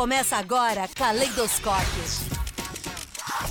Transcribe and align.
Começa 0.00 0.38
agora 0.38 0.88
Caleidoscópio. 0.88 2.02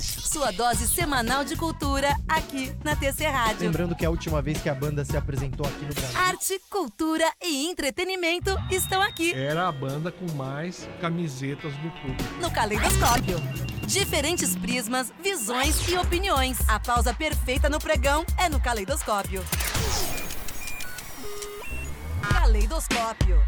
Sua 0.00 0.50
dose 0.50 0.88
semanal 0.88 1.44
de 1.44 1.54
cultura 1.54 2.08
aqui 2.28 2.74
na 2.82 2.96
TC 2.96 3.24
Rádio. 3.28 3.60
Lembrando 3.60 3.94
que 3.94 4.04
a 4.04 4.10
última 4.10 4.42
vez 4.42 4.60
que 4.60 4.68
a 4.68 4.74
banda 4.74 5.04
se 5.04 5.16
apresentou 5.16 5.64
aqui 5.64 5.84
no 5.84 5.94
Brasil. 5.94 6.18
Arte, 6.18 6.60
cultura 6.68 7.24
e 7.40 7.68
entretenimento 7.68 8.50
estão 8.68 9.00
aqui 9.00 9.32
Era 9.32 9.68
a 9.68 9.70
banda 9.70 10.10
com 10.10 10.28
mais 10.32 10.88
camisetas 11.00 11.72
do 11.74 11.90
público. 11.92 12.34
no 12.40 12.50
Caleidoscópio. 12.50 13.36
Diferentes 13.86 14.56
prismas, 14.56 15.12
visões 15.22 15.88
e 15.88 15.96
opiniões. 15.96 16.58
A 16.66 16.80
pausa 16.80 17.14
perfeita 17.14 17.68
no 17.68 17.78
pregão 17.78 18.26
é 18.36 18.48
no 18.48 18.58
Caleidoscópio. 18.58 19.44
Caleidoscópio. 22.28 23.40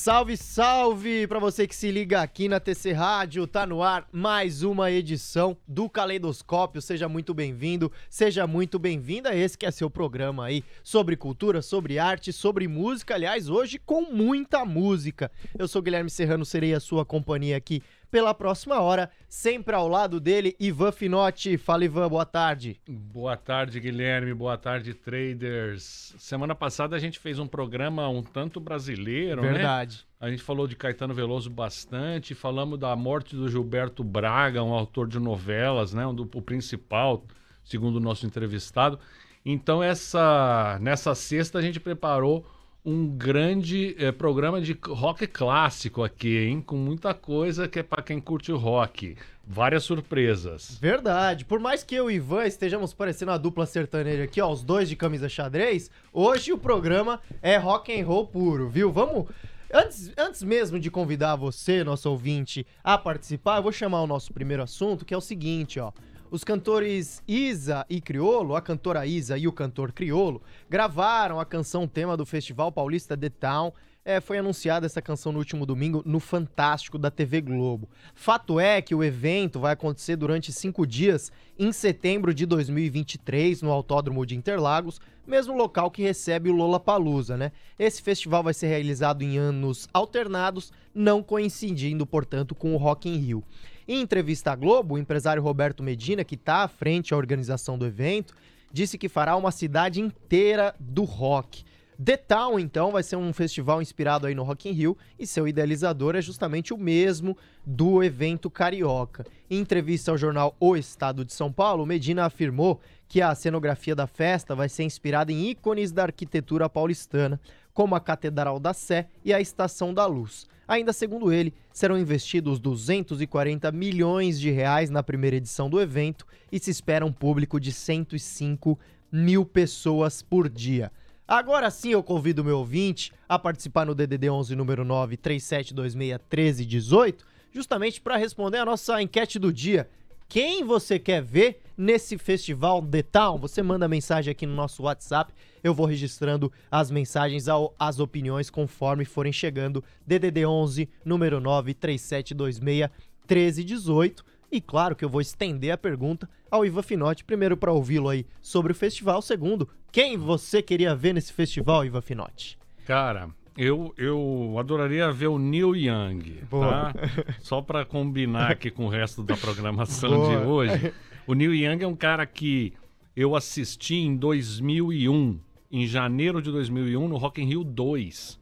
Salve, 0.00 0.34
salve 0.34 1.26
para 1.26 1.38
você 1.38 1.66
que 1.66 1.76
se 1.76 1.90
liga 1.90 2.22
aqui 2.22 2.48
na 2.48 2.58
TC 2.58 2.92
Rádio. 2.92 3.46
Tá 3.46 3.66
no 3.66 3.82
ar 3.82 4.08
mais 4.10 4.62
uma 4.62 4.90
edição 4.90 5.54
do 5.68 5.90
Caleidoscópio. 5.90 6.80
Seja 6.80 7.06
muito 7.06 7.34
bem-vindo, 7.34 7.92
seja 8.08 8.46
muito 8.46 8.78
bem-vinda. 8.78 9.36
Esse 9.36 9.58
que 9.58 9.66
é 9.66 9.70
seu 9.70 9.90
programa 9.90 10.46
aí 10.46 10.64
sobre 10.82 11.18
cultura, 11.18 11.60
sobre 11.60 11.98
arte, 11.98 12.32
sobre 12.32 12.66
música. 12.66 13.14
Aliás, 13.14 13.50
hoje 13.50 13.78
com 13.78 14.10
muita 14.10 14.64
música. 14.64 15.30
Eu 15.58 15.68
sou 15.68 15.82
Guilherme 15.82 16.08
Serrano, 16.08 16.46
serei 16.46 16.72
a 16.72 16.80
sua 16.80 17.04
companhia 17.04 17.58
aqui 17.58 17.82
pela 18.10 18.34
próxima 18.34 18.80
hora, 18.80 19.10
sempre 19.28 19.74
ao 19.74 19.86
lado 19.86 20.18
dele, 20.18 20.56
Ivan 20.58 20.90
Finotti. 20.90 21.56
Fala, 21.56 21.84
Ivan, 21.84 22.08
boa 22.08 22.26
tarde. 22.26 22.80
Boa 22.88 23.36
tarde, 23.36 23.78
Guilherme. 23.78 24.34
Boa 24.34 24.58
tarde, 24.58 24.92
traders. 24.92 26.14
Semana 26.18 26.54
passada 26.54 26.96
a 26.96 26.98
gente 26.98 27.18
fez 27.18 27.38
um 27.38 27.46
programa 27.46 28.08
um 28.08 28.22
tanto 28.22 28.58
brasileiro, 28.58 29.42
né? 29.42 29.52
Verdade. 29.52 30.06
A 30.20 30.28
gente 30.28 30.42
falou 30.42 30.66
de 30.66 30.76
Caetano 30.76 31.14
Veloso 31.14 31.48
bastante, 31.48 32.34
falamos 32.34 32.78
da 32.78 32.94
morte 32.94 33.34
do 33.34 33.48
Gilberto 33.48 34.04
Braga, 34.04 34.62
um 34.62 34.74
autor 34.74 35.08
de 35.08 35.18
novelas, 35.18 35.94
né? 35.94 36.06
Um 36.06 36.14
do, 36.14 36.28
o 36.34 36.42
principal, 36.42 37.24
segundo 37.64 37.96
o 37.96 38.00
nosso 38.00 38.26
entrevistado. 38.26 38.98
Então, 39.44 39.82
essa, 39.82 40.78
nessa 40.82 41.14
sexta 41.14 41.58
a 41.58 41.62
gente 41.62 41.80
preparou 41.80 42.44
um 42.84 43.06
grande 43.06 43.94
eh, 43.98 44.10
programa 44.10 44.60
de 44.60 44.76
rock 44.88 45.26
clássico 45.26 46.02
aqui, 46.02 46.38
hein? 46.38 46.60
Com 46.60 46.76
muita 46.76 47.12
coisa 47.12 47.68
que 47.68 47.78
é 47.78 47.82
para 47.82 48.02
quem 48.02 48.20
curte 48.20 48.50
o 48.50 48.56
rock. 48.56 49.16
Várias 49.46 49.84
surpresas. 49.84 50.78
Verdade. 50.80 51.44
Por 51.44 51.60
mais 51.60 51.82
que 51.82 51.94
eu 51.94 52.10
e 52.10 52.14
Ivan 52.14 52.46
estejamos 52.46 52.94
parecendo 52.94 53.32
uma 53.32 53.38
dupla 53.38 53.66
sertaneja 53.66 54.24
aqui, 54.24 54.40
ó, 54.40 54.50
os 54.50 54.62
dois 54.62 54.88
de 54.88 54.96
camisa 54.96 55.28
xadrez, 55.28 55.90
hoje 56.12 56.52
o 56.52 56.58
programa 56.58 57.20
é 57.42 57.56
rock 57.56 57.98
and 57.98 58.06
roll 58.06 58.26
puro, 58.26 58.68
viu? 58.68 58.90
Vamos. 58.90 59.26
Antes, 59.72 60.12
antes 60.16 60.42
mesmo 60.42 60.80
de 60.80 60.90
convidar 60.90 61.36
você, 61.36 61.84
nosso 61.84 62.10
ouvinte, 62.10 62.66
a 62.82 62.98
participar, 62.98 63.58
eu 63.58 63.62
vou 63.62 63.72
chamar 63.72 64.02
o 64.02 64.06
nosso 64.06 64.32
primeiro 64.32 64.62
assunto, 64.62 65.04
que 65.04 65.14
é 65.14 65.16
o 65.16 65.20
seguinte, 65.20 65.78
ó. 65.78 65.92
Os 66.30 66.44
cantores 66.44 67.20
Isa 67.26 67.84
e 67.90 68.00
Criolo, 68.00 68.54
a 68.54 68.62
cantora 68.62 69.04
Isa 69.04 69.36
e 69.36 69.48
o 69.48 69.52
cantor 69.52 69.90
Criolo, 69.90 70.40
gravaram 70.68 71.40
a 71.40 71.44
canção 71.44 71.88
tema 71.88 72.16
do 72.16 72.24
Festival 72.24 72.70
Paulista 72.70 73.16
The 73.16 73.30
Town. 73.30 73.72
É, 74.04 74.20
foi 74.20 74.38
anunciada 74.38 74.86
essa 74.86 75.02
canção 75.02 75.32
no 75.32 75.40
último 75.40 75.66
domingo 75.66 76.04
no 76.06 76.20
Fantástico 76.20 76.96
da 76.96 77.10
TV 77.10 77.40
Globo. 77.40 77.88
Fato 78.14 78.60
é 78.60 78.80
que 78.80 78.94
o 78.94 79.02
evento 79.02 79.58
vai 79.58 79.72
acontecer 79.72 80.14
durante 80.14 80.52
cinco 80.52 80.86
dias 80.86 81.32
em 81.58 81.72
setembro 81.72 82.32
de 82.32 82.46
2023 82.46 83.60
no 83.60 83.72
Autódromo 83.72 84.24
de 84.24 84.36
Interlagos, 84.36 85.00
mesmo 85.26 85.56
local 85.56 85.90
que 85.90 86.02
recebe 86.02 86.48
o 86.48 86.54
Lollapalooza, 86.54 87.36
né? 87.36 87.50
Esse 87.76 88.00
festival 88.00 88.44
vai 88.44 88.54
ser 88.54 88.68
realizado 88.68 89.22
em 89.22 89.36
anos 89.36 89.88
alternados, 89.92 90.72
não 90.94 91.24
coincidindo, 91.24 92.06
portanto, 92.06 92.54
com 92.54 92.72
o 92.72 92.78
Rock 92.78 93.08
in 93.08 93.16
Rio. 93.16 93.44
Em 93.92 94.02
entrevista 94.02 94.52
à 94.52 94.54
Globo, 94.54 94.94
o 94.94 94.98
empresário 94.98 95.42
Roberto 95.42 95.82
Medina, 95.82 96.22
que 96.22 96.36
está 96.36 96.58
à 96.58 96.68
frente 96.68 97.10
da 97.10 97.16
organização 97.16 97.76
do 97.76 97.84
evento, 97.84 98.32
disse 98.72 98.96
que 98.96 99.08
fará 99.08 99.34
uma 99.34 99.50
cidade 99.50 100.00
inteira 100.00 100.76
do 100.78 101.02
rock. 101.02 101.64
The 102.00 102.16
Town, 102.16 102.60
então, 102.60 102.92
vai 102.92 103.02
ser 103.02 103.16
um 103.16 103.32
festival 103.32 103.82
inspirado 103.82 104.28
aí 104.28 104.34
no 104.34 104.44
Rock 104.44 104.68
in 104.68 104.72
Rio 104.72 104.96
e 105.18 105.26
seu 105.26 105.48
idealizador 105.48 106.14
é 106.14 106.22
justamente 106.22 106.72
o 106.72 106.78
mesmo 106.78 107.36
do 107.66 108.00
evento 108.00 108.48
carioca. 108.48 109.26
Em 109.50 109.58
entrevista 109.58 110.12
ao 110.12 110.16
jornal 110.16 110.54
O 110.60 110.76
Estado 110.76 111.24
de 111.24 111.32
São 111.32 111.52
Paulo, 111.52 111.84
Medina 111.84 112.24
afirmou 112.24 112.80
que 113.08 113.20
a 113.20 113.34
cenografia 113.34 113.96
da 113.96 114.06
festa 114.06 114.54
vai 114.54 114.68
ser 114.68 114.84
inspirada 114.84 115.32
em 115.32 115.50
ícones 115.50 115.90
da 115.90 116.04
arquitetura 116.04 116.70
paulistana, 116.70 117.40
como 117.72 117.94
a 117.94 118.00
Catedral 118.00 118.58
da 118.58 118.72
Sé 118.72 119.08
e 119.24 119.32
a 119.32 119.40
Estação 119.40 119.94
da 119.94 120.06
Luz. 120.06 120.48
Ainda 120.66 120.92
segundo 120.92 121.32
ele, 121.32 121.52
serão 121.72 121.98
investidos 121.98 122.60
240 122.60 123.72
milhões 123.72 124.38
de 124.38 124.50
reais 124.50 124.88
na 124.88 125.02
primeira 125.02 125.36
edição 125.36 125.68
do 125.68 125.80
evento 125.80 126.24
e 126.52 126.60
se 126.60 126.70
espera 126.70 127.04
um 127.04 127.12
público 127.12 127.58
de 127.58 127.72
105 127.72 128.78
mil 129.10 129.44
pessoas 129.44 130.22
por 130.22 130.48
dia. 130.48 130.92
Agora 131.26 131.70
sim 131.70 131.90
eu 131.90 132.02
convido 132.02 132.42
o 132.42 132.44
meu 132.44 132.58
ouvinte 132.58 133.12
a 133.28 133.38
participar 133.38 133.86
no 133.86 133.94
DDD 133.94 134.30
11 134.30 134.56
número 134.56 134.84
9 134.84 135.16
37261318, 135.16 137.18
justamente 137.52 138.00
para 138.00 138.16
responder 138.16 138.58
a 138.58 138.64
nossa 138.64 139.02
enquete 139.02 139.38
do 139.38 139.52
dia. 139.52 139.88
Quem 140.30 140.62
você 140.62 140.96
quer 140.96 141.20
ver 141.20 141.60
nesse 141.76 142.16
festival 142.16 142.80
The 142.80 143.02
Town? 143.02 143.36
Você 143.38 143.64
manda 143.64 143.88
mensagem 143.88 144.30
aqui 144.30 144.46
no 144.46 144.54
nosso 144.54 144.84
WhatsApp. 144.84 145.34
Eu 145.60 145.74
vou 145.74 145.86
registrando 145.86 146.52
as 146.70 146.88
mensagens, 146.88 147.46
as 147.76 147.98
opiniões 147.98 148.48
conforme 148.48 149.04
forem 149.04 149.32
chegando. 149.32 149.82
DDD 150.06 150.46
11 150.46 150.88
número 151.04 151.40
9 151.40 151.74
37261318. 151.74 154.22
E 154.52 154.60
claro 154.60 154.94
que 154.94 155.04
eu 155.04 155.08
vou 155.08 155.20
estender 155.20 155.72
a 155.72 155.76
pergunta 155.76 156.30
ao 156.48 156.64
Ivan 156.64 156.82
Finotti, 156.82 157.24
primeiro 157.24 157.56
para 157.56 157.72
ouvi-lo 157.72 158.08
aí 158.08 158.24
sobre 158.40 158.70
o 158.70 158.74
festival, 158.74 159.20
segundo, 159.20 159.68
quem 159.90 160.16
você 160.16 160.62
queria 160.62 160.94
ver 160.94 161.12
nesse 161.12 161.32
festival, 161.32 161.84
Ivan 161.84 162.02
Finotti? 162.02 162.56
Cara, 162.86 163.30
eu, 163.60 163.92
eu 163.98 164.56
adoraria 164.58 165.12
ver 165.12 165.26
o 165.26 165.38
Neil 165.38 165.76
Young, 165.76 166.44
Boa. 166.48 166.94
tá? 166.94 166.94
Só 167.40 167.60
para 167.60 167.84
combinar 167.84 168.52
aqui 168.52 168.70
com 168.70 168.86
o 168.86 168.88
resto 168.88 169.22
da 169.22 169.36
programação 169.36 170.08
Boa. 170.08 170.28
de 170.30 170.46
hoje. 170.46 170.94
O 171.26 171.34
Neil 171.34 171.54
Young 171.54 171.84
é 171.84 171.86
um 171.86 171.94
cara 171.94 172.24
que 172.24 172.72
eu 173.14 173.36
assisti 173.36 173.96
em 173.96 174.16
2001, 174.16 175.38
em 175.70 175.86
janeiro 175.86 176.40
de 176.40 176.50
2001, 176.50 177.06
no 177.06 177.18
Rock 177.18 177.42
in 177.42 177.44
Rio 177.44 177.62
2. 177.62 178.40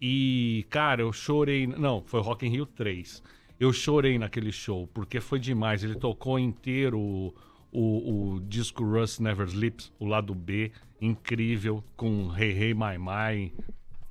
E, 0.00 0.64
cara, 0.70 1.02
eu 1.02 1.12
chorei... 1.12 1.66
Não, 1.66 2.04
foi 2.06 2.20
Rock 2.20 2.46
in 2.46 2.50
Rio 2.50 2.64
3. 2.64 3.24
Eu 3.58 3.72
chorei 3.72 4.20
naquele 4.20 4.52
show, 4.52 4.88
porque 4.94 5.20
foi 5.20 5.40
demais. 5.40 5.82
Ele 5.82 5.96
tocou 5.96 6.38
inteiro 6.38 7.00
o, 7.00 7.34
o, 7.72 8.34
o 8.34 8.40
disco 8.40 8.84
Rust 8.84 9.18
Never 9.18 9.48
Sleeps, 9.48 9.92
o 9.98 10.06
lado 10.06 10.32
B, 10.32 10.70
incrível, 11.00 11.82
com 11.96 12.32
Hey 12.38 12.52
Hey 12.52 12.72
My 12.72 12.96
My, 12.96 13.52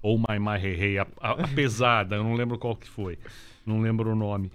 ou 0.03 0.19
My 0.19 0.37
My 0.39 0.57
Hey 0.63 0.75
Hey, 0.79 0.97
a, 0.99 1.07
a- 1.19 1.31
a 1.31 1.47
pesada, 1.47 2.17
eu 2.17 2.23
não 2.23 2.35
lembro 2.35 2.59
qual 2.59 2.75
que 2.75 2.87
foi, 2.87 3.17
não 3.65 3.81
lembro 3.81 4.11
o 4.11 4.15
nome. 4.15 4.51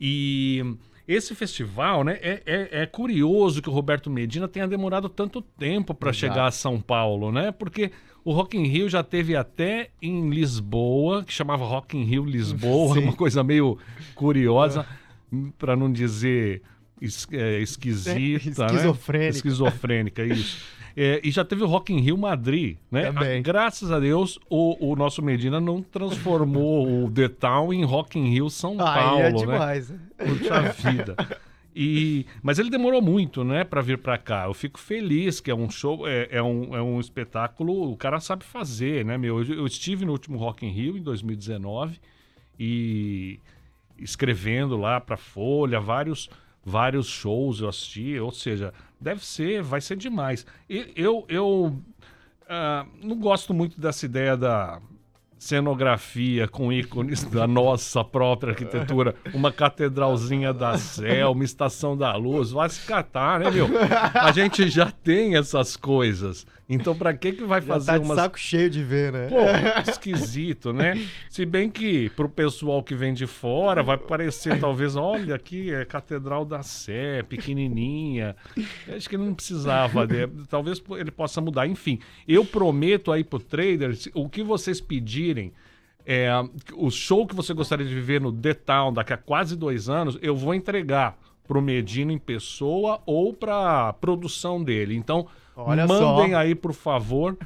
E 0.00 0.62
esse 1.08 1.34
festival, 1.34 2.04
né, 2.04 2.18
é, 2.22 2.42
é, 2.46 2.82
é 2.82 2.86
curioso 2.86 3.60
que 3.62 3.68
o 3.68 3.72
Roberto 3.72 4.08
Medina 4.10 4.46
tenha 4.46 4.68
demorado 4.68 5.08
tanto 5.08 5.40
tempo 5.42 5.94
para 5.94 6.12
chegar 6.12 6.46
a 6.46 6.50
São 6.50 6.80
Paulo, 6.80 7.32
né? 7.32 7.50
Porque 7.52 7.90
o 8.24 8.32
Rock 8.32 8.56
in 8.56 8.66
Rio 8.66 8.88
já 8.88 9.02
teve 9.02 9.34
até 9.34 9.90
em 10.00 10.28
Lisboa, 10.30 11.24
que 11.24 11.32
chamava 11.32 11.64
Rock 11.64 11.96
in 11.96 12.04
Rio 12.04 12.24
Lisboa, 12.24 12.98
uma 13.00 13.12
coisa 13.16 13.42
meio 13.42 13.78
curiosa, 14.14 14.86
para 15.58 15.74
não 15.74 15.90
dizer 15.92 16.62
es- 17.00 17.26
é, 17.32 17.58
esquisita, 17.60 18.66
né? 18.66 18.72
Esquizofrênica. 18.72 19.30
Esquizofrênica, 19.30 20.24
isso. 20.24 20.81
É, 20.96 21.20
e 21.24 21.30
já 21.30 21.44
teve 21.44 21.62
o 21.62 21.66
Rock 21.66 21.92
in 21.92 22.00
Rio 22.00 22.18
Madrid, 22.18 22.76
né? 22.90 23.12
Também. 23.12 23.38
Ah, 23.38 23.42
Graças 23.42 23.90
a 23.90 23.98
Deus, 23.98 24.38
o, 24.48 24.92
o 24.92 24.96
nosso 24.96 25.22
Medina 25.22 25.60
não 25.60 25.82
transformou 25.82 27.04
o 27.04 27.10
The 27.10 27.28
Town 27.28 27.72
em 27.72 27.84
Rock 27.84 28.18
in 28.18 28.30
Rio 28.30 28.50
São 28.50 28.76
Paulo, 28.76 29.18
Aí 29.18 29.22
é 29.22 29.32
demais. 29.32 29.90
né? 29.90 29.98
Puxa 30.18 30.60
vida. 30.90 31.16
E, 31.74 32.26
mas 32.42 32.58
ele 32.58 32.68
demorou 32.68 33.00
muito, 33.00 33.42
né, 33.42 33.64
para 33.64 33.80
vir 33.80 33.96
para 33.96 34.18
cá. 34.18 34.44
Eu 34.44 34.52
fico 34.52 34.78
feliz 34.78 35.40
que 35.40 35.50
é 35.50 35.54
um 35.54 35.70
show, 35.70 36.06
é, 36.06 36.28
é 36.30 36.42
um, 36.42 36.76
é 36.76 36.82
um 36.82 37.00
espetáculo, 37.00 37.90
o 37.90 37.96
cara 37.96 38.20
sabe 38.20 38.44
fazer, 38.44 39.04
né, 39.04 39.16
meu? 39.16 39.42
Eu, 39.42 39.54
eu 39.54 39.66
estive 39.66 40.04
no 40.04 40.12
último 40.12 40.36
Rock 40.36 40.66
in 40.66 40.70
Rio 40.70 40.98
em 40.98 41.02
2019 41.02 41.98
e 42.60 43.40
escrevendo 43.98 44.76
lá 44.76 45.00
para 45.00 45.16
Folha 45.16 45.80
vários 45.80 46.28
vários 46.64 47.08
shows 47.08 47.60
eu 47.60 47.68
assisti, 47.68 48.18
ou 48.18 48.30
seja, 48.30 48.72
deve 49.02 49.24
ser, 49.24 49.62
vai 49.62 49.80
ser 49.80 49.96
demais. 49.96 50.46
E 50.68 50.92
eu 50.96 51.24
eu 51.28 51.76
ah, 52.48 52.86
não 53.02 53.16
gosto 53.16 53.52
muito 53.52 53.80
dessa 53.80 54.06
ideia 54.06 54.36
da 54.36 54.80
cenografia 55.42 56.46
com 56.46 56.72
ícones 56.72 57.24
da 57.24 57.48
nossa 57.48 58.04
própria 58.04 58.50
arquitetura, 58.52 59.16
uma 59.34 59.50
catedralzinha 59.50 60.52
da 60.52 60.78
Sé, 60.78 61.26
uma 61.26 61.42
estação 61.42 61.96
da 61.96 62.14
luz, 62.14 62.52
vai 62.52 62.68
se 62.68 62.86
catar, 62.86 63.40
né, 63.40 63.50
meu? 63.50 63.66
A 64.14 64.30
gente 64.30 64.68
já 64.68 64.88
tem 64.88 65.36
essas 65.36 65.76
coisas. 65.76 66.46
Então, 66.74 66.96
pra 66.96 67.12
que 67.12 67.32
que 67.32 67.44
vai 67.44 67.60
Já 67.60 67.66
fazer 67.66 67.86
tá 67.86 67.98
de 67.98 68.04
umas 68.04 68.16
saco 68.16 68.38
cheio 68.38 68.70
de 68.70 68.82
ver, 68.82 69.12
né? 69.12 69.28
Pô, 69.28 69.90
esquisito, 69.90 70.72
né? 70.72 70.94
Se 71.28 71.44
bem 71.44 71.68
que 71.68 72.08
pro 72.10 72.28
pessoal 72.28 72.82
que 72.82 72.94
vem 72.94 73.12
de 73.12 73.26
fora 73.26 73.82
vai 73.82 73.98
parecer 73.98 74.58
talvez, 74.58 74.96
olha 74.96 75.34
aqui 75.34 75.72
é 75.72 75.84
Catedral 75.84 76.44
da 76.44 76.62
Sé, 76.62 77.22
pequenininha. 77.24 78.34
Eu 78.86 78.96
Acho 78.96 79.08
que 79.08 79.16
não 79.16 79.34
precisava, 79.34 80.06
né? 80.06 80.28
talvez 80.48 80.82
ele 80.92 81.10
possa 81.10 81.40
mudar. 81.40 81.66
Enfim, 81.66 81.98
eu 82.26 82.44
prometo 82.44 83.12
aí 83.12 83.22
pro 83.22 83.38
trader, 83.38 83.96
o 84.14 84.28
que 84.28 84.42
vocês 84.42 84.80
pedirem, 84.80 85.52
é, 86.06 86.30
o 86.74 86.90
show 86.90 87.26
que 87.26 87.34
você 87.34 87.52
gostaria 87.52 87.86
de 87.86 87.94
viver 87.94 88.20
no 88.20 88.32
The 88.32 88.54
Town 88.54 88.92
daqui 88.92 89.12
a 89.12 89.16
quase 89.16 89.56
dois 89.56 89.88
anos, 89.88 90.18
eu 90.22 90.34
vou 90.34 90.54
entregar 90.54 91.18
pro 91.46 91.60
Medino 91.60 92.12
em 92.12 92.18
pessoa 92.18 93.02
ou 93.04 93.32
pra 93.34 93.92
produção 93.94 94.62
dele. 94.62 94.94
Então, 94.96 95.26
Olha 95.56 95.86
mandem 95.86 96.30
só. 96.30 96.36
aí, 96.36 96.54
por 96.54 96.72
favor, 96.72 97.36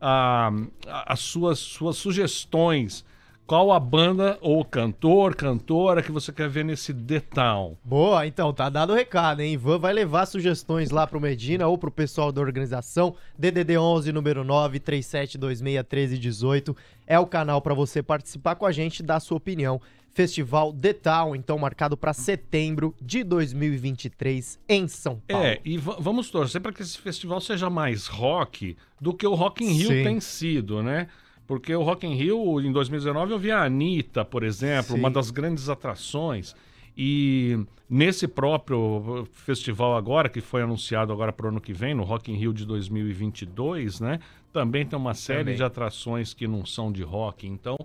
as 0.00 1.20
suas, 1.20 1.58
suas 1.58 1.96
sugestões. 1.96 3.04
Qual 3.46 3.72
a 3.72 3.78
banda 3.78 4.38
ou 4.40 4.64
cantor, 4.64 5.34
cantora 5.34 6.02
que 6.02 6.10
você 6.10 6.32
quer 6.32 6.48
ver 6.48 6.64
nesse 6.64 6.94
The 6.94 7.20
Town? 7.20 7.76
Boa, 7.84 8.26
então, 8.26 8.54
tá 8.54 8.70
dado 8.70 8.94
o 8.94 8.96
recado, 8.96 9.42
hein? 9.42 9.52
Ivan 9.52 9.78
vai 9.78 9.92
levar 9.92 10.24
sugestões 10.24 10.90
lá 10.90 11.06
pro 11.06 11.20
Medina 11.20 11.66
ou 11.66 11.76
pro 11.76 11.90
pessoal 11.90 12.32
da 12.32 12.40
organização. 12.40 13.14
DDD 13.38 13.76
11, 13.76 14.12
número 14.12 14.42
9, 14.44 14.80
37261318 14.80 16.74
é 17.06 17.18
o 17.18 17.26
canal 17.26 17.60
pra 17.60 17.74
você 17.74 18.02
participar 18.02 18.54
com 18.54 18.64
a 18.64 18.72
gente 18.72 19.00
e 19.00 19.02
dar 19.02 19.20
sua 19.20 19.36
opinião. 19.36 19.78
Festival 20.14 20.72
The 20.72 20.92
Town, 20.92 21.34
então, 21.34 21.58
marcado 21.58 21.96
pra 21.96 22.12
setembro 22.14 22.94
de 23.02 23.24
2023 23.24 24.58
em 24.68 24.86
São 24.86 25.20
Paulo. 25.26 25.44
É, 25.44 25.60
e 25.64 25.76
va- 25.76 25.96
vamos 25.98 26.30
torcer 26.30 26.60
para 26.60 26.72
que 26.72 26.82
esse 26.82 26.96
festival 26.98 27.40
seja 27.40 27.68
mais 27.68 28.06
rock 28.06 28.76
do 29.00 29.12
que 29.12 29.26
o 29.26 29.34
Rock 29.34 29.64
in 29.64 29.72
Rio 29.72 29.88
Sim. 29.88 30.04
tem 30.04 30.20
sido, 30.20 30.82
né? 30.82 31.08
Porque 31.46 31.74
o 31.74 31.82
Rock 31.82 32.06
in 32.06 32.14
Rio, 32.14 32.60
em 32.60 32.72
2019, 32.72 33.32
eu 33.32 33.38
vi 33.38 33.50
a 33.50 33.64
Anitta, 33.64 34.24
por 34.24 34.44
exemplo, 34.44 34.94
Sim. 34.94 35.00
uma 35.00 35.10
das 35.10 35.30
grandes 35.30 35.68
atrações. 35.68 36.54
E 36.96 37.58
nesse 37.90 38.28
próprio 38.28 39.26
festival 39.32 39.96
agora, 39.96 40.28
que 40.28 40.40
foi 40.40 40.62
anunciado 40.62 41.12
agora 41.12 41.32
para 41.32 41.46
o 41.46 41.48
ano 41.48 41.60
que 41.60 41.72
vem, 41.72 41.92
no 41.92 42.04
Rock 42.04 42.30
in 42.30 42.36
Rio 42.36 42.54
de 42.54 42.64
2022, 42.64 43.98
né? 44.00 44.20
Também 44.52 44.86
tem 44.86 44.96
uma 44.96 45.12
série 45.12 45.40
Também. 45.40 45.56
de 45.56 45.64
atrações 45.64 46.32
que 46.32 46.46
não 46.46 46.64
são 46.64 46.92
de 46.92 47.02
rock. 47.02 47.46
Então, 47.48 47.76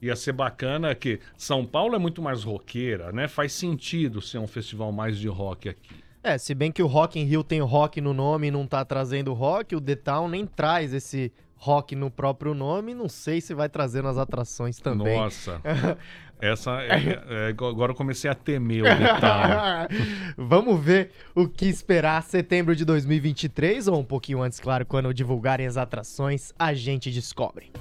ia 0.00 0.16
ser 0.16 0.32
bacana 0.32 0.94
que 0.94 1.20
São 1.36 1.64
Paulo 1.64 1.94
é 1.94 1.98
muito 1.98 2.22
mais 2.22 2.44
roqueira, 2.44 3.12
né? 3.12 3.28
Faz 3.28 3.52
sentido 3.52 4.20
ser 4.20 4.38
um 4.38 4.46
festival 4.46 4.92
mais 4.92 5.18
de 5.18 5.28
rock 5.28 5.68
aqui. 5.68 5.96
É, 6.22 6.36
se 6.36 6.54
bem 6.54 6.70
que 6.72 6.82
o 6.82 6.86
Rock 6.86 7.18
in 7.18 7.24
Rio 7.24 7.44
tem 7.44 7.62
o 7.62 7.64
rock 7.64 8.00
no 8.00 8.12
nome 8.12 8.48
e 8.48 8.50
não 8.50 8.66
tá 8.66 8.84
trazendo 8.84 9.32
rock, 9.32 9.74
o 9.76 9.80
The 9.80 9.94
Town 9.94 10.28
nem 10.28 10.44
traz 10.46 10.92
esse 10.92 11.32
rock 11.56 11.94
no 11.96 12.10
próprio 12.10 12.54
nome, 12.54 12.94
não 12.94 13.08
sei 13.08 13.40
se 13.40 13.54
vai 13.54 13.68
trazer 13.68 14.02
nas 14.02 14.18
atrações 14.18 14.78
também. 14.78 15.16
Nossa. 15.16 15.60
Essa 16.40 16.82
é, 16.82 17.48
é- 17.48 17.48
agora 17.48 17.90
eu 17.90 17.96
comecei 17.96 18.30
a 18.30 18.34
temer 18.34 18.82
o 18.82 18.84
detalhe. 18.84 19.88
Vamos 20.38 20.80
ver 20.80 21.10
o 21.34 21.48
que 21.48 21.66
esperar 21.66 22.22
setembro 22.22 22.76
de 22.76 22.84
2023 22.84 23.88
ou 23.88 23.98
um 23.98 24.04
pouquinho 24.04 24.40
antes, 24.42 24.60
claro, 24.60 24.86
quando 24.86 25.12
divulgarem 25.12 25.66
as 25.66 25.76
atrações, 25.76 26.52
a 26.56 26.72
gente 26.74 27.10
descobre. 27.10 27.72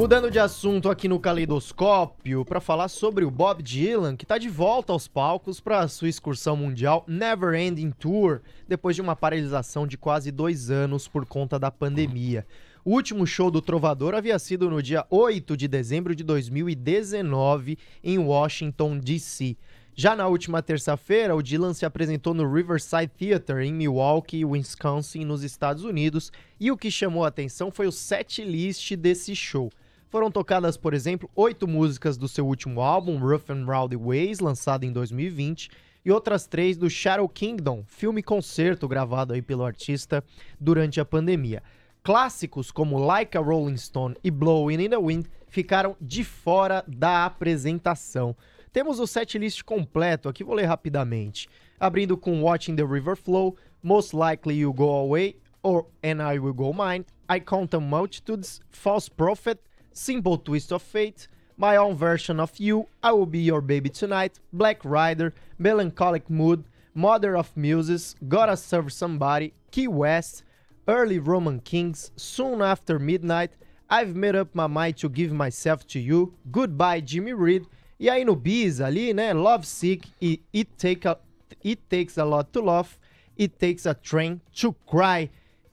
Mudando 0.00 0.30
de 0.30 0.38
assunto 0.38 0.88
aqui 0.88 1.06
no 1.06 1.20
Caleidoscópio 1.20 2.42
para 2.42 2.58
falar 2.58 2.88
sobre 2.88 3.22
o 3.22 3.30
Bob 3.30 3.62
Dylan, 3.62 4.16
que 4.16 4.24
está 4.24 4.38
de 4.38 4.48
volta 4.48 4.94
aos 4.94 5.06
palcos 5.06 5.60
para 5.60 5.86
sua 5.88 6.08
excursão 6.08 6.56
mundial 6.56 7.04
Never 7.06 7.52
Ending 7.52 7.90
Tour, 7.90 8.40
depois 8.66 8.96
de 8.96 9.02
uma 9.02 9.14
paralisação 9.14 9.86
de 9.86 9.98
quase 9.98 10.30
dois 10.30 10.70
anos 10.70 11.06
por 11.06 11.26
conta 11.26 11.58
da 11.58 11.70
pandemia. 11.70 12.46
O 12.82 12.92
último 12.92 13.26
show 13.26 13.50
do 13.50 13.60
Trovador 13.60 14.14
havia 14.14 14.38
sido 14.38 14.70
no 14.70 14.82
dia 14.82 15.04
8 15.10 15.54
de 15.54 15.68
dezembro 15.68 16.14
de 16.14 16.24
2019 16.24 17.76
em 18.02 18.16
Washington, 18.18 18.98
D.C. 18.98 19.54
Já 19.94 20.16
na 20.16 20.26
última 20.28 20.62
terça-feira, 20.62 21.36
o 21.36 21.42
Dylan 21.42 21.74
se 21.74 21.84
apresentou 21.84 22.32
no 22.32 22.50
Riverside 22.50 23.12
Theater 23.18 23.58
em 23.58 23.74
Milwaukee, 23.74 24.46
Wisconsin, 24.46 25.26
nos 25.26 25.42
Estados 25.42 25.84
Unidos, 25.84 26.32
e 26.58 26.70
o 26.70 26.76
que 26.78 26.90
chamou 26.90 27.22
a 27.22 27.28
atenção 27.28 27.70
foi 27.70 27.86
o 27.86 27.92
set 27.92 28.42
list 28.42 28.96
desse 28.96 29.36
show. 29.36 29.70
Foram 30.10 30.28
tocadas, 30.28 30.76
por 30.76 30.92
exemplo, 30.92 31.30
oito 31.36 31.68
músicas 31.68 32.16
do 32.16 32.26
seu 32.26 32.44
último 32.44 32.80
álbum, 32.80 33.16
Rough 33.16 33.48
and 33.48 33.64
Rowdy 33.64 33.96
Ways, 33.96 34.40
lançado 34.40 34.82
em 34.82 34.90
2020, 34.90 35.70
e 36.04 36.10
outras 36.10 36.48
três 36.48 36.76
do 36.76 36.90
Shadow 36.90 37.28
Kingdom, 37.28 37.84
filme-concerto 37.86 38.88
gravado 38.88 39.32
aí 39.32 39.40
pelo 39.40 39.64
artista 39.64 40.24
durante 40.58 41.00
a 41.00 41.04
pandemia. 41.04 41.62
Clássicos 42.02 42.72
como 42.72 42.98
Like 42.98 43.38
a 43.38 43.40
Rolling 43.40 43.76
Stone 43.76 44.16
e 44.24 44.32
Blowing 44.32 44.82
in 44.82 44.90
the 44.90 44.98
Wind 44.98 45.26
ficaram 45.46 45.96
de 46.00 46.24
fora 46.24 46.82
da 46.88 47.24
apresentação. 47.24 48.34
Temos 48.72 48.98
o 48.98 49.06
setlist 49.06 49.62
completo, 49.62 50.28
aqui 50.28 50.42
vou 50.42 50.56
ler 50.56 50.66
rapidamente. 50.66 51.48
Abrindo 51.78 52.16
com 52.16 52.42
Watching 52.42 52.74
the 52.74 52.84
River 52.84 53.14
Flow, 53.14 53.56
Most 53.80 54.16
Likely 54.16 54.58
You 54.58 54.72
Go 54.72 54.90
Away, 54.90 55.36
or 55.62 55.86
And 56.02 56.20
I 56.20 56.40
Will 56.40 56.54
Go 56.54 56.72
Mine, 56.72 57.04
I 57.32 57.38
Count 57.38 57.70
the 57.70 57.78
Multitudes, 57.78 58.60
False 58.70 59.08
Prophet, 59.08 59.60
Simple 59.92 60.38
Twist 60.38 60.72
of 60.72 60.82
Fate, 60.82 61.28
My 61.56 61.76
Own 61.76 61.96
Version 61.96 62.40
of 62.40 62.56
You, 62.58 62.86
I 63.02 63.12
Will 63.12 63.26
Be 63.26 63.40
Your 63.40 63.60
Baby 63.60 63.90
Tonight, 63.90 64.38
Black 64.52 64.84
Rider, 64.84 65.34
Melancholic 65.58 66.30
Mood, 66.30 66.64
Mother 66.94 67.36
of 67.36 67.56
Muses, 67.56 68.14
Gotta 68.28 68.56
Serve 68.56 68.92
Somebody, 68.92 69.52
Key 69.70 69.88
West, 69.88 70.44
Early 70.88 71.18
Roman 71.18 71.60
Kings, 71.60 72.12
Soon 72.16 72.62
After 72.62 72.98
Midnight, 72.98 73.50
I've 73.88 74.14
Made 74.14 74.36
Up 74.36 74.54
My 74.54 74.66
Mind 74.66 74.96
to 74.98 75.08
Give 75.08 75.32
Myself 75.32 75.86
to 75.88 76.00
You, 76.00 76.34
Goodbye 76.50 77.00
Jimmy 77.00 77.32
Reed, 77.32 77.66
e 77.98 78.08
aí 78.08 78.24
no 78.24 78.34
bis 78.34 78.80
ali, 78.80 79.12
né, 79.12 79.32
Love 79.34 79.66
Sick 79.66 80.08
e 80.20 80.40
It, 80.52 80.68
Take 80.78 81.06
a, 81.06 81.18
It 81.64 81.82
Takes 81.90 82.16
a 82.16 82.24
Lot 82.24 82.52
to 82.52 82.60
Love, 82.60 82.96
It 83.36 83.58
Takes 83.58 83.86
a 83.86 83.94
Train 83.94 84.40
to 84.54 84.72
Cry, 84.86 85.28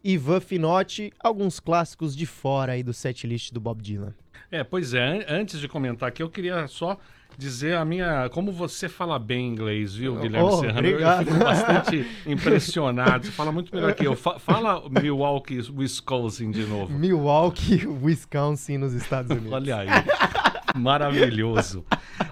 Ivan 0.09 0.39
Finotti, 0.39 1.11
alguns 1.19 1.59
clássicos 1.59 2.15
de 2.15 2.25
fora 2.25 2.71
aí 2.73 2.83
do 2.83 2.93
setlist 2.93 3.51
do 3.51 3.59
Bob 3.59 3.81
Dylan. 3.81 4.13
É, 4.49 4.63
pois 4.63 4.93
é, 4.93 5.05
an- 5.05 5.25
antes 5.27 5.59
de 5.59 5.67
comentar 5.67 6.07
aqui, 6.07 6.23
eu 6.23 6.29
queria 6.29 6.67
só 6.67 6.97
dizer 7.37 7.75
a 7.75 7.83
minha. 7.83 8.29
Como 8.29 8.51
você 8.51 8.87
fala 8.87 9.19
bem 9.19 9.45
inglês, 9.47 9.93
viu, 9.93 10.15
Guilherme 10.15 10.47
Oh, 10.47 10.59
Serrano? 10.61 10.87
Eu- 10.87 10.93
obrigado. 10.93 11.27
Eu 11.27 11.33
fico 11.33 11.43
bastante 11.43 12.07
impressionado. 12.25 13.25
Você 13.25 13.31
fala 13.33 13.51
muito 13.51 13.75
melhor 13.75 13.93
que 13.93 14.07
eu. 14.07 14.15
Fa- 14.15 14.39
fala 14.39 14.81
Milwaukee, 14.89 15.59
Wisconsin 15.75 16.51
de 16.51 16.65
novo. 16.65 16.93
Milwaukee, 16.97 17.85
Wisconsin, 17.85 18.77
nos 18.77 18.93
Estados 18.93 19.29
Unidos. 19.31 19.51
Olha 19.51 19.77
aí. 19.79 19.87
Maravilhoso. 20.75 21.85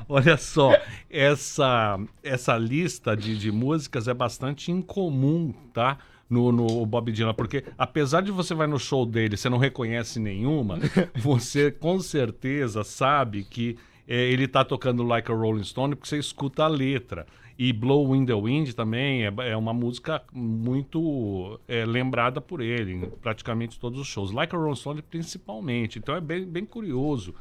Olha 0.08 0.38
só, 0.38 0.72
essa, 1.10 2.00
essa 2.24 2.58
lista 2.58 3.16
de, 3.18 3.38
de 3.38 3.52
músicas 3.52 4.08
é 4.08 4.14
bastante 4.14 4.72
incomum, 4.72 5.54
tá? 5.74 5.98
No, 6.28 6.52
no 6.52 6.84
Bob 6.88 7.12
Dylan, 7.12 7.36
porque 7.36 7.64
apesar 7.78 8.22
de 8.22 8.32
você 8.32 8.56
vai 8.56 8.66
no 8.66 8.80
show 8.80 9.06
dele, 9.06 9.38
você 9.38 9.48
não 9.48 9.60
reconhece 9.60 10.20
nenhuma, 10.20 10.80
você 11.16 11.70
com 11.70 12.00
certeza 12.00 12.84
sabe 12.84 13.44
que 13.44 13.78
é, 14.08 14.32
ele 14.32 14.48
tá 14.48 14.64
tocando 14.64 15.04
Like 15.04 15.32
a 15.32 15.36
Rolling 15.36 15.64
Stone 15.64 15.96
porque 15.96 16.10
você 16.10 16.18
escuta 16.18 16.64
a 16.64 16.68
letra. 16.68 17.26
E 17.58 17.72
Blow 17.72 18.14
in 18.16 18.26
the 18.26 18.34
Wind 18.34 18.74
também 18.74 19.26
é, 19.26 19.34
é 19.50 19.56
uma 19.56 19.74
música 19.74 20.22
muito 20.34 21.60
é, 21.68 21.86
lembrada 21.86 22.42
por 22.42 22.60
ele 22.60 22.94
em 22.94 23.10
praticamente 23.10 23.80
todos 23.80 24.00
os 24.00 24.08
shows. 24.08 24.32
Like 24.32 24.54
a 24.54 24.60
Rolling 24.60 24.76
Stone 24.76 25.02
principalmente. 25.02 25.98
Então 25.98 26.16
é 26.16 26.22
bem, 26.22 26.46
bem 26.46 26.66
curioso 26.66 27.34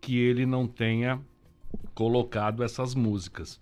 que 0.00 0.18
ele 0.18 0.44
não 0.44 0.66
tenha 0.66 1.20
colocado 1.94 2.62
essas 2.62 2.94
músicas. 2.94 3.60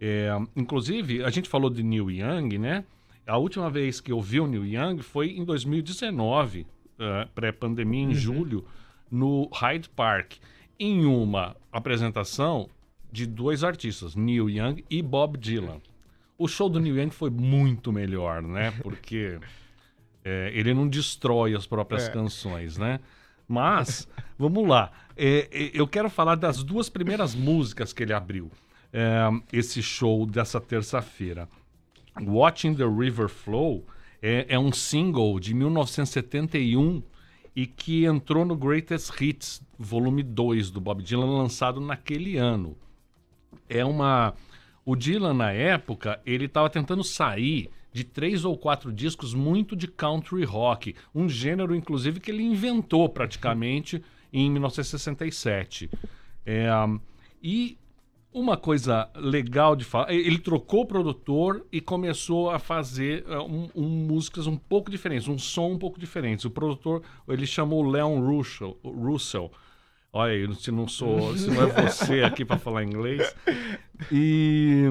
É, 0.00 0.30
inclusive, 0.56 1.24
a 1.24 1.30
gente 1.30 1.48
falou 1.48 1.68
de 1.68 1.82
Neil 1.82 2.10
Young, 2.10 2.58
né? 2.58 2.84
A 3.32 3.38
última 3.38 3.70
vez 3.70 3.98
que 3.98 4.12
eu 4.12 4.20
vi 4.20 4.40
o 4.40 4.46
Neil 4.46 4.66
Young 4.66 5.00
foi 5.00 5.30
em 5.30 5.42
2019, 5.42 6.66
eh, 6.98 7.28
pré-pandemia, 7.34 8.02
em 8.02 8.12
julho, 8.12 8.62
no 9.10 9.48
Hyde 9.54 9.88
Park, 9.88 10.34
em 10.78 11.06
uma 11.06 11.56
apresentação 11.72 12.68
de 13.10 13.24
dois 13.24 13.64
artistas, 13.64 14.14
Neil 14.14 14.50
Young 14.50 14.84
e 14.90 15.00
Bob 15.00 15.38
Dylan. 15.38 15.80
O 16.36 16.46
show 16.46 16.68
do 16.68 16.78
Neil 16.78 16.98
Young 16.98 17.08
foi 17.08 17.30
muito 17.30 17.90
melhor, 17.90 18.42
né? 18.42 18.70
Porque 18.84 19.38
é, 20.22 20.50
ele 20.52 20.74
não 20.74 20.86
destrói 20.86 21.54
as 21.54 21.66
próprias 21.66 22.08
É. 22.08 22.10
canções, 22.10 22.76
né? 22.76 23.00
Mas, 23.48 24.06
vamos 24.38 24.68
lá. 24.68 24.92
É, 25.16 25.48
é, 25.50 25.70
eu 25.72 25.88
quero 25.88 26.10
falar 26.10 26.34
das 26.34 26.62
duas 26.62 26.90
primeiras 26.90 27.34
músicas 27.34 27.94
que 27.94 28.02
ele 28.02 28.12
abriu 28.12 28.50
é, 28.92 29.26
esse 29.50 29.82
show 29.82 30.26
dessa 30.26 30.60
terça-feira. 30.60 31.48
Watching 32.20 32.74
the 32.74 32.84
River 32.84 33.28
Flow 33.28 33.84
É, 34.20 34.46
é 34.50 34.58
um 34.58 34.72
single 34.72 35.40
de 35.40 35.52
1971 35.54 37.02
e 37.54 37.66
que 37.66 38.04
entrou 38.04 38.44
no 38.44 38.56
Greatest 38.56 39.10
Hits, 39.20 39.62
volume 39.78 40.22
2 40.22 40.70
do 40.70 40.80
Bob 40.80 41.02
Dylan, 41.02 41.38
lançado 41.38 41.80
naquele 41.80 42.36
ano. 42.36 42.76
É 43.68 43.84
uma. 43.84 44.34
O 44.84 44.96
Dylan, 44.96 45.34
na 45.34 45.52
época, 45.52 46.20
ele 46.24 46.46
estava 46.46 46.68
tentando 46.70 47.04
sair 47.04 47.70
de 47.92 48.04
três 48.04 48.44
ou 48.44 48.56
quatro 48.56 48.92
discos 48.92 49.34
muito 49.34 49.76
de 49.76 49.86
country 49.86 50.44
rock, 50.44 50.94
um 51.14 51.28
gênero, 51.28 51.74
inclusive, 51.74 52.20
que 52.20 52.30
ele 52.30 52.42
inventou 52.42 53.08
praticamente 53.08 54.02
em 54.32 54.50
1967. 54.50 55.90
É, 56.46 56.68
e 57.42 57.76
uma 58.32 58.56
coisa 58.56 59.10
legal 59.14 59.76
de 59.76 59.84
falar, 59.84 60.12
ele 60.12 60.38
trocou 60.38 60.82
o 60.82 60.86
produtor 60.86 61.66
e 61.70 61.80
começou 61.80 62.50
a 62.50 62.58
fazer 62.58 63.24
uh, 63.28 63.42
um, 63.42 63.68
um, 63.74 63.88
músicas 63.88 64.46
um 64.46 64.56
pouco 64.56 64.90
diferentes, 64.90 65.28
um 65.28 65.38
som 65.38 65.72
um 65.72 65.78
pouco 65.78 66.00
diferente. 66.00 66.46
O 66.46 66.50
produtor, 66.50 67.02
ele 67.28 67.46
chamou 67.46 67.82
Leon 67.82 68.20
Russell, 68.20 68.78
Russell 68.82 69.50
Olha, 70.14 70.52
se 70.54 70.70
não 70.70 70.86
sou, 70.86 71.34
se 71.38 71.50
não 71.50 71.62
é 71.62 71.66
você 71.66 72.22
aqui 72.22 72.44
para 72.44 72.58
falar 72.58 72.84
inglês. 72.84 73.34
E, 74.10 74.84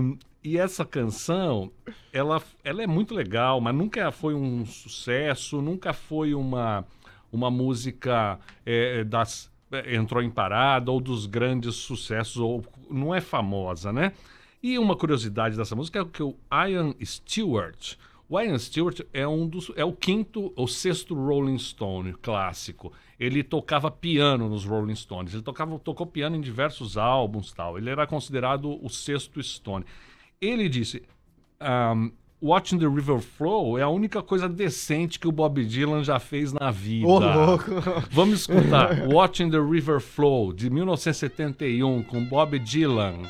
e 0.43 0.57
essa 0.57 0.83
canção, 0.83 1.71
ela, 2.11 2.41
ela 2.63 2.81
é 2.81 2.87
muito 2.87 3.13
legal, 3.13 3.61
mas 3.61 3.75
nunca 3.75 4.11
foi 4.11 4.33
um 4.33 4.65
sucesso, 4.65 5.61
nunca 5.61 5.93
foi 5.93 6.33
uma, 6.33 6.83
uma 7.31 7.51
música 7.51 8.39
é, 8.65 9.03
das 9.03 9.51
é, 9.71 9.95
entrou 9.95 10.23
em 10.23 10.29
parada 10.29 10.91
ou 10.91 10.99
dos 10.99 11.27
grandes 11.27 11.75
sucessos 11.75 12.37
ou 12.37 12.65
não 12.91 13.13
é 13.13 13.21
famosa, 13.21 13.91
né? 13.93 14.13
E 14.61 14.77
uma 14.77 14.95
curiosidade 14.95 15.57
dessa 15.57 15.75
música 15.75 15.99
é 15.99 16.05
que 16.05 16.21
o 16.21 16.35
Ian 16.51 16.93
Stewart, 17.03 17.95
o 18.29 18.39
Ian 18.39 18.57
Stewart 18.59 19.01
é 19.11 19.27
um 19.27 19.47
dos 19.47 19.71
é 19.75 19.83
o 19.83 19.91
quinto 19.91 20.53
ou 20.55 20.67
sexto 20.67 21.15
Rolling 21.15 21.57
Stone 21.57 22.13
clássico. 22.13 22.93
Ele 23.19 23.43
tocava 23.43 23.91
piano 23.91 24.47
nos 24.47 24.63
Rolling 24.63 24.95
Stones. 24.95 25.33
Ele 25.33 25.43
tocava 25.43 25.77
tocou 25.79 26.07
piano 26.07 26.35
em 26.35 26.41
diversos 26.41 26.97
álbuns, 26.97 27.51
tal. 27.51 27.77
Ele 27.77 27.89
era 27.89 28.07
considerado 28.07 28.83
o 28.83 28.89
sexto 28.89 29.41
Stone. 29.43 29.85
Ele 30.39 30.69
disse 30.69 31.03
um, 31.61 32.11
Watching 32.43 32.79
the 32.79 32.89
River 32.89 33.19
Flow 33.19 33.77
é 33.77 33.83
a 33.83 33.87
única 33.87 34.19
coisa 34.23 34.49
decente 34.49 35.19
que 35.19 35.27
o 35.27 35.31
Bob 35.31 35.63
Dylan 35.63 36.03
já 36.03 36.17
fez 36.17 36.51
na 36.51 36.71
vida. 36.71 37.07
Ô, 37.07 37.19
louco. 37.19 37.65
Vamos 38.09 38.39
escutar 38.39 39.07
Watching 39.07 39.51
the 39.51 39.59
River 39.59 39.99
Flow 39.99 40.51
de 40.51 40.67
1971 40.67 42.01
com 42.01 42.25
Bob 42.25 42.57
Dylan. 42.57 43.29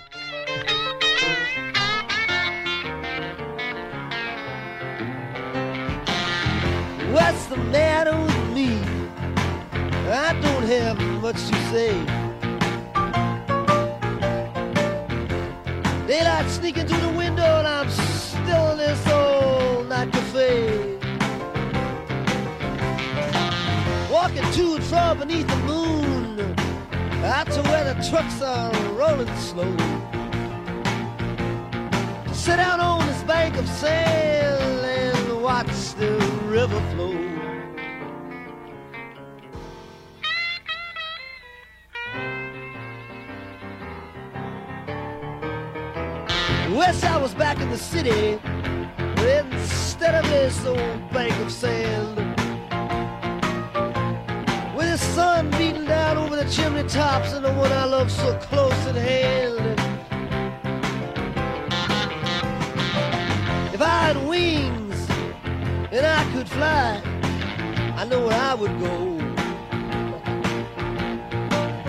What's 7.11 7.47
the 7.47 7.57
matter 7.69 8.15
with 8.15 8.53
me? 8.53 8.79
I 10.09 10.31
don't 10.41 10.63
have 10.63 10.97
much 11.21 11.35
to 11.49 11.55
say. 11.69 11.91
Daylight 16.07 16.49
sneaking 16.49 16.87
through 16.87 17.01
the 17.01 17.17
window 17.17 17.43
and 17.43 17.67
I'm 17.67 17.89
in 18.51 18.77
this 18.77 19.07
old 19.07 19.87
night 19.89 20.11
cafe. 20.11 20.97
Walking 24.11 24.51
to 24.53 24.75
and 24.75 24.83
from 24.83 25.19
beneath 25.19 25.47
the 25.47 25.57
moon, 25.57 26.39
out 27.23 27.47
to 27.51 27.61
where 27.63 27.93
the 27.93 28.09
trucks 28.09 28.41
are 28.41 28.73
rolling 28.93 29.33
slow. 29.37 29.75
Sit 32.33 32.57
down 32.57 32.79
on 32.79 33.05
this 33.07 33.23
bank 33.23 33.55
of 33.57 33.67
sand 33.67 34.85
and 34.85 35.41
watch 35.41 35.93
the 35.95 36.11
river 36.47 36.79
flow. 36.91 37.30
Wish 46.91 47.03
I 47.03 47.15
was 47.15 47.33
back 47.33 47.57
in 47.61 47.69
the 47.69 47.77
city 47.77 48.37
but 49.15 49.45
instead 49.53 50.13
of 50.13 50.29
this 50.29 50.65
old 50.65 51.09
bank 51.13 51.31
of 51.39 51.49
sand. 51.49 52.17
With 54.75 54.89
the 54.89 54.97
sun 54.97 55.49
beating 55.51 55.85
down 55.85 56.17
over 56.17 56.35
the 56.35 56.43
chimney 56.51 56.83
tops 56.89 57.31
and 57.31 57.45
the 57.45 57.53
one 57.53 57.71
I 57.71 57.85
love 57.85 58.11
so 58.11 58.37
close 58.39 58.73
at 58.87 58.95
hand. 58.95 59.79
If 63.73 63.81
I 63.81 63.97
had 64.07 64.17
wings 64.27 65.09
and 65.93 66.05
I 66.05 66.29
could 66.33 66.49
fly, 66.49 67.01
I 67.95 68.03
know 68.03 68.27
where 68.27 68.37
I 68.37 68.53
would 68.53 68.77
go. 68.81 69.17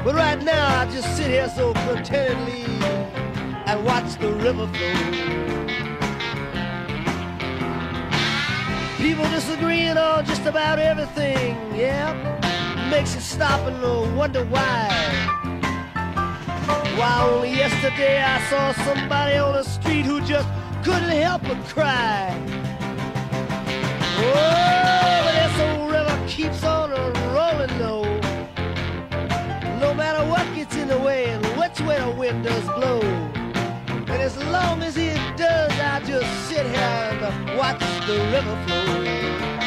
But 0.05 0.15
right 0.15 0.41
now 0.45 0.81
I 0.81 0.85
just 0.93 1.17
sit 1.17 1.27
here 1.27 1.49
so 1.49 1.73
contentedly 1.73 2.92
and 3.73 3.85
watch 3.87 4.17
the 4.19 4.31
river 4.31 4.67
flow. 4.67 4.95
People 8.99 9.25
disagreeing 9.31 9.97
on 9.97 10.27
just 10.27 10.45
about 10.45 10.79
everything, 10.79 11.57
yeah. 11.75 12.13
Makes 12.91 13.15
you 13.15 13.23
stop 13.23 13.61
and 13.67 14.17
wonder 14.17 14.45
why. 14.45 14.89
Why 16.99 17.29
only 17.31 17.53
yesterday 17.53 18.23
I 18.23 18.43
saw 18.51 18.73
somebody 18.85 19.39
on 19.39 19.55
the 19.55 19.63
street 19.63 20.05
who 20.05 20.21
just 20.21 20.49
couldn't 20.85 21.09
help 21.09 21.43
but 21.43 21.57
cry. 21.65 22.29
Oh, 24.19 25.19
but 25.25 25.35
this 25.41 25.61
old 25.67 25.91
river 25.91 26.25
keeps 26.29 26.63
on 26.63 26.91
rolling 27.35 27.79
though. 27.79 28.05
No 29.81 29.95
matter 29.95 30.23
what 30.29 30.45
gets 30.55 30.77
in 30.77 30.89
the 30.89 30.99
way 30.99 31.31
and 31.31 31.43
which 31.59 31.81
way 31.81 31.99
the 31.99 32.11
wind 32.11 32.45
does 32.45 32.65
blow. 32.77 33.42
As 34.35 34.45
long 34.45 34.83
as 34.83 34.97
it 34.97 35.19
does, 35.37 35.71
I 35.73 36.01
just 36.07 36.49
sit 36.49 36.65
here 36.65 36.75
and 36.75 37.59
watch 37.59 37.81
the 38.07 38.17
river 38.33 38.57
flow. 38.67 39.62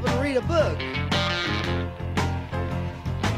Stop 0.00 0.14
and 0.14 0.22
read 0.22 0.36
a 0.36 0.40
book. 0.42 0.78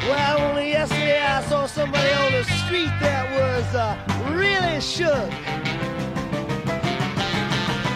Well, 0.03 0.51
only 0.51 0.71
yesterday 0.71 1.21
I 1.21 1.43
saw 1.43 1.67
somebody 1.67 2.11
on 2.13 2.33
the 2.33 2.45
street 2.45 2.91
that 3.01 3.31
was 3.31 3.75
uh, 3.75 3.97
really 4.33 4.81
shook. 4.81 5.31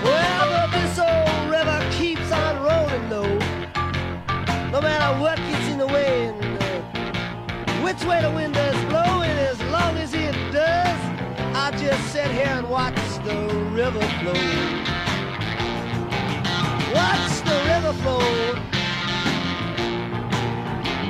Well, 0.04 0.50
but 0.50 0.70
this 0.72 0.98
old 0.98 1.50
river 1.50 1.90
keeps 1.92 2.30
on 2.30 2.62
rolling 2.62 3.08
though. 3.08 3.38
No 4.70 4.80
matter 4.80 5.18
what 5.20 5.38
gets 5.38 5.68
in 5.68 5.78
the 5.78 5.86
way 5.86 6.26
and 6.26 6.62
uh, 6.62 7.82
which 7.82 8.04
way 8.04 8.20
the 8.22 8.30
wind 8.30 8.56
is 8.56 8.84
blowing, 8.86 9.30
as 9.30 9.60
long 9.64 9.96
as 9.96 10.14
it 10.14 10.34
does, 10.52 10.98
I 11.54 11.70
just 11.78 12.12
sit 12.12 12.30
here 12.30 12.46
and 12.46 12.68
watch 12.68 12.94
the 13.24 13.48
river 13.72 14.00
flow. 14.20 14.84
Watch 16.94 17.43
river 17.84 17.98
flow. 18.02 18.18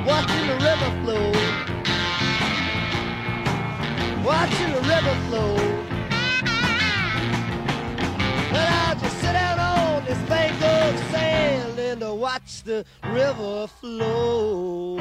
Watching 0.05 0.47
the 0.47 0.55
river 0.67 0.91
flow. 1.03 1.31
Watching 4.25 4.71
the 4.73 4.81
river 4.81 5.15
flow. 5.27 5.55
But 8.51 8.67
I'll 8.69 8.95
just 8.99 9.17
sit 9.21 9.35
out 9.35 9.57
on 9.59 10.05
this 10.05 10.17
bank 10.29 10.53
of 10.61 10.99
sand 11.11 11.79
and 11.79 12.01
to 12.01 12.13
watch 12.13 12.63
the 12.63 12.83
river 13.05 13.67
flow. 13.67 14.99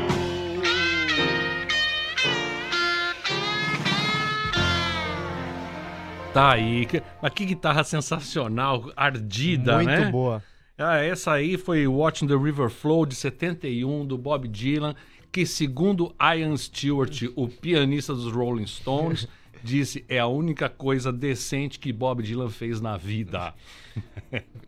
Tá 6.32 6.52
aí. 6.52 6.84
Que- 6.86 7.02
Mas 7.22 7.32
que 7.32 7.44
guitarra 7.44 7.84
sensacional, 7.84 8.90
ardida, 8.96 9.76
Muito 9.76 9.88
né? 9.88 10.04
boa. 10.10 10.42
Ah, 10.76 10.96
essa 10.98 11.32
aí 11.32 11.56
foi 11.56 11.86
Watching 11.86 12.26
the 12.26 12.34
River 12.34 12.68
Flow 12.68 13.06
de 13.06 13.14
71 13.14 14.04
do 14.06 14.18
Bob 14.18 14.48
Dylan. 14.48 14.94
que, 15.30 15.44
segundo 15.46 16.14
Ian 16.20 16.56
Stewart, 16.56 17.22
o 17.34 17.48
pianista 17.48 18.14
dos 18.14 18.30
Rolling 18.32 18.66
Stones, 18.68 19.26
disse 19.64 20.04
é 20.08 20.18
a 20.20 20.26
única 20.28 20.68
coisa 20.68 21.12
decente 21.12 21.78
que 21.78 21.92
Bob 21.92 22.22
Dylan 22.22 22.48
fez 22.50 22.80
na 22.80 22.96
vida. 22.96 23.52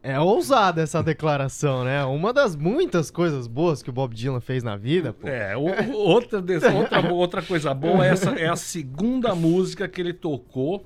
É 0.03 0.19
ousada 0.19 0.81
essa 0.83 1.03
declaração, 1.03 1.85
né? 1.85 2.05
Uma 2.05 2.33
das 2.33 2.57
muitas 2.57 3.11
coisas 3.11 3.47
boas 3.47 3.83
que 3.83 3.91
o 3.91 3.93
Bob 3.93 4.15
Dylan 4.15 4.41
fez 4.41 4.63
na 4.65 4.77
vida, 4.77 5.13
pô. 5.13 5.29
É, 5.29 5.57
o- 5.57 5.93
outra, 5.93 6.39
outra, 6.75 7.13
outra 7.13 7.43
coisa 7.43 7.73
boa 7.75 8.05
é, 8.07 8.11
essa, 8.11 8.31
é 8.31 8.49
a 8.49 8.57
segunda 8.57 9.35
música 9.35 9.87
que 9.89 10.01
ele 10.01 10.13
tocou 10.13 10.85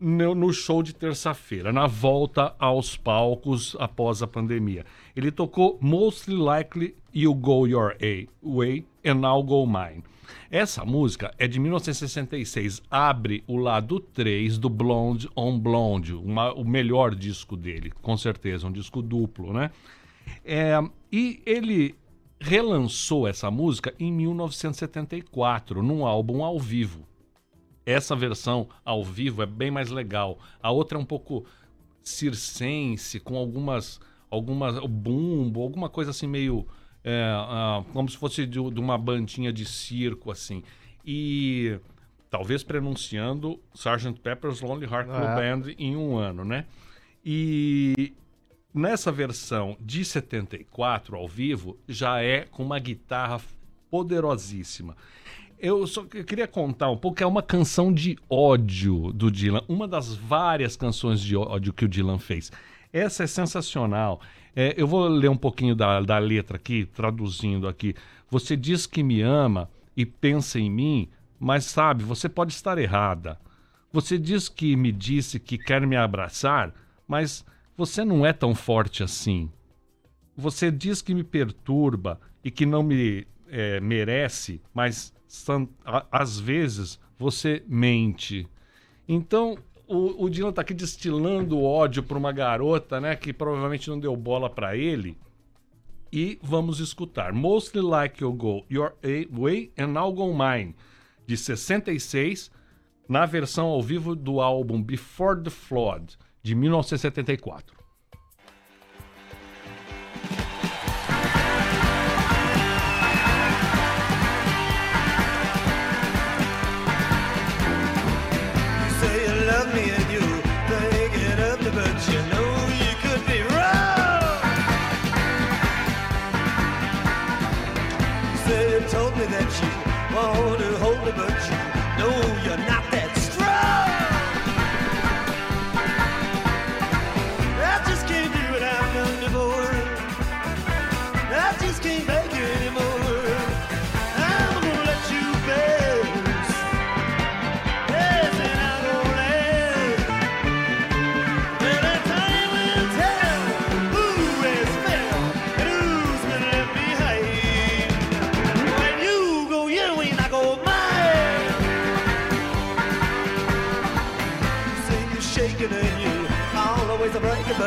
no, 0.00 0.34
no 0.34 0.52
show 0.52 0.82
de 0.82 0.94
terça-feira, 0.94 1.72
na 1.72 1.86
volta 1.86 2.54
aos 2.58 2.96
palcos 2.96 3.76
após 3.78 4.22
a 4.22 4.26
pandemia. 4.26 4.84
Ele 5.16 5.30
tocou 5.30 5.78
Mostly 5.80 6.36
Likely 6.36 6.94
You 7.14 7.34
Go 7.34 7.66
Your 7.66 7.96
Way 8.42 8.86
and 9.04 9.20
I'll 9.26 9.42
Go 9.42 9.66
Mine. 9.66 10.04
Essa 10.50 10.84
música 10.84 11.32
é 11.38 11.46
de 11.48 11.58
1966, 11.58 12.82
abre 12.90 13.42
o 13.46 13.56
lado 13.56 13.98
3 13.98 14.58
do 14.58 14.68
Blonde 14.68 15.28
on 15.36 15.58
Blonde, 15.58 16.14
uma- 16.14 16.52
o 16.52 16.64
melhor 16.64 17.14
disco 17.14 17.56
dele, 17.56 17.90
com 18.02 18.16
certeza, 18.16 18.66
um 18.66 18.72
disco 18.72 19.00
duplo, 19.02 19.52
né? 19.52 19.70
É, 20.44 20.78
e 21.10 21.40
ele 21.46 21.94
relançou 22.40 23.26
essa 23.26 23.50
música 23.50 23.92
em 23.98 24.12
1974, 24.12 25.82
num 25.82 26.06
álbum 26.06 26.44
ao 26.44 26.58
vivo. 26.58 27.07
Essa 27.88 28.14
versão 28.14 28.68
ao 28.84 29.02
vivo 29.02 29.42
é 29.42 29.46
bem 29.46 29.70
mais 29.70 29.90
legal. 29.90 30.38
A 30.62 30.70
outra 30.70 30.98
é 30.98 31.00
um 31.00 31.06
pouco 31.06 31.46
circense, 32.02 33.18
com 33.18 33.34
algumas. 33.34 33.98
algumas 34.30 34.76
o 34.76 34.86
bumbo, 34.86 35.62
alguma 35.62 35.88
coisa 35.88 36.10
assim 36.10 36.26
meio. 36.26 36.66
é, 37.02 37.22
ah, 37.34 37.82
como 37.94 38.06
se 38.10 38.18
fosse 38.18 38.44
de, 38.44 38.58
de 38.70 38.78
uma 38.78 38.98
bandinha 38.98 39.50
de 39.50 39.64
circo, 39.64 40.30
assim. 40.30 40.62
E 41.02 41.78
talvez 42.28 42.62
pronunciando 42.62 43.58
Sgt. 43.74 44.20
Pepper's 44.20 44.60
Lonely 44.60 44.84
Heart 44.84 45.06
Club 45.06 45.22
É. 45.22 45.34
Band 45.34 45.72
em 45.78 45.96
um 45.96 46.18
ano, 46.18 46.44
né? 46.44 46.66
E 47.24 48.12
nessa 48.74 49.10
versão 49.10 49.78
de 49.80 50.04
74 50.04 51.16
ao 51.16 51.26
vivo 51.26 51.78
já 51.88 52.20
é 52.22 52.44
com 52.44 52.62
uma 52.62 52.78
guitarra 52.78 53.40
poderosíssima. 53.90 54.94
Eu 55.60 55.86
só 55.88 56.04
queria 56.04 56.46
contar 56.46 56.88
um 56.88 56.96
pouco 56.96 57.20
é 57.20 57.26
uma 57.26 57.42
canção 57.42 57.92
de 57.92 58.16
ódio 58.30 59.12
do 59.12 59.28
Dylan, 59.28 59.62
uma 59.68 59.88
das 59.88 60.14
várias 60.14 60.76
canções 60.76 61.20
de 61.20 61.36
ódio 61.36 61.72
que 61.72 61.84
o 61.84 61.88
Dylan 61.88 62.18
fez. 62.18 62.52
Essa 62.92 63.24
é 63.24 63.26
sensacional. 63.26 64.20
É, 64.54 64.74
eu 64.76 64.86
vou 64.86 65.08
ler 65.08 65.28
um 65.28 65.36
pouquinho 65.36 65.74
da, 65.74 66.00
da 66.00 66.16
letra 66.18 66.56
aqui, 66.56 66.86
traduzindo 66.86 67.66
aqui. 67.66 67.94
Você 68.30 68.56
diz 68.56 68.86
que 68.86 69.02
me 69.02 69.20
ama 69.20 69.68
e 69.96 70.06
pensa 70.06 70.60
em 70.60 70.70
mim, 70.70 71.08
mas 71.40 71.64
sabe, 71.64 72.04
você 72.04 72.28
pode 72.28 72.52
estar 72.52 72.78
errada. 72.78 73.36
Você 73.92 74.16
diz 74.16 74.48
que 74.48 74.76
me 74.76 74.92
disse 74.92 75.40
que 75.40 75.58
quer 75.58 75.84
me 75.84 75.96
abraçar, 75.96 76.72
mas 77.06 77.44
você 77.76 78.04
não 78.04 78.24
é 78.24 78.32
tão 78.32 78.54
forte 78.54 79.02
assim. 79.02 79.50
Você 80.36 80.70
diz 80.70 81.02
que 81.02 81.14
me 81.14 81.24
perturba 81.24 82.20
e 82.44 82.50
que 82.50 82.64
não 82.64 82.82
me 82.82 83.26
eh, 83.48 83.80
merece, 83.80 84.60
mas 84.72 85.12
às 86.10 86.38
vezes 86.38 86.98
você 87.18 87.62
mente. 87.66 88.48
Então, 89.06 89.58
o, 89.86 90.24
o 90.24 90.30
Dylan 90.30 90.52
tá 90.52 90.62
aqui 90.62 90.74
destilando 90.74 91.62
ódio 91.62 92.02
para 92.02 92.18
uma 92.18 92.32
garota, 92.32 93.00
né, 93.00 93.16
que 93.16 93.32
provavelmente 93.32 93.88
não 93.88 93.98
deu 93.98 94.14
bola 94.16 94.50
para 94.50 94.76
ele. 94.76 95.16
E 96.12 96.38
vamos 96.42 96.80
escutar 96.80 97.32
Mostly 97.32 97.82
Like 97.82 98.22
You 98.22 98.32
Go 98.32 98.64
Your 98.70 98.94
Way 99.30 99.72
and 99.78 99.92
I'll 99.98 100.12
Go 100.12 100.32
Mine, 100.32 100.74
de 101.26 101.36
66, 101.36 102.50
na 103.08 103.26
versão 103.26 103.66
ao 103.66 103.82
vivo 103.82 104.14
do 104.14 104.40
álbum 104.40 104.82
Before 104.82 105.42
the 105.42 105.50
Flood, 105.50 106.16
de 106.42 106.54
1974. 106.54 107.77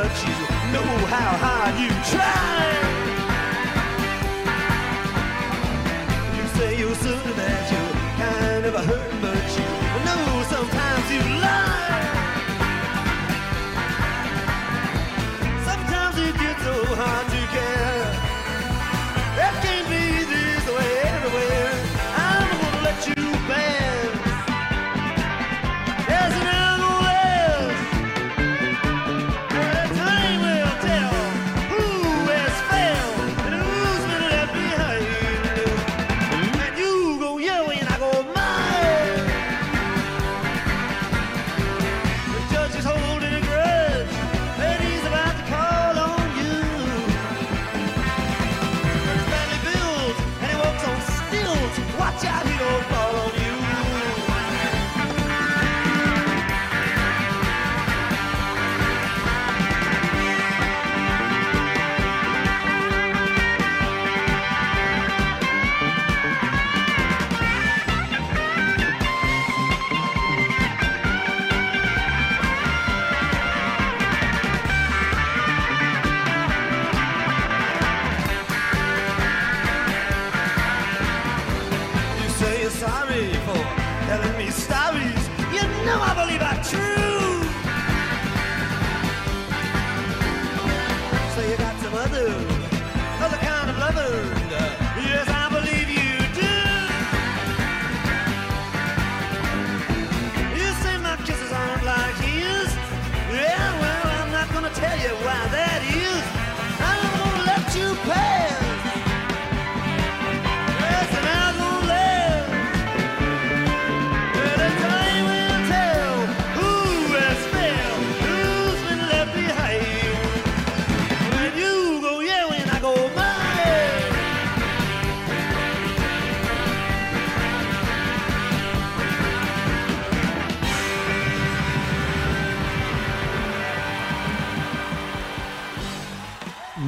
But 0.02 0.24
you 0.24 0.34
know 0.74 1.06
how 1.14 1.38
hard 1.38 1.80
you 1.80 1.90
try. 2.10 2.41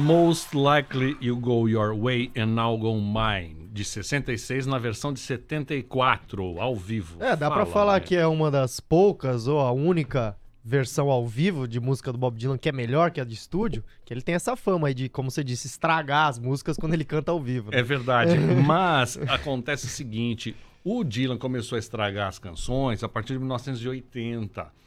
Most 0.04 0.54
Likely 0.54 1.16
You 1.18 1.34
Go 1.34 1.66
Your 1.66 1.98
Way 1.98 2.30
and 2.36 2.48
Now 2.48 2.76
Go 2.76 3.00
Mine, 3.00 3.70
de 3.72 3.82
66, 3.82 4.66
na 4.66 4.76
versão 4.78 5.14
de 5.14 5.18
74, 5.18 6.60
ao 6.60 6.76
vivo. 6.76 7.16
É, 7.24 7.34
dá 7.34 7.50
pra 7.50 7.60
Fala, 7.60 7.72
falar 7.72 7.94
né? 7.94 8.00
que 8.00 8.14
é 8.14 8.26
uma 8.26 8.50
das 8.50 8.80
poucas 8.80 9.48
ou 9.48 9.60
a 9.60 9.72
única 9.72 10.36
versão 10.62 11.08
ao 11.08 11.26
vivo 11.26 11.66
de 11.66 11.80
música 11.80 12.12
do 12.12 12.18
Bob 12.18 12.36
Dylan 12.36 12.58
que 12.58 12.68
é 12.68 12.72
melhor 12.72 13.12
que 13.12 13.18
a 13.18 13.24
de 13.24 13.32
estúdio, 13.32 13.82
que 14.04 14.12
ele 14.12 14.20
tem 14.20 14.34
essa 14.34 14.54
fama 14.54 14.88
aí 14.88 14.94
de, 14.94 15.08
como 15.08 15.30
você 15.30 15.42
disse, 15.42 15.66
estragar 15.68 16.28
as 16.28 16.38
músicas 16.38 16.76
quando 16.76 16.92
ele 16.92 17.04
canta 17.06 17.32
ao 17.32 17.40
vivo. 17.40 17.70
né? 17.70 17.78
É 17.78 17.82
verdade. 17.82 18.36
Mas 18.66 19.16
acontece 19.26 19.86
o 19.86 19.88
seguinte: 19.88 20.54
o 20.84 21.02
Dylan 21.02 21.38
começou 21.38 21.76
a 21.76 21.78
estragar 21.78 22.28
as 22.28 22.38
canções 22.38 23.02
a 23.02 23.08
partir 23.08 23.32
de 23.32 23.38
1980. 23.38 24.83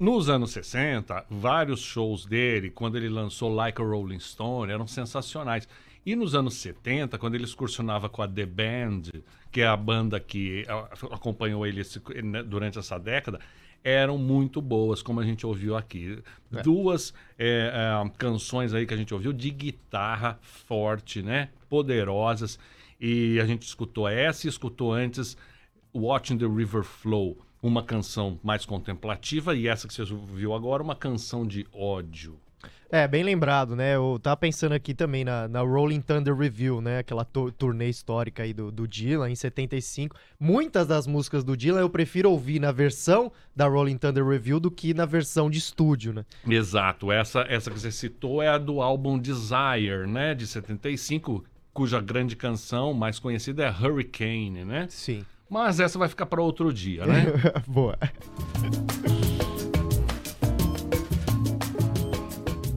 Nos 0.00 0.30
anos 0.30 0.52
60, 0.52 1.26
vários 1.28 1.80
shows 1.80 2.24
dele, 2.24 2.70
quando 2.70 2.96
ele 2.96 3.10
lançou 3.10 3.52
Like 3.52 3.82
a 3.82 3.84
Rolling 3.84 4.18
Stone, 4.18 4.72
eram 4.72 4.86
sensacionais. 4.86 5.68
E 6.06 6.16
nos 6.16 6.34
anos 6.34 6.54
70, 6.54 7.18
quando 7.18 7.34
ele 7.34 7.44
excursionava 7.44 8.08
com 8.08 8.22
a 8.22 8.26
The 8.26 8.46
Band, 8.46 9.02
que 9.52 9.60
é 9.60 9.66
a 9.66 9.76
banda 9.76 10.18
que 10.18 10.64
acompanhou 11.10 11.66
ele 11.66 11.82
né, 12.24 12.42
durante 12.42 12.78
essa 12.78 12.98
década, 12.98 13.40
eram 13.84 14.16
muito 14.16 14.62
boas, 14.62 15.02
como 15.02 15.20
a 15.20 15.24
gente 15.24 15.46
ouviu 15.46 15.76
aqui. 15.76 16.18
Duas 16.64 17.12
é, 17.38 17.70
é, 17.70 18.10
canções 18.16 18.72
aí 18.72 18.86
que 18.86 18.94
a 18.94 18.96
gente 18.96 19.12
ouviu 19.12 19.34
de 19.34 19.50
guitarra 19.50 20.38
forte, 20.40 21.20
né? 21.20 21.50
Poderosas. 21.68 22.58
E 22.98 23.38
a 23.38 23.44
gente 23.44 23.64
escutou 23.64 24.08
essa 24.08 24.46
e 24.46 24.48
escutou 24.48 24.94
antes 24.94 25.36
Watching 25.94 26.38
the 26.38 26.46
River 26.46 26.84
Flow, 26.84 27.36
uma 27.62 27.82
canção 27.82 28.38
mais 28.42 28.64
contemplativa, 28.64 29.54
e 29.54 29.68
essa 29.68 29.86
que 29.86 29.94
você 29.94 30.02
ouviu 30.12 30.54
agora, 30.54 30.82
uma 30.82 30.94
canção 30.96 31.46
de 31.46 31.66
ódio. 31.72 32.38
É, 32.92 33.06
bem 33.06 33.22
lembrado, 33.22 33.76
né? 33.76 33.94
Eu 33.94 34.18
tava 34.20 34.36
pensando 34.36 34.72
aqui 34.72 34.92
também 34.94 35.24
na, 35.24 35.46
na 35.46 35.60
Rolling 35.60 36.00
Thunder 36.00 36.34
Review, 36.36 36.80
né? 36.80 36.98
Aquela 36.98 37.24
tu- 37.24 37.52
turnê 37.52 37.88
histórica 37.88 38.42
aí 38.42 38.52
do, 38.52 38.72
do 38.72 38.88
Dylan, 38.88 39.30
em 39.30 39.36
75. 39.36 40.16
Muitas 40.40 40.88
das 40.88 41.06
músicas 41.06 41.44
do 41.44 41.56
Dylan 41.56 41.78
eu 41.78 41.88
prefiro 41.88 42.28
ouvir 42.32 42.58
na 42.58 42.72
versão 42.72 43.30
da 43.54 43.68
Rolling 43.68 43.96
Thunder 43.96 44.26
Review 44.26 44.58
do 44.58 44.72
que 44.72 44.92
na 44.92 45.06
versão 45.06 45.48
de 45.48 45.58
estúdio, 45.58 46.12
né? 46.12 46.24
Exato, 46.44 47.12
essa, 47.12 47.42
essa 47.42 47.70
que 47.70 47.78
você 47.78 47.92
citou 47.92 48.42
é 48.42 48.48
a 48.48 48.58
do 48.58 48.82
álbum 48.82 49.16
Desire, 49.16 50.08
né, 50.08 50.34
de 50.34 50.44
75, 50.48 51.44
cuja 51.72 52.00
grande 52.00 52.34
canção 52.34 52.92
mais 52.92 53.20
conhecida 53.20 53.62
é 53.64 53.70
Hurricane, 53.70 54.64
né? 54.64 54.86
Sim. 54.90 55.24
Mas 55.50 55.80
essa 55.80 55.98
vai 55.98 56.08
ficar 56.08 56.26
para 56.26 56.40
outro 56.40 56.72
dia, 56.72 57.04
né? 57.04 57.24
Boa. 57.66 57.98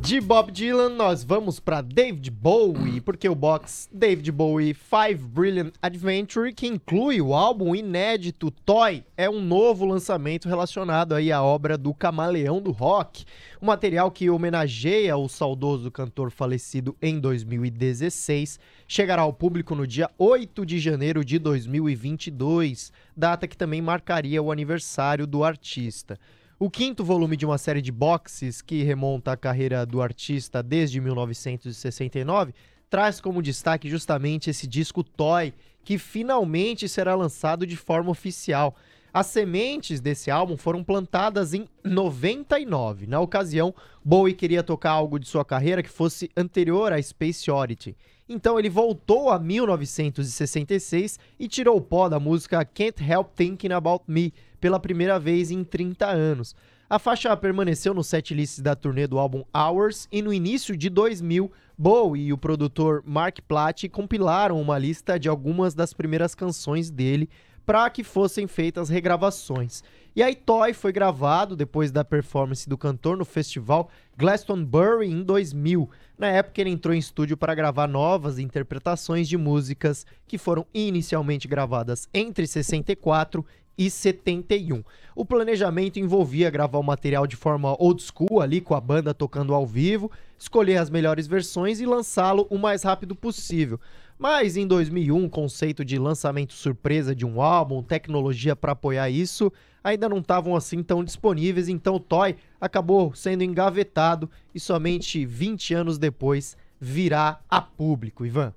De 0.04 0.20
Bob 0.20 0.52
Dylan, 0.52 0.89
nós 0.89 1.24
vamos 1.24 1.62
para 1.62 1.80
David 1.80 2.30
Bowie, 2.30 3.00
porque 3.00 3.30
o 3.30 3.34
box 3.34 3.88
David 3.89 4.34
Bowie 4.34 4.74
Five 4.74 5.24
Brilliant 5.24 5.72
Adventure, 5.82 6.54
que 6.54 6.68
inclui 6.68 7.22
o 7.22 7.34
álbum 7.34 7.74
inédito 7.74 8.52
Toy, 8.52 9.06
é 9.16 9.30
um 9.30 9.39
novo 9.39 9.86
lançamento 9.86 10.50
relacionado 10.50 11.16
aí 11.16 11.32
à 11.32 11.42
obra 11.42 11.78
do 11.78 11.94
Camaleão 11.94 12.62
do 12.62 12.72
Rock, 12.72 13.24
um 13.62 13.68
material 13.68 14.12
que 14.12 14.30
homenageia 14.30 15.16
o 15.16 15.30
saudoso 15.30 15.89
cantor 15.89 16.32
falecido 16.32 16.98
em 17.02 17.18
2016, 17.18 18.60
chegará 18.86 19.22
ao 19.22 19.32
público 19.32 19.74
no 19.74 19.88
dia 19.88 20.12
8 20.18 20.66
de 20.66 20.80
janeiro 20.80 21.24
de 21.24 21.39
2022, 21.39 22.92
data 23.16 23.48
que 23.48 23.56
também 23.56 23.82
marcaria 23.82 24.44
o 24.44 24.52
aniversário 24.52 25.26
do 25.26 25.46
artista. 25.46 26.20
O 26.63 26.69
quinto 26.69 27.04
volume 27.04 27.36
de 27.36 27.45
uma 27.45 27.58
série 27.58 27.82
de 27.82 27.91
boxes 27.91 28.62
que 28.62 28.84
remonta 28.84 29.34
a 29.34 29.36
carreira 29.36 29.86
do 29.86 30.02
artista 30.02 30.63
desde 30.63 31.02
1969 31.02 32.54
traz 32.89 33.19
como 33.19 33.41
destaque 33.41 33.89
justamente 33.89 34.49
esse 34.49 34.65
disco 34.65 35.04
Toy, 35.04 35.54
que 35.84 35.97
finalmente 35.97 36.88
será 36.88 37.15
lançado 37.15 37.67
de 37.67 37.76
forma 37.76 38.12
oficial. 38.12 38.78
As 39.13 39.28
sementes 39.28 39.99
desse 39.99 40.32
álbum 40.32 40.56
foram 40.56 40.86
plantadas 40.86 41.54
em 41.54 41.67
99. 41.84 43.08
Na 43.08 43.19
ocasião, 43.19 43.76
Bowie 44.02 44.34
queria 44.34 44.63
tocar 44.63 44.91
algo 44.91 45.19
de 45.19 45.28
sua 45.28 45.43
carreira 45.43 45.84
que 45.84 45.89
fosse 45.89 46.32
anterior 46.38 46.93
à 46.93 47.02
Space 47.02 47.52
Oddity. 47.52 47.93
Então 48.28 48.58
ele 48.58 48.69
voltou 48.69 49.30
a 49.30 49.38
1966 49.38 51.19
e 51.38 51.49
tirou 51.49 51.76
o 51.76 51.82
pó 51.82 52.08
da 52.08 52.21
música 52.21 52.63
Can't 52.63 53.04
Help 53.04 53.36
Thinking 53.36 53.73
About 53.73 54.06
Me 54.08 54.34
pela 54.63 54.80
primeira 54.80 55.19
vez 55.19 55.52
em 55.52 55.62
30 55.62 56.08
anos. 56.08 56.56
A 56.89 56.97
faixa 56.97 57.36
permaneceu 57.36 57.93
no 57.93 58.02
setlist 58.02 58.62
da 58.62 58.73
turnê 58.73 59.06
do 59.06 59.19
álbum 59.19 59.43
Hours 59.54 60.08
e 60.10 60.21
no 60.21 60.32
início 60.32 60.78
de 60.78 60.89
2000, 60.89 61.52
Bowie 61.78 62.28
e 62.28 62.32
o 62.32 62.38
produtor 62.38 63.04
Mark 63.06 63.39
Platt 63.45 63.89
compilaram 63.89 64.62
uma 64.62 64.78
lista 64.80 65.19
de 65.19 65.28
algumas 65.28 65.73
das 65.73 65.93
primeiras 65.93 66.34
canções 66.34 66.89
dele 66.89 67.30
para 67.65 67.89
que 67.89 68.06
fossem 68.06 68.47
feitas 68.47 68.88
regravações. 68.88 69.84
E 70.15 70.21
aí 70.21 70.36
Toy 70.36 70.73
foi 70.73 70.93
gravado 70.93 71.56
depois 71.56 71.91
da 71.91 72.06
performance 72.06 72.69
do 72.69 72.78
cantor 72.78 73.17
no 73.17 73.26
festival 73.26 73.89
Glastonbury 74.15 75.08
em 75.08 75.23
2000. 75.23 75.89
Na 76.17 76.28
época 76.28 76.62
ele 76.62 76.69
entrou 76.69 76.93
em 76.93 76.99
estúdio 76.99 77.36
para 77.36 77.56
gravar 77.56 77.88
novas 77.88 78.38
interpretações 78.38 79.28
de 79.28 79.38
músicas 79.38 80.06
que 80.28 80.38
foram 80.38 80.65
inicialmente 80.73 81.47
gravadas 81.47 82.08
entre 82.13 82.45
64 82.45 83.43
e 83.78 83.90
71. 83.90 84.84
O 85.16 85.26
planejamento 85.26 86.00
envolvia 86.00 86.50
gravar 86.50 86.80
o 86.80 86.84
material 86.84 87.28
de 87.28 87.36
forma 87.36 87.76
old 87.80 88.02
school 88.02 88.42
ali 88.42 88.62
com 88.62 88.76
a 88.76 88.82
banda 88.82 89.14
tocando 89.14 89.54
ao 89.54 89.66
vivo, 89.66 90.12
escolher 90.38 90.78
as 90.78 90.90
melhores 90.90 91.28
versões 91.28 91.80
e 91.80 91.86
lançá-lo 91.86 92.48
o 92.50 92.58
mais 92.58 92.84
rápido 92.84 93.16
possível. 93.16 93.80
Mas 94.18 94.56
em 94.56 94.66
2001, 94.66 95.26
o 95.26 95.30
conceito 95.30 95.84
de 95.84 95.98
lançamento 95.98 96.54
surpresa 96.54 97.16
de 97.16 97.26
um 97.26 97.42
álbum, 97.42 97.84
tecnologia 97.84 98.56
para 98.56 98.72
apoiar 98.72 99.10
isso, 99.10 99.52
ainda 99.84 100.08
não 100.08 100.20
estavam 100.20 100.56
assim 100.56 100.82
tão 100.82 101.04
disponíveis, 101.04 101.68
então 101.68 101.96
o 101.96 102.00
Toy 102.00 102.36
acabou 102.60 103.14
sendo 103.14 103.44
engavetado 103.44 104.30
e 104.54 104.60
somente 104.60 105.26
20 105.26 105.74
anos 105.74 105.98
depois 105.98 106.56
virá 106.80 107.40
a 107.50 107.62
público, 107.62 108.26
Ivan. 108.26 108.54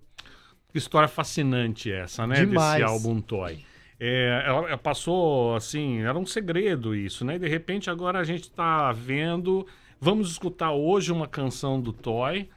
Que 0.71 0.79
história 0.79 1.09
fascinante 1.09 1.91
essa, 1.91 2.27
né? 2.27 2.45
Demais. 2.45 2.81
Desse 2.81 2.83
álbum 2.83 3.21
Toy. 3.21 3.65
É, 3.99 4.43
ela, 4.47 4.77
passou 4.77 5.55
assim, 5.55 6.01
era 6.03 6.19
um 6.19 6.27
segredo 6.27 6.95
isso, 6.95 7.25
né? 7.25 7.37
E 7.37 7.39
de 7.39 7.49
repente 7.49 7.89
agora 7.89 8.19
a 8.19 8.25
gente 8.25 8.51
tá 8.51 8.93
vendo. 8.93 9.67
Vamos 10.01 10.31
escutar 10.31 10.73
hoje 10.73 11.11
uma 11.11 11.27
canção 11.27 11.81
do 11.81 11.93
Toy, 11.93 12.49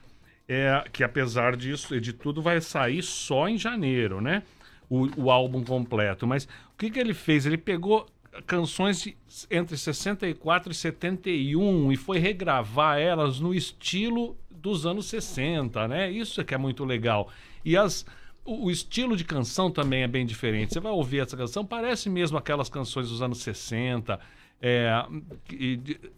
é, 0.48 0.84
que 0.92 1.04
apesar 1.04 1.56
disso, 1.56 2.00
de 2.02 2.12
tudo, 2.12 2.42
vai 2.42 2.60
sair 2.60 3.02
só 3.02 3.48
em 3.48 3.58
janeiro, 3.58 4.20
né? 4.20 4.44
O, 4.90 5.08
o 5.24 5.32
álbum 5.32 5.64
completo. 5.64 6.28
Mas 6.28 6.46
o 6.74 6.78
que, 6.78 6.90
que 6.90 7.00
ele 7.00 7.14
fez? 7.14 7.46
Ele 7.46 7.58
pegou 7.58 8.06
canções 8.46 9.02
de- 9.02 9.16
entre 9.50 9.78
64 9.78 10.72
e 10.72 10.76
71 10.76 11.92
e 11.92 11.96
foi 11.96 12.20
regravar 12.20 13.00
elas 13.00 13.40
no 13.40 13.54
estilo 13.54 14.36
dos 14.52 14.86
anos 14.86 15.06
60, 15.08 15.88
né? 15.88 16.12
Isso 16.12 16.42
é 16.42 16.44
que 16.44 16.54
é 16.54 16.58
muito 16.58 16.84
legal. 16.84 17.30
E 17.64 17.78
as, 17.78 18.06
o, 18.50 18.72
estilo 18.72 19.16
de 19.16 19.24
canção 19.24 19.70
também 19.70 20.04
é 20.04 20.08
bem 20.08 20.26
diferente. 20.26 20.74
Você 20.74 20.80
vai 20.80 20.92
ouvir 20.92 21.20
essa 21.20 21.38
canção, 21.38 21.66
parece 21.66 22.10
mesmo 22.10 22.38
aquelas 22.38 22.70
canções 22.70 23.10
dos 23.10 23.22
anos 23.22 23.40
60, 23.40 24.20
é, 24.62 25.06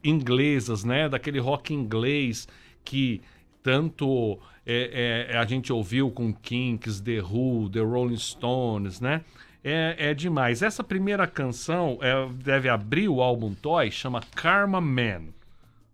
inglesas, 0.04 0.84
né? 0.84 1.10
Daquele 1.10 1.40
rock 1.40 1.74
inglês 1.74 2.48
que 2.84 3.22
tanto 3.62 4.40
é, 4.66 5.28
é, 5.30 5.38
a 5.38 5.46
gente 5.46 5.72
ouviu 5.72 6.10
com 6.10 6.34
Kinks, 6.34 7.02
The 7.02 7.22
Who, 7.22 7.70
The 7.70 7.82
Rolling 7.82 8.18
Stones, 8.18 9.00
né? 9.00 9.22
É, 9.64 9.96
é 10.10 10.14
demais. 10.14 10.62
Essa 10.62 10.84
primeira 10.84 11.28
canção 11.28 12.00
é, 12.02 12.28
deve 12.44 12.68
abrir 12.70 13.10
o 13.10 13.22
álbum 13.22 13.54
Toy, 13.54 13.92
chama 13.92 14.22
Karma 14.36 14.82
Man. 14.82 15.26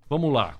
Vamos 0.09 0.31
lá. 0.31 0.55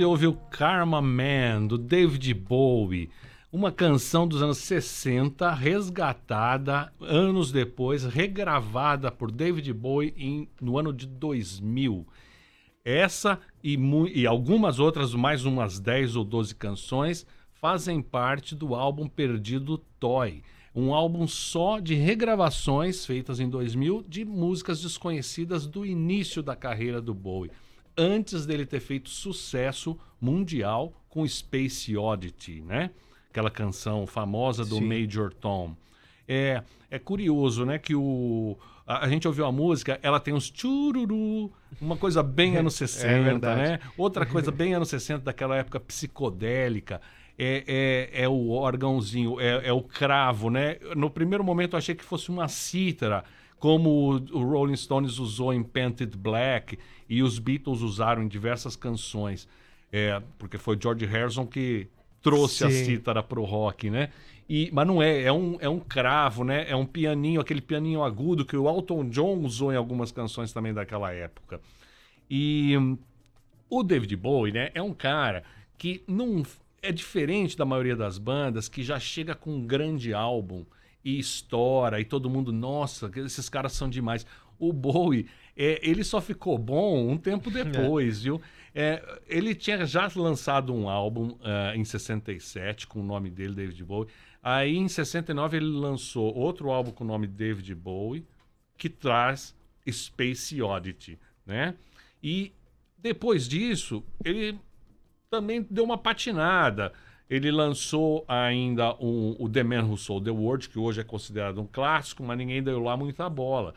Você 0.00 0.04
ouviu 0.06 0.32
Karma 0.50 1.02
Man, 1.02 1.66
do 1.66 1.76
David 1.76 2.32
Bowie. 2.32 3.10
Uma 3.52 3.70
canção 3.70 4.26
dos 4.26 4.40
anos 4.42 4.56
60, 4.56 5.52
resgatada 5.52 6.90
anos 6.98 7.52
depois, 7.52 8.04
regravada 8.04 9.12
por 9.12 9.30
David 9.30 9.70
Bowie 9.74 10.14
em- 10.16 10.48
no 10.58 10.78
ano 10.78 10.90
de 10.90 11.06
2000. 11.06 12.06
Essa 12.82 13.38
e, 13.62 13.76
e 14.14 14.26
algumas 14.26 14.78
outras, 14.78 15.12
mais 15.12 15.44
umas 15.44 15.78
10 15.78 16.16
ou 16.16 16.24
12 16.24 16.54
canções, 16.54 17.26
fazem 17.52 18.00
parte 18.00 18.54
do 18.54 18.74
álbum 18.74 19.06
Perdido 19.06 19.76
Toy. 19.76 20.42
Um 20.74 20.94
álbum 20.94 21.26
só 21.26 21.78
de 21.78 21.94
regravações 21.94 23.04
feitas 23.04 23.38
em 23.38 23.50
2000 23.50 24.02
de 24.08 24.24
músicas 24.24 24.80
desconhecidas 24.80 25.66
do 25.66 25.84
início 25.84 26.42
da 26.42 26.56
carreira 26.56 27.02
do 27.02 27.12
Bowie, 27.12 27.50
antes 28.00 28.46
dele 28.46 28.64
ter 28.64 28.80
feito 28.80 29.10
sucesso 29.10 29.98
mundial 30.20 30.92
com 31.08 31.26
Space 31.26 31.94
Oddity, 31.96 32.62
né? 32.62 32.90
Aquela 33.28 33.50
canção 33.50 34.06
famosa 34.06 34.64
do 34.64 34.76
Sim. 34.76 34.86
Major 34.86 35.32
Tom. 35.32 35.76
É, 36.26 36.62
é 36.90 36.98
curioso, 36.98 37.64
né, 37.64 37.78
que 37.78 37.94
o 37.94 38.56
a, 38.90 39.04
a 39.04 39.08
gente 39.08 39.28
ouviu 39.28 39.46
a 39.46 39.52
música, 39.52 40.00
ela 40.02 40.18
tem 40.18 40.34
uns 40.34 40.52
chururu, 40.52 41.52
uma 41.80 41.96
coisa 41.96 42.24
bem 42.24 42.56
anos 42.58 42.74
60, 42.74 43.22
verdade. 43.22 43.62
né? 43.62 43.80
Outra 43.96 44.26
coisa 44.26 44.50
bem 44.50 44.74
anos 44.74 44.88
60, 44.88 45.24
daquela 45.24 45.56
época 45.56 45.78
psicodélica. 45.78 47.00
É, 47.38 48.10
é, 48.12 48.24
é 48.24 48.28
o 48.28 48.50
órgãozinho, 48.50 49.40
é, 49.40 49.68
é 49.68 49.72
o 49.72 49.80
cravo, 49.80 50.50
né? 50.50 50.76
No 50.94 51.08
primeiro 51.08 51.42
momento 51.42 51.72
eu 51.74 51.78
achei 51.78 51.94
que 51.94 52.04
fosse 52.04 52.28
uma 52.28 52.48
cítara, 52.48 53.24
como 53.58 53.88
o, 53.90 54.38
o 54.38 54.44
Rolling 54.44 54.76
Stones 54.76 55.18
usou 55.18 55.54
em 55.54 55.62
Painted 55.62 56.18
Black 56.18 56.78
e 57.10 57.24
os 57.24 57.40
Beatles 57.40 57.82
usaram 57.82 58.22
em 58.22 58.28
diversas 58.28 58.76
canções. 58.76 59.48
É, 59.92 60.22
porque 60.38 60.56
foi 60.56 60.78
George 60.80 61.04
Harrison 61.04 61.44
que 61.44 61.88
trouxe 62.22 62.64
a 62.64 62.70
Sim. 62.70 62.84
cítara 62.84 63.20
pro 63.20 63.42
rock, 63.42 63.90
né? 63.90 64.10
E, 64.48 64.70
mas 64.72 64.86
não 64.86 65.02
é, 65.02 65.22
é 65.22 65.32
um, 65.32 65.58
é 65.60 65.68
um 65.68 65.80
cravo, 65.80 66.44
né? 66.44 66.64
É 66.68 66.76
um 66.76 66.86
pianinho, 66.86 67.40
aquele 67.40 67.60
pianinho 67.60 68.04
agudo 68.04 68.44
que 68.44 68.56
o 68.56 68.68
Elton 68.68 69.08
John 69.08 69.40
usou 69.40 69.72
em 69.72 69.76
algumas 69.76 70.12
canções 70.12 70.52
também 70.52 70.72
daquela 70.72 71.12
época. 71.12 71.60
E 72.28 72.76
hum, 72.78 72.96
o 73.68 73.82
David 73.82 74.14
Bowie, 74.14 74.52
né, 74.52 74.70
é 74.72 74.80
um 74.82 74.94
cara 74.94 75.42
que 75.76 76.04
não 76.06 76.44
é 76.80 76.92
diferente 76.92 77.56
da 77.56 77.64
maioria 77.64 77.96
das 77.96 78.18
bandas 78.18 78.68
que 78.68 78.82
já 78.84 79.00
chega 79.00 79.34
com 79.34 79.50
um 79.50 79.66
grande 79.66 80.14
álbum 80.14 80.64
e 81.04 81.18
estoura 81.18 82.00
e 82.00 82.04
todo 82.04 82.30
mundo, 82.30 82.52
nossa, 82.52 83.10
esses 83.16 83.48
caras 83.48 83.72
são 83.72 83.88
demais. 83.88 84.26
O 84.58 84.72
Bowie, 84.72 85.26
é, 85.56 85.80
ele 85.82 86.04
só 86.04 86.20
ficou 86.20 86.58
bom 86.58 87.08
um 87.08 87.16
tempo 87.16 87.50
depois, 87.52 88.22
viu? 88.22 88.40
É, 88.74 89.20
ele 89.26 89.54
tinha 89.54 89.84
já 89.84 90.10
lançado 90.14 90.72
um 90.72 90.88
álbum 90.88 91.36
ah, 91.42 91.72
em 91.74 91.84
67 91.84 92.86
com 92.86 93.00
o 93.00 93.02
nome 93.02 93.30
dele, 93.30 93.54
David 93.54 93.84
Bowie. 93.84 94.08
Aí 94.42 94.76
em 94.76 94.88
69 94.88 95.56
ele 95.56 95.66
lançou 95.66 96.34
outro 96.34 96.70
álbum 96.70 96.92
com 96.92 97.04
o 97.04 97.06
nome 97.06 97.26
David 97.26 97.74
Bowie, 97.74 98.24
que 98.76 98.88
traz 98.88 99.54
Space 99.90 100.62
Oddity, 100.62 101.18
né? 101.44 101.74
E 102.22 102.52
depois 102.96 103.48
disso, 103.48 104.04
ele 104.24 104.58
também 105.30 105.66
deu 105.68 105.84
uma 105.84 105.98
patinada. 105.98 106.92
Ele 107.30 107.50
lançou 107.52 108.24
ainda 108.26 108.92
um- 109.00 109.36
o 109.38 109.48
The 109.48 109.62
Man 109.62 109.84
Who 109.84 109.96
Sold 109.96 110.24
the 110.24 110.30
World, 110.32 110.68
que 110.68 110.78
hoje 110.78 111.00
é 111.00 111.04
considerado 111.04 111.60
um 111.60 111.66
clássico, 111.66 112.24
mas 112.24 112.36
ninguém 112.36 112.60
deu 112.62 112.80
lá 112.82 112.96
muita 112.96 113.30
bola. 113.30 113.72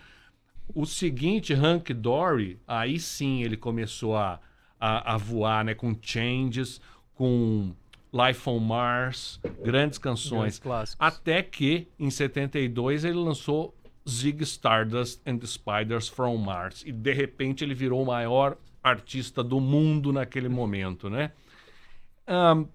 O 0.74 0.86
seguinte, 0.88 1.54
Hank 1.54 1.94
Dory, 1.94 2.60
aí 2.68 3.00
sim 3.00 3.44
ele 3.44 3.56
começou 3.56 4.18
a, 4.18 4.40
a, 4.80 5.14
a 5.14 5.18
voar, 5.18 5.64
né? 5.64 5.76
Com 5.76 5.96
Changes, 6.02 6.82
com 7.14 7.72
Life 8.12 8.50
on 8.50 8.60
Mars, 8.60 9.40
grandes 9.64 10.00
canções. 10.00 10.58
Grandes. 10.58 10.96
Até 10.98 11.44
que, 11.44 11.88
em 12.00 12.10
72, 12.10 13.06
ele 13.06 13.18
lançou 13.18 13.76
Zig 14.10 14.42
Stardust 14.44 15.22
and 15.28 15.38
the 15.38 15.46
Spiders 15.48 16.08
from 16.08 16.38
Mars. 16.38 16.84
E 16.86 16.92
de 16.92 17.14
repente 17.14 17.64
ele 17.64 17.74
virou 17.76 18.02
o 18.02 18.06
maior 18.06 18.58
artista 18.84 19.44
do 19.44 19.60
mundo 19.60 20.12
naquele 20.12 20.50
momento, 20.50 21.10
né? 21.10 21.32
Ahn, 22.28 22.66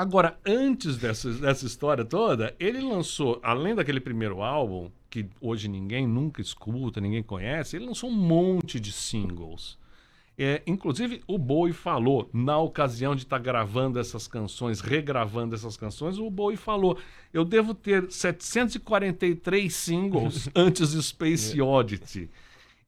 agora, 0.00 0.38
antes 0.46 0.96
dessa, 0.96 1.30
dessa 1.30 1.66
história 1.66 2.06
toda, 2.06 2.56
ele 2.58 2.80
lançou, 2.80 3.38
além 3.42 3.74
daquele 3.74 4.00
primeiro 4.00 4.40
álbum, 4.40 4.90
que 5.10 5.28
hoje 5.38 5.68
ninguém 5.68 6.06
nunca 6.06 6.40
escuta, 6.40 7.02
ninguém 7.02 7.22
conhece, 7.22 7.76
ele 7.76 7.84
lançou 7.84 8.08
um 8.08 8.14
monte 8.14 8.80
de 8.80 8.92
singles. 8.92 9.78
É, 10.38 10.62
inclusive, 10.66 11.22
o 11.26 11.36
Bowie 11.36 11.74
falou, 11.74 12.30
na 12.32 12.56
ocasião 12.56 13.14
de 13.14 13.24
estar 13.24 13.38
gravando 13.38 13.98
essas 13.98 14.26
canções, 14.26 14.80
regravando 14.80 15.54
essas 15.54 15.76
canções, 15.76 16.16
o 16.16 16.30
Bowie 16.30 16.56
falou: 16.56 16.96
Eu 17.30 17.44
devo 17.44 17.74
ter 17.74 18.10
743 18.10 19.74
singles 19.74 20.48
antes 20.56 20.92
de 20.92 21.02
Space 21.02 21.60
Oddity. 21.60 22.30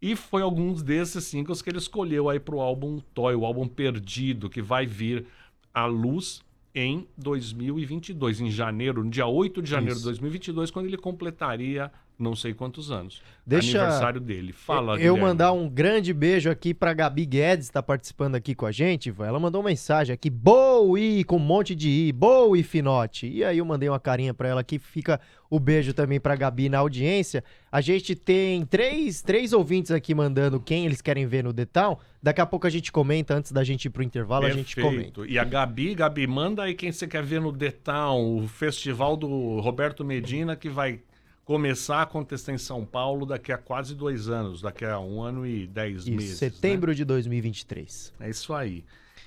E 0.01 0.17
foi 0.17 0.41
alguns 0.41 0.83
desses 0.83 1.25
singles 1.25 1.61
que 1.61 1.69
ele 1.69 1.77
escolheu 1.77 2.31
aí 2.31 2.41
pro 2.41 2.59
álbum 2.59 3.01
Toy, 3.13 3.35
o 3.35 3.45
álbum 3.45 3.69
Perdido, 3.69 4.49
que 4.49 4.63
vai 4.63 4.87
vir 4.87 5.27
à 5.75 5.85
luz 5.85 6.41
em 6.75 7.07
2022, 7.19 8.41
em 8.41 8.51
janeiro, 8.51 9.05
no 9.05 9.11
dia 9.11 9.27
8 9.27 9.61
de 9.63 9.71
janeiro 9.71 9.95
de 9.95 10.01
Isso. 10.01 10.09
2022, 10.09 10.71
quando 10.71 10.87
ele 10.87 10.97
completaria 10.97 11.93
não 12.23 12.35
sei 12.37 12.55
quantos 12.55 12.91
anos. 12.91 13.21
Deixa- 13.45 13.81
Aniversário 13.83 14.21
dele. 14.21 14.53
Fala, 14.53 14.93
Eu 14.93 15.15
Guilherme. 15.15 15.21
mandar 15.21 15.53
um 15.53 15.69
grande 15.69 16.13
beijo 16.15 16.49
aqui 16.49 16.73
pra 16.73 16.95
Gabi 16.95 17.27
Guedes, 17.27 17.69
tá 17.69 17.83
participando 17.83 18.37
aqui 18.37 18.55
com 18.55 18.65
a 18.65 18.71
gente. 18.73 19.13
Ela 19.19 19.41
mandou 19.41 19.61
uma 19.61 19.69
mensagem 19.69 20.15
aqui, 20.15 20.31
Bowie, 20.31 21.25
com 21.25 21.37
um 21.37 21.41
monte 21.41 21.75
de 21.75 21.89
I, 21.89 22.13
Bowie 22.13 22.63
Finote. 22.63 23.27
E 23.27 23.43
aí 23.45 23.59
eu 23.59 23.65
mandei 23.65 23.89
uma 23.89 23.99
carinha 23.99 24.33
pra 24.33 24.49
ela 24.49 24.61
aqui, 24.61 24.79
fica 24.79 25.21
o 25.51 25.59
beijo 25.59 25.93
também 25.93 26.21
pra 26.21 26.37
Gabi 26.37 26.69
na 26.69 26.79
audiência. 26.79 27.43
A 27.71 27.81
gente 27.81 28.15
tem 28.15 28.65
três, 28.65 29.21
três 29.23 29.53
ouvintes 29.53 29.91
aqui 29.91 30.15
mandando 30.15 30.61
quem 30.61 30.87
eles 30.87 31.03
querem 31.03 31.27
ver 31.27 31.43
no 31.43 31.53
Town. 31.53 31.97
Daqui 32.23 32.41
a 32.41 32.47
pouco 32.47 32.67
a 32.67 32.71
gente 32.71 32.93
comenta, 32.93 33.35
antes 33.35 33.51
da 33.51 33.65
gente 33.65 33.87
ir 33.87 33.91
pro 33.91 34.03
intervalo, 34.05 34.47
a 34.47 34.51
gente 34.51 34.77
comenta. 34.77 34.95
Perfeito. 35.13 35.27
E 35.27 35.39
a 35.39 35.45
Gabi, 35.45 35.95
Gabi, 35.97 36.27
manda 36.29 36.63
aí 36.63 36.75
quem 36.75 36.93
você 36.93 37.09
quer 37.09 37.23
ver 37.25 37.41
no 37.41 37.53
Town, 37.53 38.39
o 38.39 38.47
festival 38.47 39.17
do 39.17 39.59
Roberto 39.61 40.05
Medina, 40.05 40.55
que 40.55 40.69
vai 40.69 41.01
começar 41.45 41.97
a 41.99 42.03
acontecer 42.03 42.53
em 42.53 42.59
São 42.59 42.85
Paulo 42.85 43.27
daqui 43.27 43.53
a 43.53 43.59
quase 43.59 43.95
dois 43.95 44.29
anos, 44.29 44.61
daqui 44.63 44.85
a 44.85 44.99
um 45.01 45.21
ano 45.23 45.47
e 45.47 45.67
dez 45.67 46.03
Isso, 46.03 46.11
meses. 46.11 46.39
setembro 46.39 46.95
de 46.95 47.05
2023. 47.05 48.13
né? 48.19 48.27
É 48.27 48.31
isso 48.31 48.55
aí. 48.55 48.85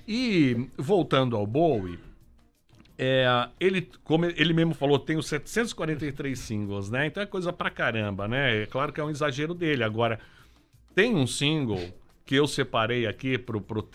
E 0.08 0.68
voltando 0.78 1.36
ao 1.36 1.46
Bowie, 1.46 2.00
é, 2.98 3.26
ele, 3.60 3.90
como 4.04 4.26
ele 4.26 4.54
mesmo 4.54 4.74
falou, 4.74 4.98
tem 4.98 5.18
os 5.18 5.28
743 5.28 6.38
singles, 6.40 6.90
né? 6.90 7.08
Então 7.08 7.22
é 7.22 7.26
coisa 7.26 7.52
pra 7.52 7.70
caramba, 7.70 8.28
né? 8.28 8.64
É 8.64 8.66
claro 8.66 8.94
que 8.94 9.02
é 9.02 9.04
um 9.04 9.10
exagero 9.10 9.54
dele. 9.54 9.84
Agora, 9.84 10.20
tem 10.94 11.14
um 11.14 11.28
single 11.28 11.84
que 12.26 12.36
eu 12.36 12.48
separei 12.48 13.06
aqui 13.06 13.38
pro, 13.38 13.60
pro, 13.60 13.88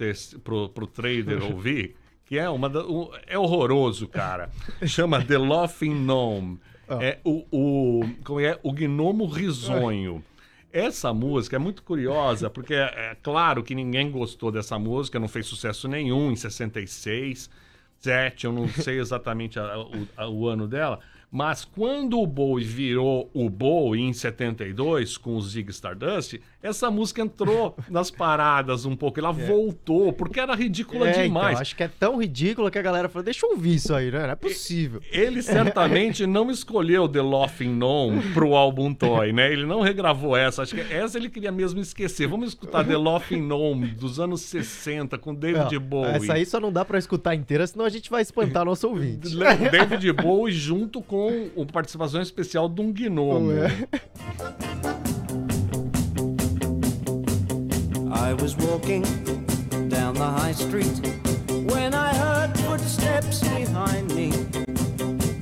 pro, 0.44 0.68
pro 0.68 0.87
trader 0.87 1.42
ouvir, 1.42 1.96
que 2.26 2.38
é, 2.38 2.48
uma 2.50 2.68
da- 2.68 2.87
um- 2.87 3.11
é 3.26 3.38
horroroso, 3.38 4.06
cara. 4.06 4.50
Chama 4.87 5.24
The 5.24 5.38
Laughing 5.38 6.04
Gnome. 6.04 6.61
É 7.00 7.18
o, 7.24 7.44
o, 7.50 8.00
como 8.24 8.40
é? 8.40 8.59
o 8.62 8.72
gnomo 8.72 9.26
risonho. 9.26 10.24
Essa 10.72 11.12
música 11.12 11.57
é 11.57 11.59
muito 11.59 11.83
curiosa, 11.83 12.48
porque 12.48 12.74
é, 12.74 13.11
é 13.11 13.16
claro 13.20 13.62
que 13.62 13.74
ninguém 13.74 14.11
gostou 14.11 14.53
dessa 14.53 14.79
música, 14.79 15.18
não 15.18 15.26
fez 15.29 15.46
sucesso 15.46 15.88
nenhum 15.88 16.31
em 16.31 16.37
66, 16.37 17.50
7, 17.98 18.46
eu 18.46 18.53
não 18.53 18.68
sei 18.68 18.98
exatamente 19.00 19.59
a- 19.59 19.74
a- 20.16 20.29
o 20.29 20.46
ano 20.46 20.68
dela, 20.68 21.00
mas 21.31 21.64
quando 21.64 22.20
o 22.20 22.26
Bowie 22.26 22.64
virou 22.64 23.29
o 23.35 23.50
Bowie 23.50 24.00
em 24.03 24.12
72 24.12 25.16
com 25.16 25.35
o 25.37 25.42
Zig 25.42 25.70
Stardust, 25.70 26.40
essa 26.62 26.90
música 26.90 27.22
entrou 27.22 27.74
nas 27.88 28.10
paradas 28.10 28.84
um 28.84 28.94
pouco, 28.94 29.18
ela 29.18 29.32
voltou, 29.32 30.12
porque 30.12 30.38
era 30.40 30.54
ridícula 30.54 31.08
É, 31.08 31.22
demais. 31.24 31.50
então, 31.50 31.62
acho 31.62 31.76
que 31.76 31.82
é 31.82 31.88
tão 31.88 32.20
ridículo 32.20 32.70
que 32.70 32.78
a 32.78 32.82
galera 32.82 33.08
falou, 33.08 33.24
deixa 33.24 33.46
eu 33.46 33.50
ouvir 33.50 33.74
isso 33.76 33.94
aí, 33.94 34.10
né? 34.10 34.22
Não 34.22 34.30
é 34.30 34.34
possível. 34.36 35.00
Ele 35.10 35.42
certamente 35.42 36.26
não 36.26 36.50
escolheu 36.50 37.08
The 37.08 37.22
Laughing 37.22 37.78
Gnome 37.78 38.22
pro 38.34 38.54
álbum 38.54 38.92
Toy, 38.92 39.32
né? 39.32 39.52
Ele 39.52 39.64
não 39.66 39.80
regravou 39.80 40.36
essa. 40.36 40.62
Acho 40.62 40.74
que 40.74 40.92
essa 40.92 41.18
ele 41.18 41.28
queria 41.30 41.50
mesmo 41.52 41.80
esquecer. 41.80 42.26
Vamos 42.26 42.50
escutar 42.50 42.84
The 42.84 42.96
Laughing 42.96 43.46
Gnome 43.46 43.88
dos 43.88 44.20
anos 44.20 44.42
60 44.42 45.16
com 45.18 45.34
David 45.34 45.74
Não, 45.74 45.80
Bowie. 45.80 46.10
Essa 46.16 46.34
aí 46.34 46.46
só 46.46 46.60
não 46.60 46.72
dá 46.72 46.84
pra 46.84 46.98
escutar 46.98 47.34
inteira, 47.34 47.66
senão 47.66 47.84
a 47.84 47.88
gente 47.90 48.10
vai 48.10 48.22
espantar 48.22 48.64
nosso 48.64 48.88
ouvinte. 48.88 49.36
David 49.70 50.12
Bowie 50.12 50.52
junto 50.52 51.00
com 51.00 51.48
a 51.60 51.72
participação 51.72 52.20
especial 52.20 52.68
de 52.68 52.80
um 52.80 52.92
gnomo. 52.92 53.52
É. 53.52 54.99
I 58.12 58.34
was 58.34 58.56
walking 58.56 59.02
down 59.88 60.14
the 60.14 60.24
high 60.24 60.52
street 60.52 61.00
when 61.72 61.94
I 61.94 62.12
heard 62.14 62.58
footsteps 62.58 63.40
behind 63.40 64.12
me. 64.14 64.32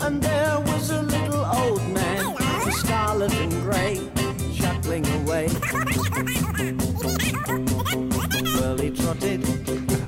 And 0.01 0.23
there 0.23 0.61
was 0.61 0.91
a 0.91 1.03
little 1.03 1.45
old 1.45 1.83
man, 1.91 2.37
scarlet 2.73 3.33
and 3.35 3.53
grey, 3.63 4.01
chuckling 4.55 5.07
away. 5.21 5.49
Well, 8.61 8.77
he 8.77 8.91
trotted 8.91 9.43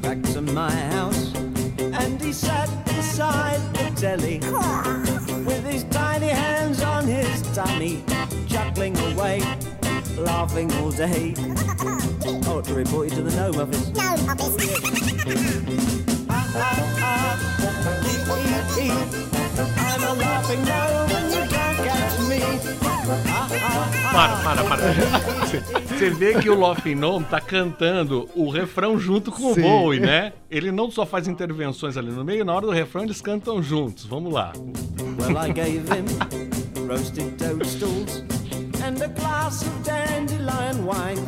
back 0.02 0.22
to 0.34 0.42
my 0.42 0.70
house 0.70 1.34
and 1.78 2.20
he 2.20 2.32
sat 2.32 2.68
beside 2.84 3.60
the 3.74 3.90
telly 3.96 4.38
with 5.44 5.64
his 5.64 5.84
tiny 5.84 6.28
hands 6.28 6.82
on 6.82 7.06
his 7.06 7.42
tummy, 7.54 8.04
laughing 10.20 10.70
all 10.74 10.90
day. 10.90 11.34
Oh, 12.46 12.60
to 12.60 12.74
report 12.74 13.08
you 13.08 13.16
to 13.16 13.22
the 13.22 13.30
gnome 13.36 13.58
office. 13.58 13.88
Gnome 13.90 14.28
office. 14.28 14.80
I'm 19.72 20.02
a 20.02 20.12
laughing 20.14 20.64
gnome 20.64 21.10
and 21.10 21.34
you 21.34 21.46
can't 21.48 21.78
catch 21.78 22.18
me. 22.28 22.40
Para, 24.12 24.36
para, 24.42 24.64
para. 24.64 24.82
Você 25.88 26.10
vê 26.10 26.34
que 26.40 26.50
o 26.50 26.58
Laughing 26.58 26.96
Gnome 26.96 27.24
tá 27.26 27.40
cantando 27.40 28.28
o 28.34 28.50
refrão 28.50 28.98
junto 28.98 29.30
com 29.30 29.54
Sim. 29.54 29.60
o 29.60 29.62
Bowie, 29.62 30.00
né? 30.00 30.32
Ele 30.50 30.72
não 30.72 30.90
só 30.90 31.06
faz 31.06 31.28
intervenções 31.28 31.96
ali 31.96 32.10
no 32.10 32.24
meio, 32.24 32.44
na 32.44 32.52
hora 32.52 32.66
do 32.66 32.72
refrão 32.72 33.04
eles 33.04 33.20
cantam 33.20 33.62
juntos. 33.62 34.06
Vamos 34.06 34.32
lá. 34.32 34.52
Well, 35.18 35.38
I 35.38 35.52
gave 35.52 35.84
him 35.88 36.06
roasted 36.88 37.36
toadstools 37.38 38.24
and 38.90 39.02
a 39.02 39.08
glass 39.08 39.64
of 39.64 39.84
dandelion 39.84 40.84
wine. 40.84 41.24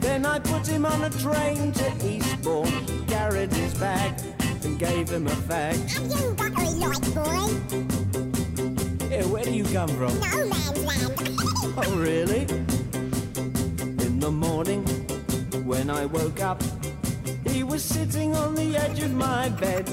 Then 0.00 0.26
I 0.26 0.38
put 0.38 0.66
him 0.66 0.84
on 0.84 1.02
a 1.02 1.08
train 1.10 1.72
to 1.72 1.86
Eastbourne, 2.06 3.06
carried 3.06 3.50
his 3.54 3.72
bag, 3.78 4.12
and 4.64 4.78
gave 4.78 5.08
him 5.08 5.26
a 5.28 5.36
fag. 5.48 5.76
You 6.20 6.34
got 6.34 6.52
a 6.52 6.68
light, 6.82 7.14
boy. 7.14 7.48
Hey, 9.08 9.24
where 9.24 9.44
do 9.44 9.50
you 9.50 9.64
come 9.64 9.88
from? 9.88 10.12
No 10.20 10.44
man's 10.52 10.84
land. 10.84 11.14
Oh, 11.80 11.96
really? 11.96 12.42
In 14.06 14.18
the 14.18 14.30
morning, 14.30 14.84
when 15.64 15.88
I 15.88 16.04
woke 16.06 16.40
up, 16.40 16.60
he 17.46 17.62
was 17.62 17.82
sitting 17.82 18.34
on 18.34 18.54
the 18.54 18.76
edge 18.76 19.00
of 19.00 19.12
my 19.14 19.48
bed 19.48 19.88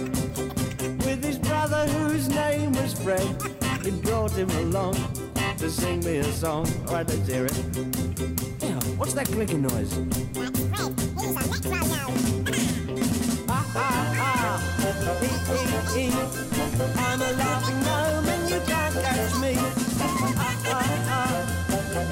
with 1.05 1.23
his 1.23 1.37
brother, 1.37 1.85
whose 1.87 2.27
name 2.27 2.73
was 2.73 2.93
Fred. 2.99 3.27
He 3.83 3.91
brought 3.91 4.31
him 4.31 4.49
along 4.49 4.95
to 5.65 5.71
sing 5.71 5.99
me 6.05 6.17
a 6.17 6.23
song. 6.25 6.67
All 6.87 6.93
right, 6.93 7.07
let's 7.07 7.27
hear 7.27 7.45
it. 7.45 7.57
Yeah, 8.61 8.79
what's 8.99 9.13
that 9.13 9.25
clicking 9.25 9.63
noise? 9.63 9.89
That's 10.33 10.59
Fred. 10.69 10.93
He's 11.17 11.31
a 11.31 11.43
metronome. 11.49 12.13
Ah, 13.49 13.71
ah, 13.75 14.13
ah, 14.21 14.59
ee, 15.23 15.33
ee, 15.97 16.05
ee. 16.05 16.13
I'm 17.01 17.19
a 17.19 17.31
laughing 17.41 17.79
gnome 17.81 18.27
and 18.29 18.43
you 18.47 18.59
can't 18.69 18.93
catch 18.93 19.33
me. 19.41 19.53
Ah, 20.37 20.53
ah, 20.67 20.85
ah, 21.17 21.33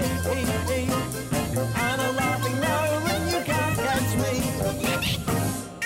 ee, 0.02 0.42
ee, 0.42 0.50
ee. 0.74 0.90
I'm 1.76 2.00
a 2.00 2.12
laughing 2.18 2.58
gnome 2.60 3.06
and 3.14 3.24
you 3.34 3.40
can't 3.52 3.78
catch 3.86 4.12
me. 4.24 4.34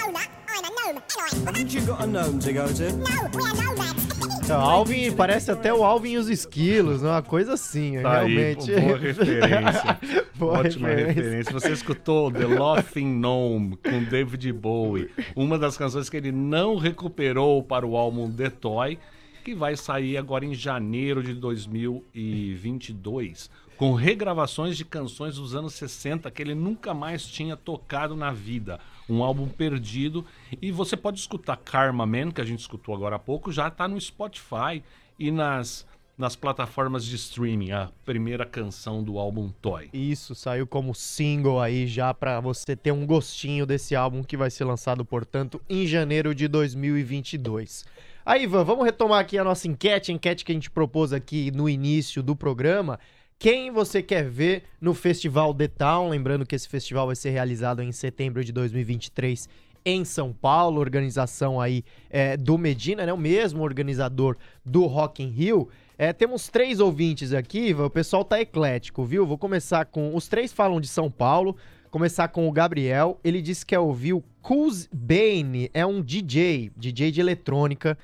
Owner, 0.06 0.26
I'm 0.48 0.64
a 0.64 0.70
gnome. 0.70 1.04
Anyway, 1.18 1.46
Haven't 1.46 1.74
you 1.74 1.82
got 1.82 2.02
a 2.02 2.08
gnome 2.08 2.40
to 2.40 2.54
go 2.54 2.68
to? 2.72 2.92
no, 2.94 3.28
we're 3.34 3.54
nomads. 3.56 4.34
Alvin 4.56 5.12
parece 5.12 5.52
até 5.52 5.74
o 5.74 5.84
Alvin 5.84 6.12
e 6.14 6.18
os 6.18 6.30
esquilos, 6.30 7.02
né? 7.02 7.10
uma 7.10 7.22
coisa 7.22 7.54
assim, 7.54 8.00
Tá 8.02 8.22
aí, 8.22 8.34
realmente. 8.36 8.72
boa 8.82 8.98
referência. 8.98 10.00
Boa 10.38 10.60
Ótima 10.60 10.88
referência. 10.90 11.14
referência. 11.24 11.54
Você 11.54 11.72
escutou 11.72 12.32
The 12.32 12.46
Laughing 12.46 13.20
Gnome 13.20 13.76
com 13.78 14.04
David 14.04 14.54
Bowie, 14.54 15.10
uma 15.36 15.58
das 15.58 15.76
canções 15.76 16.10
que 16.10 16.18
ele 16.18 16.32
não 16.32 16.78
recuperou 16.78 17.64
para 17.64 17.86
o 17.88 17.98
álbum 17.98 18.32
The 18.32 18.52
Toy, 18.52 19.00
que 19.44 19.56
vai 19.56 19.76
sair 19.76 20.16
agora 20.18 20.46
em 20.46 20.54
janeiro 20.54 21.24
de 21.24 21.34
2022, 21.34 23.50
com 23.78 23.94
regravações 23.94 24.78
de 24.78 24.86
canções 24.86 25.38
dos 25.38 25.56
anos 25.56 25.74
60 25.74 26.30
que 26.30 26.40
ele 26.42 26.54
nunca 26.54 26.94
mais 26.94 27.26
tinha 27.26 27.58
tocado 27.58 28.16
na 28.16 28.32
vida. 28.32 28.80
Um 29.10 29.24
álbum 29.24 29.48
perdido. 29.48 30.26
E 30.62 30.72
você 30.72 30.98
pode 30.98 31.20
escutar 31.20 31.58
Karma 31.58 32.06
Man, 32.06 32.32
que 32.32 32.42
a 32.42 32.46
gente 32.46 32.60
escutou 32.60 32.94
agora 32.96 33.16
há 33.16 33.20
pouco, 33.20 33.52
já 33.52 33.68
está 33.68 33.88
no 33.88 34.00
Spotify 34.00 34.84
e 35.18 35.32
nas 35.32 35.86
nas 36.18 36.36
plataformas 36.36 37.06
de 37.06 37.16
streaming, 37.16 37.72
a 37.72 37.92
primeira 38.04 38.44
canção 38.44 39.04
do 39.04 39.20
álbum 39.20 39.50
Toy. 39.62 39.88
Isso, 39.94 40.34
saiu 40.34 40.66
como 40.66 40.96
single 40.96 41.62
aí 41.62 41.86
já 41.86 42.12
pra 42.12 42.40
você 42.40 42.76
ter 42.76 42.92
um 42.92 43.06
gostinho 43.06 43.68
desse 43.68 43.96
álbum 43.96 44.24
que 44.24 44.36
vai 44.36 44.50
ser 44.50 44.64
lançado, 44.64 45.06
portanto, 45.06 45.62
em 45.70 45.86
janeiro 45.86 46.34
de 46.34 46.48
2022. 46.48 47.86
Aí, 48.26 48.44
Ivan, 48.44 48.64
vamos 48.64 48.84
retomar 48.84 49.20
aqui 49.20 49.38
a 49.38 49.44
nossa 49.44 49.68
enquete, 49.68 50.12
a 50.12 50.16
enquete 50.16 50.44
que 50.44 50.52
a 50.52 50.56
gente 50.56 50.72
propôs 50.72 51.14
aqui 51.14 51.52
no 51.52 51.70
início 51.70 52.24
do 52.24 52.36
programa. 52.36 53.00
Quem 53.40 53.70
você 53.70 54.02
quer 54.02 54.28
ver 54.28 54.64
no 54.82 54.96
Festival 54.96 55.54
The 55.54 55.68
Town? 55.68 56.10
Lembrando 56.10 56.44
que 56.44 56.56
esse 56.56 56.68
festival 56.68 57.06
vai 57.06 57.16
ser 57.16 57.30
realizado 57.30 57.84
em 57.84 57.92
setembro 57.92 58.44
de 58.44 58.52
2023 58.52 59.48
em 59.86 60.04
São 60.04 60.34
Paulo, 60.34 60.80
organização 60.80 61.62
aí 61.62 61.84
é, 62.10 62.36
do 62.36 62.58
Medina, 62.58 63.06
né? 63.06 63.14
O 63.14 63.18
mesmo 63.18 63.62
organizador 63.62 64.36
do 64.66 64.88
Rock 64.88 65.22
in 65.22 65.30
Rio. 65.30 65.70
É, 66.00 66.12
temos 66.12 66.50
três 66.50 66.80
ouvintes 66.80 67.32
aqui, 67.32 67.76
o 67.76 67.92
pessoal 67.92 68.26
tá 68.26 68.42
eclético, 68.42 69.06
viu? 69.06 69.24
Vou 69.24 69.38
começar 69.38 69.86
com. 69.86 70.16
Os 70.16 70.28
três 70.28 70.52
falam 70.52 70.82
de 70.82 70.88
São 70.88 71.12
Paulo. 71.12 71.56
Começar 71.92 72.30
com 72.30 72.50
o 72.50 72.52
Gabriel. 72.52 73.20
Ele 73.24 73.40
disse 73.40 73.64
que 73.64 73.76
quer 73.76 73.80
ouvir 73.80 74.14
o 74.14 74.24
Kuz 74.42 74.90
Bane, 74.92 75.70
é 75.76 75.86
um 75.86 76.02
DJ, 76.02 76.72
DJ 76.76 77.12
de 77.12 77.22
eletrônica, 77.22 77.96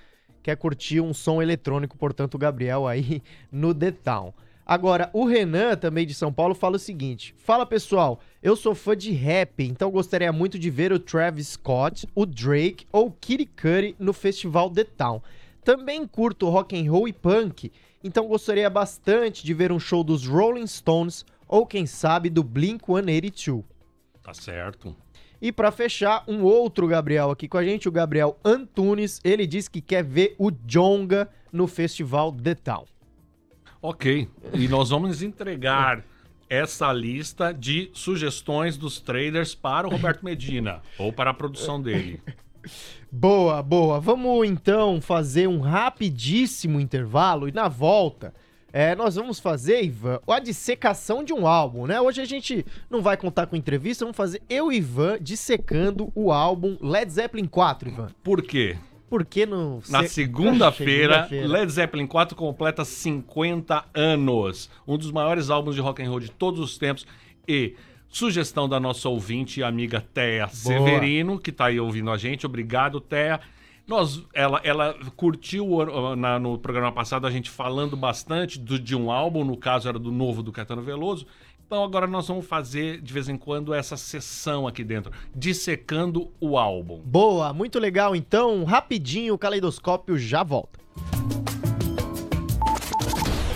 quer 0.43 0.55
curtir 0.57 1.01
um 1.01 1.11
som 1.11 1.41
eletrônico, 1.41 1.97
portanto, 1.97 2.35
o 2.35 2.37
Gabriel 2.37 2.87
aí 2.87 3.23
no 3.51 3.73
The 3.73 3.89
Town. 3.89 4.31
Agora, 4.65 5.09
o 5.11 5.25
Renan, 5.25 5.75
também 5.75 6.07
de 6.07 6.13
São 6.13 6.31
Paulo, 6.31 6.55
fala 6.55 6.77
o 6.77 6.79
seguinte: 6.79 7.35
Fala 7.37 7.65
pessoal, 7.65 8.19
eu 8.41 8.55
sou 8.55 8.73
fã 8.73 8.95
de 8.95 9.11
rap, 9.11 9.63
então 9.63 9.91
gostaria 9.91 10.31
muito 10.31 10.57
de 10.57 10.69
ver 10.69 10.93
o 10.93 10.99
Travis 10.99 11.49
Scott, 11.49 12.07
o 12.15 12.25
Drake 12.25 12.85
ou 12.91 13.07
o 13.07 13.11
Kid 13.11 13.45
Cudi 13.45 13.95
no 13.99 14.13
festival 14.13 14.69
The 14.69 14.85
Town. 14.85 15.21
Também 15.63 16.07
curto 16.07 16.49
rock 16.49 16.77
and 16.77 16.89
roll 16.89 17.07
e 17.07 17.13
punk, 17.13 17.71
então 18.03 18.27
gostaria 18.27 18.69
bastante 18.69 19.45
de 19.45 19.53
ver 19.53 19.71
um 19.71 19.79
show 19.79 20.03
dos 20.03 20.25
Rolling 20.25 20.67
Stones 20.67 21.25
ou 21.47 21.65
quem 21.65 21.85
sabe 21.85 22.29
do 22.29 22.43
Blink 22.43 22.85
182. 22.85 23.63
Tá 24.21 24.33
certo. 24.33 24.95
E 25.41 25.51
pra 25.51 25.71
fechar, 25.71 26.23
um 26.25 26.41
outro 26.43 26.87
Gabriel 26.87 27.29
aqui 27.29 27.49
com 27.49 27.57
a 27.57 27.63
gente, 27.63 27.89
o 27.89 27.91
Gabriel 27.91 28.39
Antunes, 28.45 29.19
ele 29.25 29.45
diz 29.45 29.67
que 29.67 29.81
quer 29.81 30.01
ver 30.01 30.35
o 30.39 30.49
Jonga 30.49 31.29
no 31.51 31.67
festival 31.67 32.31
The 32.31 32.55
Town. 32.55 32.85
Ok. 33.83 34.29
E 34.53 34.65
nós 34.69 34.91
vamos 34.91 35.21
entregar 35.21 36.05
essa 36.49 36.93
lista 36.93 37.53
de 37.53 37.91
sugestões 37.93 38.77
dos 38.77 39.01
traders 39.01 39.53
para 39.53 39.85
o 39.85 39.91
Roberto 39.91 40.23
Medina 40.23 40.81
ou 40.97 41.11
para 41.11 41.31
a 41.31 41.33
produção 41.33 41.81
dele. 41.81 42.21
Boa, 43.11 43.61
boa. 43.61 43.99
Vamos 43.99 44.47
então 44.47 45.01
fazer 45.01 45.49
um 45.49 45.59
rapidíssimo 45.59 46.79
intervalo 46.79 47.49
e 47.49 47.51
na 47.51 47.67
volta 47.67 48.33
é, 48.71 48.95
nós 48.95 49.15
vamos 49.15 49.37
fazer, 49.37 49.83
Ivan, 49.83 50.21
a 50.27 50.39
dissecação 50.39 51.21
de 51.21 51.33
um 51.33 51.45
álbum, 51.45 51.85
né? 51.85 51.99
Hoje 51.99 52.21
a 52.21 52.25
gente 52.25 52.65
não 52.89 53.01
vai 53.01 53.17
contar 53.17 53.47
com 53.47 53.57
entrevista, 53.57 54.05
vamos 54.05 54.15
fazer 54.15 54.41
eu 54.49 54.71
e 54.71 54.77
Ivan 54.77 55.17
dissecando 55.19 56.09
o 56.15 56.31
álbum 56.31 56.77
Led 56.79 57.11
Zeppelin 57.11 57.47
4, 57.47 57.89
Ivan. 57.89 58.07
Por 58.23 58.41
quê? 58.41 58.77
Porque 59.13 59.45
no 59.45 59.79
Na 59.89 60.01
se- 60.01 60.09
segunda-feira, 60.09 61.27
Segunda-feira. 61.29 61.47
Led 61.47 61.71
Zeppelin 61.71 62.07
4 62.07 62.35
completa 62.35 62.83
50 62.83 63.85
anos. 63.93 64.71
Um 64.87 64.97
dos 64.97 65.11
maiores 65.11 65.51
álbuns 65.51 65.75
de 65.75 65.81
rock 65.81 66.01
and 66.01 66.09
roll 66.09 66.19
de 66.19 66.31
todos 66.31 66.59
os 66.59 66.79
tempos. 66.79 67.05
E 67.47 67.75
sugestão 68.09 68.67
da 68.67 68.79
nossa 68.79 69.07
ouvinte 69.07 69.59
e 69.59 69.63
amiga 69.63 70.01
Thea 70.15 70.47
Severino, 70.47 71.37
que 71.37 71.51
tá 71.51 71.65
aí 71.65 71.79
ouvindo 71.79 72.09
a 72.09 72.17
gente. 72.17 72.43
Obrigado, 72.47 72.99
Thea. 72.99 73.39
Nós, 73.85 74.23
ela, 74.33 74.59
ela 74.63 74.95
curtiu 75.15 75.67
na- 76.17 76.39
no 76.39 76.57
programa 76.57 76.91
passado 76.91 77.27
a 77.27 77.29
gente 77.29 77.51
falando 77.51 77.95
bastante 77.95 78.57
do- 78.57 78.79
de 78.79 78.95
um 78.95 79.11
álbum, 79.11 79.43
no 79.43 79.55
caso 79.55 79.87
era 79.87 79.99
do 79.99 80.11
novo 80.11 80.41
do 80.41 80.51
Caetano 80.51 80.81
Veloso. 80.81 81.27
Então 81.73 81.83
agora 81.83 82.05
nós 82.05 82.27
vamos 82.27 82.45
fazer 82.45 83.01
de 83.01 83.11
vez 83.11 83.27
em 83.27 83.35
quando 83.35 83.73
essa 83.73 83.97
sessão 83.97 84.67
aqui 84.67 84.83
dentro, 84.83 85.11
dissecando 85.33 86.31
o 86.39 86.55
álbum. 86.55 86.99
Boa, 86.99 87.51
muito 87.51 87.79
legal. 87.79 88.15
Então, 88.15 88.63
rapidinho, 88.63 89.33
o 89.33 89.39
caleidoscópio 89.39 90.15
já 90.15 90.43
volta. 90.43 90.79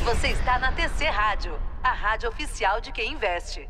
Você 0.03 0.29
está 0.29 0.57
na 0.57 0.71
TC 0.71 1.05
Rádio, 1.05 1.59
a 1.83 1.91
rádio 1.91 2.27
oficial 2.27 2.81
de 2.81 2.91
quem 2.91 3.13
investe. 3.13 3.69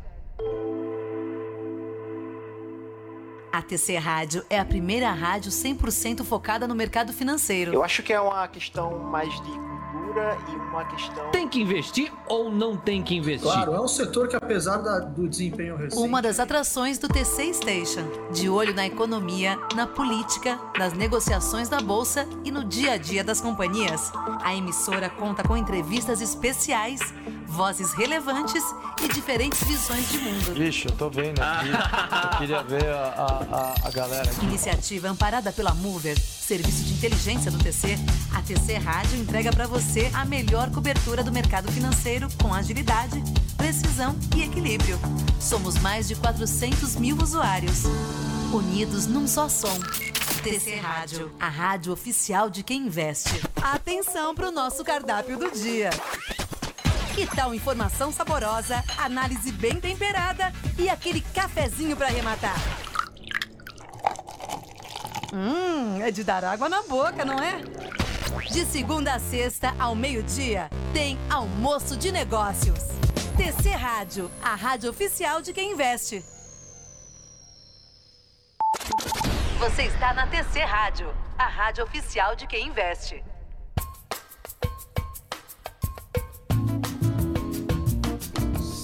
A 3.52 3.60
TC 3.60 3.98
Rádio 3.98 4.46
é 4.48 4.58
a 4.58 4.64
primeira 4.64 5.10
rádio 5.10 5.50
100% 5.50 6.24
focada 6.24 6.66
no 6.66 6.74
mercado 6.74 7.12
financeiro. 7.12 7.74
Eu 7.74 7.84
acho 7.84 8.02
que 8.02 8.14
é 8.14 8.20
uma 8.20 8.48
questão 8.48 8.98
mais 8.98 9.28
de 9.42 9.77
cultura 10.18 10.38
e 10.48 10.56
uma 10.56 10.84
questão. 10.84 11.30
Tem 11.30 11.48
que 11.48 11.60
investir 11.60 12.12
ou 12.26 12.50
não 12.50 12.76
tem 12.76 13.02
que 13.02 13.14
investir? 13.16 13.50
Claro, 13.50 13.74
é 13.74 13.80
um 13.80 13.88
setor 13.88 14.28
que 14.28 14.36
apesar 14.36 14.78
da- 14.78 14.98
do 15.00 15.28
desempenho 15.28 15.76
recente... 15.76 16.02
Uma 16.02 16.20
das 16.20 16.38
atrações 16.40 16.98
do 16.98 17.08
TC 17.08 17.54
Station, 17.54 18.02
de 18.32 18.48
olho 18.48 18.74
na 18.74 18.86
economia, 18.86 19.58
na 19.74 19.86
política, 19.86 20.58
nas 20.78 20.92
negociações 20.92 21.68
da 21.68 21.80
bolsa 21.80 22.26
e 22.44 22.50
no 22.50 22.64
dia 22.64 22.92
a 22.92 22.96
dia 22.96 23.22
das 23.22 23.40
companhias. 23.40 24.12
A 24.42 24.54
emissora 24.54 25.08
conta 25.08 25.42
com 25.42 25.56
entrevistas 25.56 26.20
especiais, 26.20 27.00
vozes 27.48 27.92
relevantes 27.92 28.62
e 29.02 29.08
diferentes 29.08 29.62
visões 29.66 30.08
de 30.10 30.18
mundo. 30.18 30.54
Vixe, 30.54 30.86
eu 30.86 30.92
tô 30.92 31.08
vendo 31.08 31.40
aqui. 31.40 31.68
eu 31.70 32.38
queria 32.38 32.62
ver 32.62 32.86
a, 32.86 33.04
a, 33.06 33.56
a, 33.56 33.88
a 33.88 33.90
galera 33.90 34.30
aqui. 34.30 34.44
Iniciativa 34.44 35.08
amparada 35.08 35.50
pela 35.52 35.74
Mover, 35.74 36.18
serviço 36.18 36.84
de 36.84 36.94
inteligência 36.94 37.50
do 37.50 37.58
TC, 37.58 37.96
a 38.34 38.42
TC 38.42 38.74
Rádio 38.74 39.18
entrega 39.18 39.50
para 39.50 39.66
você 39.66 40.10
a 40.14 40.24
melhor 40.24 40.70
cobertura 40.70 41.24
do 41.24 41.32
mercado 41.32 41.70
financeiro 41.72 42.28
com 42.40 42.52
agilidade, 42.52 43.22
precisão 43.56 44.14
e 44.36 44.42
equilíbrio. 44.42 44.98
Somos 45.40 45.78
mais 45.78 46.06
de 46.06 46.14
400 46.16 46.96
mil 46.96 47.16
usuários, 47.16 47.84
unidos 48.52 49.06
num 49.06 49.26
só 49.26 49.48
som. 49.48 49.78
TC 50.42 50.76
Rádio, 50.76 51.32
a 51.40 51.48
rádio 51.48 51.92
oficial 51.92 52.48
de 52.48 52.62
quem 52.62 52.86
investe. 52.86 53.40
Atenção 53.60 54.34
para 54.34 54.48
o 54.48 54.52
nosso 54.52 54.84
cardápio 54.84 55.36
do 55.36 55.50
dia. 55.50 55.90
Que 57.18 57.26
tal 57.26 57.52
informação 57.52 58.12
saborosa, 58.12 58.80
análise 58.96 59.50
bem 59.50 59.80
temperada 59.80 60.52
e 60.78 60.88
aquele 60.88 61.20
cafezinho 61.20 61.96
para 61.96 62.06
arrematar? 62.06 62.54
Hum, 65.34 66.00
é 66.00 66.12
de 66.12 66.22
dar 66.22 66.44
água 66.44 66.68
na 66.68 66.82
boca, 66.82 67.24
não 67.24 67.34
é? 67.34 67.60
De 68.52 68.64
segunda 68.64 69.14
a 69.14 69.18
sexta, 69.18 69.74
ao 69.80 69.96
meio-dia, 69.96 70.70
tem 70.92 71.18
Almoço 71.28 71.96
de 71.96 72.12
Negócios. 72.12 72.78
TC 73.36 73.70
Rádio, 73.70 74.30
a 74.40 74.54
rádio 74.54 74.88
oficial 74.88 75.42
de 75.42 75.52
quem 75.52 75.72
investe. 75.72 76.24
Você 79.58 79.82
está 79.86 80.14
na 80.14 80.28
TC 80.28 80.60
Rádio, 80.60 81.12
a 81.36 81.48
rádio 81.48 81.82
oficial 81.82 82.36
de 82.36 82.46
quem 82.46 82.68
investe. 82.68 83.24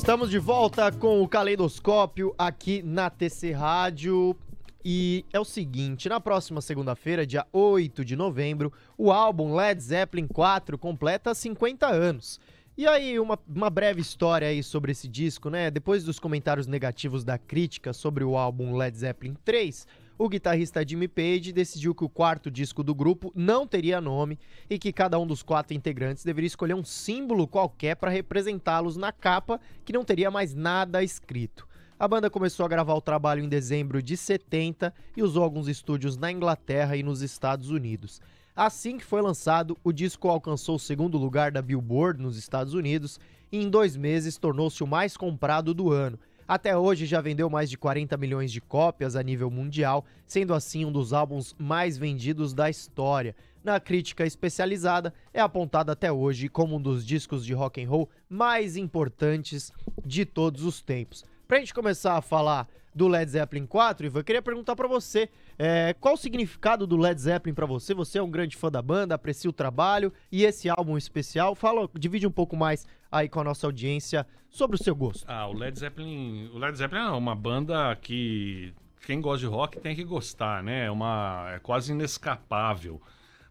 Estamos 0.04 0.28
de 0.28 0.38
volta 0.38 0.92
com 0.92 1.22
o 1.22 1.26
Caleidoscópio 1.26 2.34
aqui 2.36 2.82
na 2.82 3.08
TC 3.08 3.52
Rádio. 3.52 4.36
E 4.84 5.24
é 5.32 5.40
o 5.40 5.46
seguinte, 5.46 6.10
na 6.10 6.20
próxima 6.20 6.60
segunda-feira, 6.60 7.26
dia 7.26 7.46
8 7.50 8.04
de 8.04 8.14
novembro, 8.14 8.70
o 8.98 9.10
álbum 9.10 9.56
Led 9.56 9.82
Zeppelin 9.82 10.26
4 10.28 10.76
completa 10.76 11.34
50 11.34 11.86
anos. 11.86 12.38
E 12.76 12.86
aí, 12.86 13.18
uma, 13.18 13.38
uma 13.48 13.70
breve 13.70 14.02
história 14.02 14.46
aí 14.46 14.62
sobre 14.62 14.92
esse 14.92 15.08
disco, 15.08 15.48
né? 15.48 15.70
Depois 15.70 16.04
dos 16.04 16.18
comentários 16.18 16.66
negativos 16.66 17.24
da 17.24 17.38
crítica 17.38 17.94
sobre 17.94 18.22
o 18.24 18.36
álbum 18.36 18.76
Led 18.76 18.94
Zeppelin 18.94 19.34
3, 19.42 19.86
o 20.16 20.28
guitarrista 20.28 20.86
Jimmy 20.86 21.08
Page 21.08 21.52
decidiu 21.52 21.94
que 21.94 22.04
o 22.04 22.08
quarto 22.08 22.50
disco 22.50 22.82
do 22.82 22.94
grupo 22.94 23.32
não 23.34 23.66
teria 23.66 24.00
nome 24.00 24.38
e 24.70 24.78
que 24.78 24.92
cada 24.92 25.18
um 25.18 25.26
dos 25.26 25.42
quatro 25.42 25.74
integrantes 25.74 26.24
deveria 26.24 26.46
escolher 26.46 26.74
um 26.74 26.84
símbolo 26.84 27.48
qualquer 27.48 27.96
para 27.96 28.10
representá-los 28.10 28.96
na 28.96 29.10
capa, 29.10 29.60
que 29.84 29.92
não 29.92 30.04
teria 30.04 30.30
mais 30.30 30.54
nada 30.54 31.02
escrito. 31.02 31.66
A 31.98 32.06
banda 32.06 32.28
começou 32.28 32.66
a 32.66 32.68
gravar 32.68 32.94
o 32.94 33.00
trabalho 33.00 33.42
em 33.42 33.48
dezembro 33.48 34.02
de 34.02 34.16
70 34.16 34.92
e 35.16 35.22
usou 35.22 35.42
alguns 35.42 35.68
estúdios 35.68 36.16
na 36.16 36.30
Inglaterra 36.30 36.96
e 36.96 37.02
nos 37.02 37.22
Estados 37.22 37.70
Unidos. 37.70 38.20
Assim 38.54 38.98
que 38.98 39.04
foi 39.04 39.20
lançado, 39.20 39.76
o 39.82 39.92
disco 39.92 40.28
alcançou 40.28 40.76
o 40.76 40.80
segundo 40.80 41.18
lugar 41.18 41.50
da 41.50 41.62
Billboard 41.62 42.22
nos 42.22 42.36
Estados 42.36 42.72
Unidos 42.74 43.18
e 43.50 43.58
em 43.58 43.68
dois 43.68 43.96
meses 43.96 44.38
tornou-se 44.38 44.82
o 44.82 44.86
mais 44.86 45.16
comprado 45.16 45.74
do 45.74 45.90
ano. 45.90 46.18
Até 46.46 46.76
hoje 46.76 47.06
já 47.06 47.20
vendeu 47.22 47.48
mais 47.48 47.70
de 47.70 47.78
40 47.78 48.16
milhões 48.18 48.52
de 48.52 48.60
cópias 48.60 49.16
a 49.16 49.22
nível 49.22 49.50
mundial, 49.50 50.04
sendo 50.26 50.52
assim 50.52 50.84
um 50.84 50.92
dos 50.92 51.14
álbuns 51.14 51.54
mais 51.58 51.96
vendidos 51.96 52.52
da 52.52 52.68
história. 52.68 53.34
Na 53.62 53.80
crítica 53.80 54.26
especializada, 54.26 55.14
é 55.32 55.40
apontado 55.40 55.90
até 55.90 56.12
hoje 56.12 56.50
como 56.50 56.76
um 56.76 56.80
dos 56.80 57.06
discos 57.06 57.46
de 57.46 57.54
rock 57.54 57.82
and 57.82 57.88
roll 57.88 58.10
mais 58.28 58.76
importantes 58.76 59.72
de 60.04 60.26
todos 60.26 60.64
os 60.64 60.82
tempos. 60.82 61.24
Pra 61.48 61.58
gente 61.58 61.72
começar 61.72 62.16
a 62.16 62.20
falar 62.20 62.68
do 62.94 63.08
Led 63.08 63.30
Zeppelin 63.30 63.66
4, 63.66 64.06
Ivan, 64.06 64.20
eu 64.20 64.24
queria 64.24 64.42
perguntar 64.42 64.76
pra 64.76 64.86
você, 64.86 65.28
é, 65.58 65.94
qual 66.00 66.14
o 66.14 66.16
significado 66.16 66.86
do 66.86 66.96
Led 66.96 67.20
Zeppelin 67.20 67.54
pra 67.54 67.66
você? 67.66 67.92
Você 67.92 68.18
é 68.18 68.22
um 68.22 68.30
grande 68.30 68.56
fã 68.56 68.70
da 68.70 68.80
banda, 68.80 69.14
aprecia 69.14 69.50
o 69.50 69.52
trabalho 69.52 70.12
e 70.30 70.44
esse 70.44 70.68
álbum 70.68 70.96
especial. 70.96 71.54
Fala, 71.54 71.88
divide 71.98 72.26
um 72.26 72.30
pouco 72.30 72.56
mais 72.56 72.86
aí 73.14 73.28
com 73.28 73.40
a 73.40 73.44
nossa 73.44 73.66
audiência 73.66 74.26
sobre 74.50 74.76
o 74.76 74.82
seu 74.82 74.94
gosto. 74.94 75.24
Ah, 75.28 75.46
o 75.46 75.52
Led 75.52 75.78
Zeppelin. 75.78 76.50
O 76.52 76.58
Led 76.58 76.76
Zeppelin 76.76 77.02
é 77.02 77.10
uma 77.10 77.34
banda 77.34 77.94
que 77.96 78.74
quem 79.06 79.20
gosta 79.20 79.40
de 79.40 79.46
rock 79.46 79.78
tem 79.78 79.94
que 79.94 80.02
gostar, 80.02 80.62
né? 80.62 80.86
É 80.86 80.90
uma 80.90 81.52
é 81.54 81.58
quase 81.60 81.92
inescapável. 81.92 83.00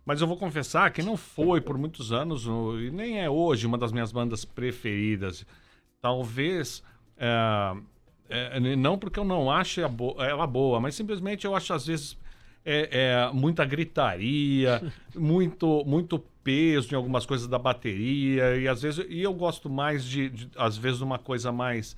Mas 0.06 0.20
eu 0.20 0.28
vou 0.28 0.36
confessar 0.36 0.92
que 0.92 1.02
não 1.02 1.16
foi 1.16 1.62
por 1.62 1.78
muitos 1.78 2.12
anos 2.12 2.46
e 2.46 2.92
nem 2.92 3.22
é 3.22 3.30
hoje 3.30 3.66
uma 3.66 3.78
das 3.78 3.94
minhas 3.94 4.12
bandas 4.12 4.44
preferidas. 4.44 5.46
Talvez 6.02 6.84
é, 7.18 7.78
é, 8.30 8.60
não 8.76 8.98
porque 8.98 9.18
eu 9.18 9.24
não 9.24 9.50
ache 9.50 9.80
ela 9.82 10.46
boa, 10.46 10.80
mas 10.82 10.96
simplesmente 10.96 11.46
eu 11.46 11.56
acho 11.56 11.74
às 11.74 11.88
vezes 11.88 12.18
é, 12.66 12.90
é, 12.92 13.34
muita 13.34 13.64
gritaria, 13.64 14.82
muito 15.16 15.86
muito 15.86 16.22
peso 16.44 16.94
em 16.94 16.96
algumas 16.96 17.26
coisas 17.26 17.48
da 17.48 17.58
bateria 17.60 18.58
e 18.58 18.68
às 18.68 18.82
vezes 18.82 19.06
e 19.10 19.22
eu 19.22 19.34
gosto 19.34 19.70
mais 19.70 20.04
de, 20.06 20.30
de 20.30 20.50
às 20.58 20.78
vezes 20.78 21.02
uma 21.02 21.18
coisa 21.18 21.52
mais 21.52 21.96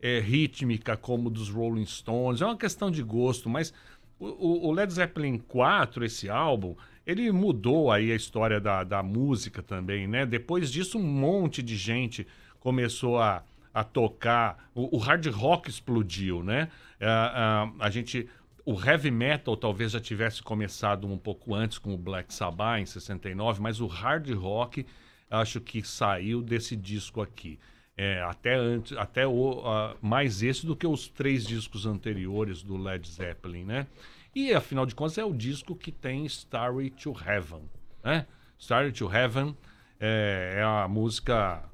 é, 0.00 0.20
rítmica 0.20 0.96
como 0.96 1.28
dos 1.30 1.48
Rolling 1.48 1.86
Stones. 1.86 2.40
É 2.40 2.44
uma 2.46 2.56
questão 2.56 2.90
de 2.90 3.02
gosto, 3.02 3.48
mas 3.48 3.72
o, 4.18 4.68
o- 4.68 4.72
Led 4.72 4.92
Zeppelin 4.92 5.38
4, 5.38 6.04
esse 6.04 6.28
álbum, 6.28 6.74
ele 7.06 7.30
mudou 7.32 7.90
aí 7.90 8.12
a 8.12 8.14
história 8.16 8.60
da, 8.60 8.84
da 8.84 9.02
música 9.02 9.62
também, 9.62 10.06
né? 10.06 10.26
Depois 10.26 10.70
disso, 10.70 10.98
um 10.98 11.02
monte 11.02 11.62
de 11.62 11.76
gente 11.76 12.26
começou 12.60 13.18
a, 13.18 13.42
a 13.72 13.82
tocar. 13.84 14.68
O, 14.74 14.96
o 14.96 14.98
hard 14.98 15.26
rock 15.28 15.70
explodiu, 15.70 16.42
né? 16.42 16.68
Ah, 17.00 17.64
ah, 17.80 17.84
a 17.86 17.90
gente. 17.90 18.28
O 18.70 18.78
heavy 18.78 19.10
metal 19.10 19.56
talvez 19.56 19.92
já 19.92 19.98
tivesse 19.98 20.42
começado 20.42 21.06
um 21.06 21.16
pouco 21.16 21.54
antes 21.54 21.78
com 21.78 21.94
o 21.94 21.96
Black 21.96 22.34
Sabbath 22.34 22.82
em 22.82 22.84
69, 22.84 23.62
mas 23.62 23.80
o 23.80 23.86
hard 23.86 24.28
rock 24.34 24.84
acho 25.30 25.58
que 25.58 25.82
saiu 25.82 26.42
desse 26.42 26.76
disco 26.76 27.22
aqui. 27.22 27.58
É, 27.96 28.20
até 28.20 28.56
antes, 28.56 28.94
até 28.94 29.26
o, 29.26 29.62
ah, 29.64 29.96
mais 30.02 30.42
esse 30.42 30.66
do 30.66 30.76
que 30.76 30.86
os 30.86 31.08
três 31.08 31.46
discos 31.46 31.86
anteriores 31.86 32.62
do 32.62 32.76
Led 32.76 33.08
Zeppelin, 33.08 33.64
né? 33.64 33.86
E 34.34 34.52
afinal 34.52 34.84
de 34.84 34.94
contas 34.94 35.16
é 35.16 35.24
o 35.24 35.32
disco 35.32 35.74
que 35.74 35.90
tem 35.90 36.26
Starry 36.26 36.90
to 36.90 37.16
Heaven, 37.26 37.62
né? 38.04 38.26
Starry 38.58 38.92
to 38.92 39.10
Heaven 39.10 39.56
é, 39.98 40.56
é 40.58 40.62
a 40.62 40.86
música 40.86 41.64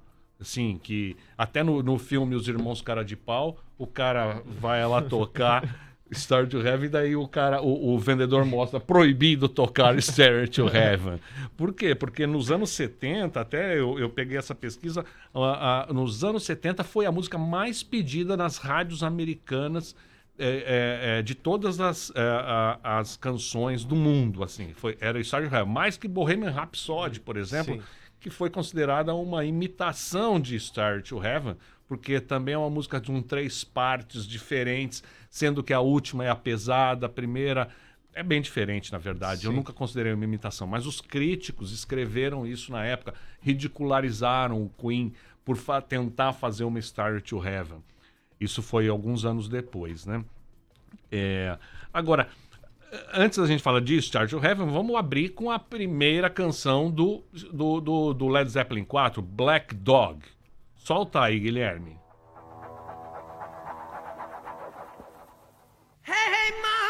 assim 0.41 0.79
que 0.81 1.17
até 1.37 1.65
no, 1.65 1.83
no 1.83 1.99
filme 1.99 2.37
Os 2.37 2.47
Irmãos 2.47 2.81
Cara 2.81 3.05
de 3.05 3.17
Pau 3.17 3.59
o 3.77 3.85
cara 3.85 4.45
vai 4.47 4.87
lá 4.87 5.03
tocar 5.03 5.93
Star 6.13 6.47
to 6.47 6.59
Heaven, 6.61 6.87
e 6.87 6.89
daí 6.89 7.17
o 7.17 7.27
cara, 7.27 7.61
o, 7.63 7.95
o 7.95 7.99
vendedor 7.99 8.45
mostra 8.45 8.79
proibido 8.79 9.49
tocar 9.49 10.01
Star 10.03 10.49
to 10.49 10.69
Heaven. 10.69 11.19
Por 11.57 11.73
quê? 11.73 11.95
Porque 11.95 12.27
nos 12.27 12.51
anos 12.51 12.71
70, 12.71 13.41
até 13.41 13.79
eu, 13.79 13.99
eu 13.99 14.09
peguei 14.11 14.37
essa 14.37 14.55
pesquisa, 14.55 15.05
nos 15.93 16.23
anos 16.25 16.45
70 16.45 16.85
foi 16.85 17.07
a 17.07 17.13
música 17.13 17.39
mais 17.39 17.83
pedida 17.83 18.37
nas 18.37 18.59
rádios 18.59 19.03
americanas 19.03 19.95
é, 20.39 20.47
é, 20.47 21.19
é, 21.19 21.23
de 21.23 21.35
todas 21.35 21.81
as, 21.81 22.13
a- 22.17 22.79
as 22.99 23.17
canções 23.17 23.85
do 23.85 23.95
mundo, 23.95 24.43
assim. 24.43 24.73
Foi, 24.75 24.97
era 25.01 25.23
Star 25.23 25.49
to 25.49 25.55
Heaven. 25.55 25.73
Mais 25.73 25.97
que 25.97 26.09
Bohemian 26.09 26.51
Rhapsody, 26.51 27.21
por 27.21 27.37
exemplo, 27.37 27.75
Sim. 27.77 27.83
que 28.21 28.31
foi 28.31 28.51
considerada 28.51 29.15
uma 29.15 29.45
imitação 29.45 30.41
de 30.41 30.59
Star 30.59 31.03
to 31.03 31.23
Heaven, 31.25 31.55
porque 31.89 32.21
também 32.21 32.55
é 32.55 32.59
uma 32.59 32.71
música 32.71 33.01
de 33.01 33.11
um 33.13 33.21
três 33.23 33.63
partes 33.65 34.27
diferentes, 34.27 35.03
sendo 35.31 35.63
que 35.63 35.73
a 35.73 35.81
última 35.81 36.25
é 36.25 36.31
a 36.31 36.37
pesada, 36.37 37.07
a 37.07 37.09
primeira 37.09 37.69
é 38.15 38.23
bem 38.23 38.41
diferente, 38.41 38.93
na 38.93 38.99
verdade. 38.99 39.45
Eu 39.45 39.51
Sim. 39.51 39.57
nunca 39.57 39.73
considerei 39.73 40.13
uma 40.13 40.25
imitação, 40.25 40.67
mas 40.67 40.87
os 40.87 41.01
críticos 41.01 41.73
escreveram 41.73 42.47
isso 42.47 42.71
na 42.73 42.85
época, 42.85 43.15
ridicularizaram 43.41 44.63
o 44.63 44.71
Queen 44.79 45.13
por 45.45 45.57
fa- 45.57 45.81
tentar 45.83 46.33
fazer 46.33 46.65
uma 46.65 46.81
Star 46.81 47.21
to 47.21 47.45
Heaven. 47.45 47.83
Isso 48.41 48.63
foi 48.63 48.89
alguns 48.89 49.25
anos 49.25 49.49
depois, 49.49 50.07
né? 50.07 50.25
É, 51.11 51.59
Agora, 51.93 52.29
antes 53.13 53.39
da 53.39 53.47
gente 53.47 53.63
falar 53.63 53.81
de 53.81 54.01
Star 54.01 54.29
to 54.29 54.39
Heaven, 54.45 54.67
vamos 54.69 54.95
abrir 54.97 55.31
com 55.31 55.51
a 55.51 55.59
primeira 55.59 56.29
canção 56.31 56.91
do, 56.91 57.23
do, 57.53 57.81
do, 57.81 58.15
do 58.15 58.29
Led 58.29 58.49
Zeppelin 58.51 58.85
4, 58.85 59.21
Black 59.23 59.75
Dog. 59.75 60.21
Solta 60.85 61.23
aí, 61.23 61.41
Guilherme. 61.41 61.99
Hey, 66.03 66.13
hey, 66.15 66.53
mama 66.61 66.85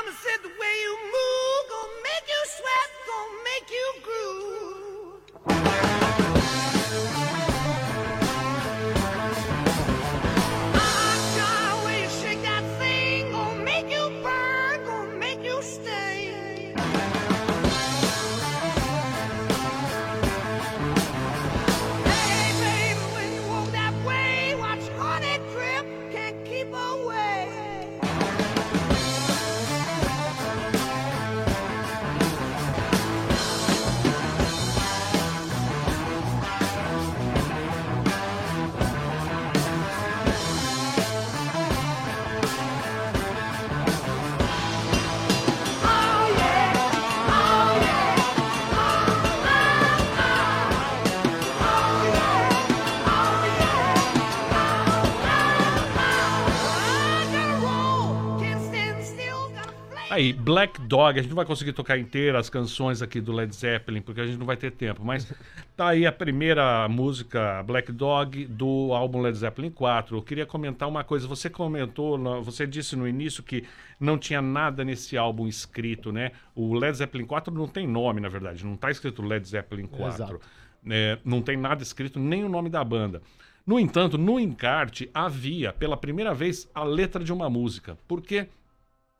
Aí, 60.15 60.33
Black 60.33 60.81
Dog, 60.83 61.19
a 61.19 61.23
gente 61.23 61.31
não 61.31 61.35
vai 61.35 61.45
conseguir 61.45 61.73
tocar 61.73 61.99
inteira 61.99 62.39
as 62.39 62.49
canções 62.49 63.03
aqui 63.03 63.21
do 63.21 63.33
Led 63.33 63.53
Zeppelin, 63.53 64.01
porque 64.01 64.21
a 64.21 64.27
gente 64.27 64.39
não 64.39 64.47
vai 64.47 64.57
ter 64.57 64.71
tempo, 64.71 65.05
mas 65.05 65.27
tá 65.77 65.89
aí 65.89 66.07
a 66.07 66.12
primeira 66.12 66.89
música, 66.89 67.61
Black 67.65 67.91
Dog, 67.91 68.47
do 68.47 68.95
álbum 68.95 69.21
Led 69.21 69.37
Zeppelin 69.37 69.73
4. 69.73 70.17
Eu 70.17 70.23
queria 70.23 70.47
comentar 70.47 70.89
uma 70.89 71.03
coisa, 71.03 71.27
você 71.27 71.51
comentou, 71.51 72.17
você 72.45 72.65
disse 72.65 72.95
no 72.95 73.09
início 73.09 73.43
que 73.43 73.65
não 73.99 74.17
tinha 74.17 74.41
nada 74.41 74.85
nesse 74.85 75.19
álbum 75.19 75.49
escrito, 75.49 76.12
né? 76.12 76.31
O 76.55 76.75
Led 76.75 76.97
Zeppelin 76.97 77.27
4 77.27 77.53
não 77.53 77.67
tem 77.67 77.85
nome, 77.85 78.21
na 78.21 78.29
verdade, 78.29 78.65
não 78.65 78.77
tá 78.77 78.93
escrito 78.93 79.21
Led 79.21 79.45
Zeppelin 79.49 79.89
4. 79.89 80.15
Exato. 80.15 80.41
É, 80.89 81.19
não 81.25 81.43
tem 81.43 81.57
nada 81.57 81.83
escrito, 81.83 82.21
nem 82.21 82.45
o 82.45 82.49
nome 82.49 82.71
da 82.71 82.85
banda. 82.85 83.21
No 83.67 83.81
entanto, 83.81 84.17
no 84.17 84.39
encarte 84.39 85.11
havia, 85.12 85.73
pela 85.73 85.97
primeira 85.97 86.33
vez, 86.33 86.71
a 86.73 86.85
letra 86.85 87.25
de 87.25 87.33
uma 87.33 87.51
música. 87.51 87.99
Porque 88.07 88.47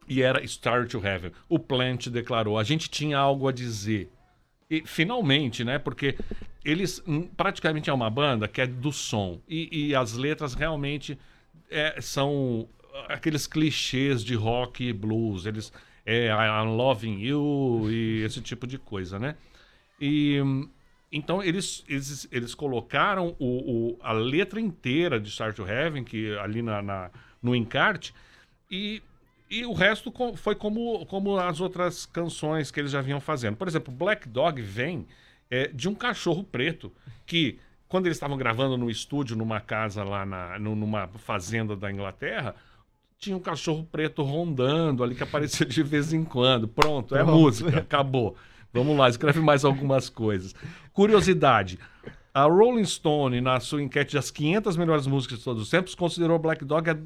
e 0.09 0.23
era 0.23 0.47
Star 0.47 0.87
to 0.87 0.99
Heaven. 1.05 1.33
O 1.49 1.59
Plant 1.59 2.09
declarou: 2.09 2.59
a 2.59 2.65
gente 2.65 2.89
tinha 2.91 3.19
algo 3.19 3.49
a 3.49 3.53
dizer. 3.53 4.11
E 4.71 4.83
finalmente, 4.87 5.63
né? 5.65 5.79
Porque 5.79 6.17
eles 6.65 7.03
hum, 7.07 7.23
praticamente 7.37 7.91
é 7.91 7.93
uma 7.93 8.09
banda 8.11 8.49
que 8.49 8.61
é 8.61 8.67
do 8.67 8.91
som. 8.93 9.41
E, 9.49 9.89
e 9.89 9.95
as 9.95 10.15
letras 10.15 10.55
realmente 10.55 11.19
é, 11.71 12.01
são 12.01 12.67
aqueles 13.09 13.47
clichês 13.47 14.25
de 14.25 14.35
rock 14.35 14.85
e 14.85 14.93
blues. 14.93 15.47
Eles 15.47 15.73
é 16.07 16.29
I'm 16.29 16.77
loving 16.77 17.19
you 17.21 17.91
e 17.91 18.23
esse 18.23 18.41
tipo 18.41 18.67
de 18.67 18.79
coisa, 18.79 19.19
né? 19.19 19.37
E 20.01 20.39
então 21.13 21.43
eles, 21.43 21.85
eles, 21.89 22.27
eles 22.33 22.55
colocaram 22.55 23.37
o, 23.39 23.93
o- 23.93 23.99
a 24.03 24.13
letra 24.13 24.61
inteira 24.61 25.21
de 25.21 25.31
Star 25.31 25.55
to 25.55 25.65
Heaven, 25.67 26.03
que 26.05 26.37
ali 26.39 26.61
na, 26.61 26.83
na- 26.83 27.11
no 27.41 27.55
encarte, 27.55 28.13
e, 28.71 29.01
e 29.61 29.67
o 29.67 29.73
resto 29.73 30.13
foi 30.37 30.55
como, 30.55 31.05
como 31.07 31.37
as 31.39 31.61
outras 31.61 32.07
canções 32.07 32.71
que 32.71 32.81
eles 32.81 32.91
já 32.91 33.01
vinham 33.01 33.21
fazendo. 33.21 33.57
Por 33.57 33.69
exemplo, 33.69 33.93
Black 33.93 34.29
Dog 34.29 34.61
vem 34.61 35.07
é, 35.51 35.69
de 35.69 35.89
um 35.89 35.95
cachorro 35.95 36.43
preto 36.45 36.93
que, 37.27 37.59
quando 37.89 38.07
eles 38.07 38.17
estavam 38.17 38.37
gravando 38.37 38.77
no 38.77 38.91
estúdio, 38.91 39.37
numa 39.37 39.61
casa 39.61 40.03
lá, 40.03 40.25
na, 40.27 40.59
nu- 40.59 40.75
numa 40.75 41.09
fazenda 41.09 41.77
da 41.77 41.91
Inglaterra, 41.91 42.55
tinha 43.19 43.37
um 43.37 43.41
cachorro 43.41 43.87
preto 43.91 44.23
rondando 44.23 45.03
ali 45.05 45.15
que 45.15 45.23
aparecia 45.23 45.65
de 45.67 45.83
vez 45.83 46.13
em 46.13 46.25
quando. 46.25 46.67
Pronto, 46.69 47.15
é 47.15 47.23
Pronto. 47.23 47.39
música, 47.39 47.79
acabou. 47.79 48.37
Vamos 48.73 48.97
lá, 48.97 49.09
escreve 49.09 49.39
mais 49.41 49.65
algumas 49.65 50.09
coisas. 50.11 50.55
Curiosidade. 50.93 51.79
A 52.33 52.43
Rolling 52.45 52.85
Stone, 52.85 53.41
na 53.41 53.61
sua 53.61 53.81
enquete 53.81 54.15
das 54.15 54.31
500 54.31 54.77
melhores 54.77 55.07
músicas 55.07 55.39
de 55.39 55.45
todos 55.45 55.63
os 55.63 55.71
tempos, 55.71 55.95
considerou 55.95 56.39
Black 56.39 56.65
Dog 56.65 56.91
a 56.91 56.97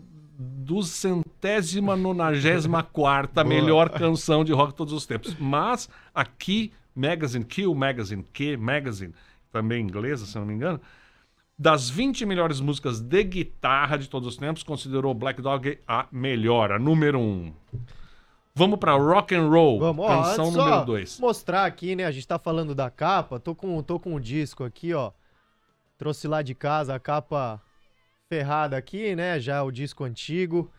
dos 0.40 0.88
centésima 0.90 1.96
nonagésima 1.96 2.84
quarta 2.84 3.42
melhor 3.44 3.90
canção 3.90 4.44
de 4.44 4.52
rock 4.52 4.70
de 4.70 4.76
todos 4.76 4.94
os 4.94 5.04
tempos. 5.04 5.34
Mas 5.36 5.88
aqui, 6.14 6.72
Magazine 6.94 7.44
Q, 7.44 7.74
Magazine 7.74 8.22
Q, 8.22 8.56
Magazine, 8.56 9.12
também 9.50 9.82
inglesa, 9.82 10.24
se 10.24 10.38
não 10.38 10.46
me 10.46 10.54
engano, 10.54 10.80
das 11.58 11.90
20 11.90 12.24
melhores 12.24 12.60
músicas 12.60 13.00
de 13.00 13.24
guitarra 13.24 13.96
de 13.96 14.08
todos 14.08 14.28
os 14.28 14.36
tempos, 14.36 14.62
considerou 14.62 15.12
Black 15.12 15.42
Dog 15.42 15.76
a 15.88 16.06
melhor, 16.12 16.70
a 16.70 16.78
número 16.78 17.18
1. 17.18 17.22
Um. 17.22 17.52
Vamos 18.54 18.78
pra 18.78 18.92
Rock 18.92 19.34
and 19.34 19.48
Roll, 19.48 19.78
Vamos, 19.78 20.04
ó, 20.04 20.08
canção 20.08 20.50
número 20.50 20.76
só 20.78 20.84
2. 20.84 21.20
mostrar 21.20 21.64
aqui, 21.64 21.96
né? 21.96 22.04
A 22.04 22.10
gente 22.10 22.26
tá 22.26 22.38
falando 22.38 22.74
da 22.74 22.90
capa. 22.90 23.38
Tô 23.38 23.54
com, 23.54 23.80
tô 23.82 24.00
com 24.00 24.14
o 24.14 24.20
disco 24.20 24.64
aqui, 24.64 24.92
ó. 24.92 25.12
Trouxe 25.96 26.26
lá 26.26 26.42
de 26.42 26.54
casa 26.54 26.94
a 26.94 26.98
capa 26.98 27.60
ferrada 28.28 28.76
aqui, 28.76 29.16
né? 29.16 29.40
Já 29.40 29.62
o 29.62 29.72
disco 29.72 30.04
antigo. 30.04 30.70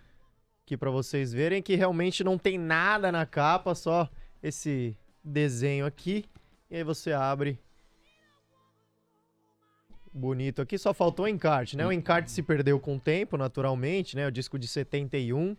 Aqui 0.64 0.78
pra 0.78 0.92
vocês 0.92 1.34
verem 1.34 1.64
que 1.64 1.76
realmente 1.76 2.24
não 2.24 2.38
tem 2.38 2.58
nada 2.58 3.12
na 3.12 3.26
capa, 3.26 3.74
só 3.74 4.08
esse 4.42 4.96
desenho 5.24 5.86
aqui. 5.86 6.26
E 6.70 6.78
aí 6.78 6.84
você 6.84 7.12
abre. 7.12 7.60
Bonito 10.14 10.62
aqui, 10.62 10.78
só 10.78 10.94
faltou 10.94 11.26
o 11.26 11.28
encarte, 11.28 11.76
né? 11.76 11.86
O 11.86 11.92
encarte 11.92 12.32
se 12.32 12.44
perdeu 12.44 12.80
com 12.80 12.98
o 12.98 13.00
tempo, 13.00 13.38
naturalmente, 13.38 14.16
né? 14.16 14.28
O 14.28 14.32
disco 14.32 14.60
de 14.60 14.68
71. 14.68 15.58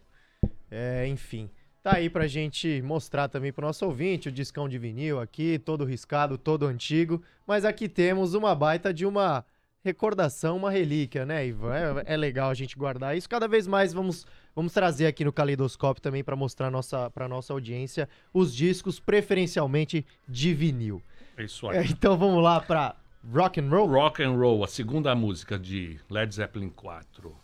É, 0.70 1.06
enfim. 1.08 1.50
Tá 1.82 1.96
aí 1.96 2.10
pra 2.10 2.26
gente 2.26 2.82
mostrar 2.82 3.28
também 3.28 3.52
pro 3.52 3.66
nosso 3.66 3.86
ouvinte 3.86 4.28
o 4.28 4.32
discão 4.32 4.68
de 4.68 4.78
vinil 4.78 5.18
aqui, 5.18 5.58
todo 5.58 5.84
riscado, 5.84 6.36
todo 6.36 6.66
antigo. 6.66 7.22
Mas 7.46 7.64
aqui 7.64 7.88
temos 7.88 8.34
uma 8.34 8.54
baita 8.54 8.92
de 8.92 9.06
uma 9.06 9.44
recordação, 9.84 10.56
uma 10.56 10.70
relíquia, 10.70 11.24
né, 11.24 11.46
Ivan? 11.46 11.74
É, 12.06 12.14
é 12.14 12.16
legal 12.16 12.50
a 12.50 12.54
gente 12.54 12.76
guardar 12.76 13.16
isso. 13.16 13.28
Cada 13.28 13.48
vez 13.48 13.66
mais 13.66 13.92
vamos, 13.92 14.26
vamos 14.54 14.72
trazer 14.72 15.06
aqui 15.06 15.24
no 15.24 15.32
Caleidoscópio 15.32 16.02
também 16.02 16.22
pra 16.22 16.36
mostrar 16.36 16.70
nossa, 16.70 17.10
pra 17.10 17.28
nossa 17.28 17.52
audiência 17.52 18.08
os 18.32 18.54
discos, 18.54 19.00
preferencialmente 19.00 20.04
de 20.28 20.54
vinil. 20.54 21.02
É 21.36 21.44
isso 21.44 21.68
aí. 21.68 21.78
É, 21.78 21.84
então 21.84 22.16
vamos 22.16 22.42
lá 22.42 22.60
pra 22.60 22.96
Rock 23.32 23.60
and 23.60 23.68
Roll? 23.68 23.88
Rock 23.88 24.22
and 24.22 24.32
Roll, 24.32 24.64
a 24.64 24.68
segunda 24.68 25.14
música 25.14 25.58
de 25.58 25.98
Led 26.08 26.34
Zeppelin 26.34 26.70
4. 26.70 27.34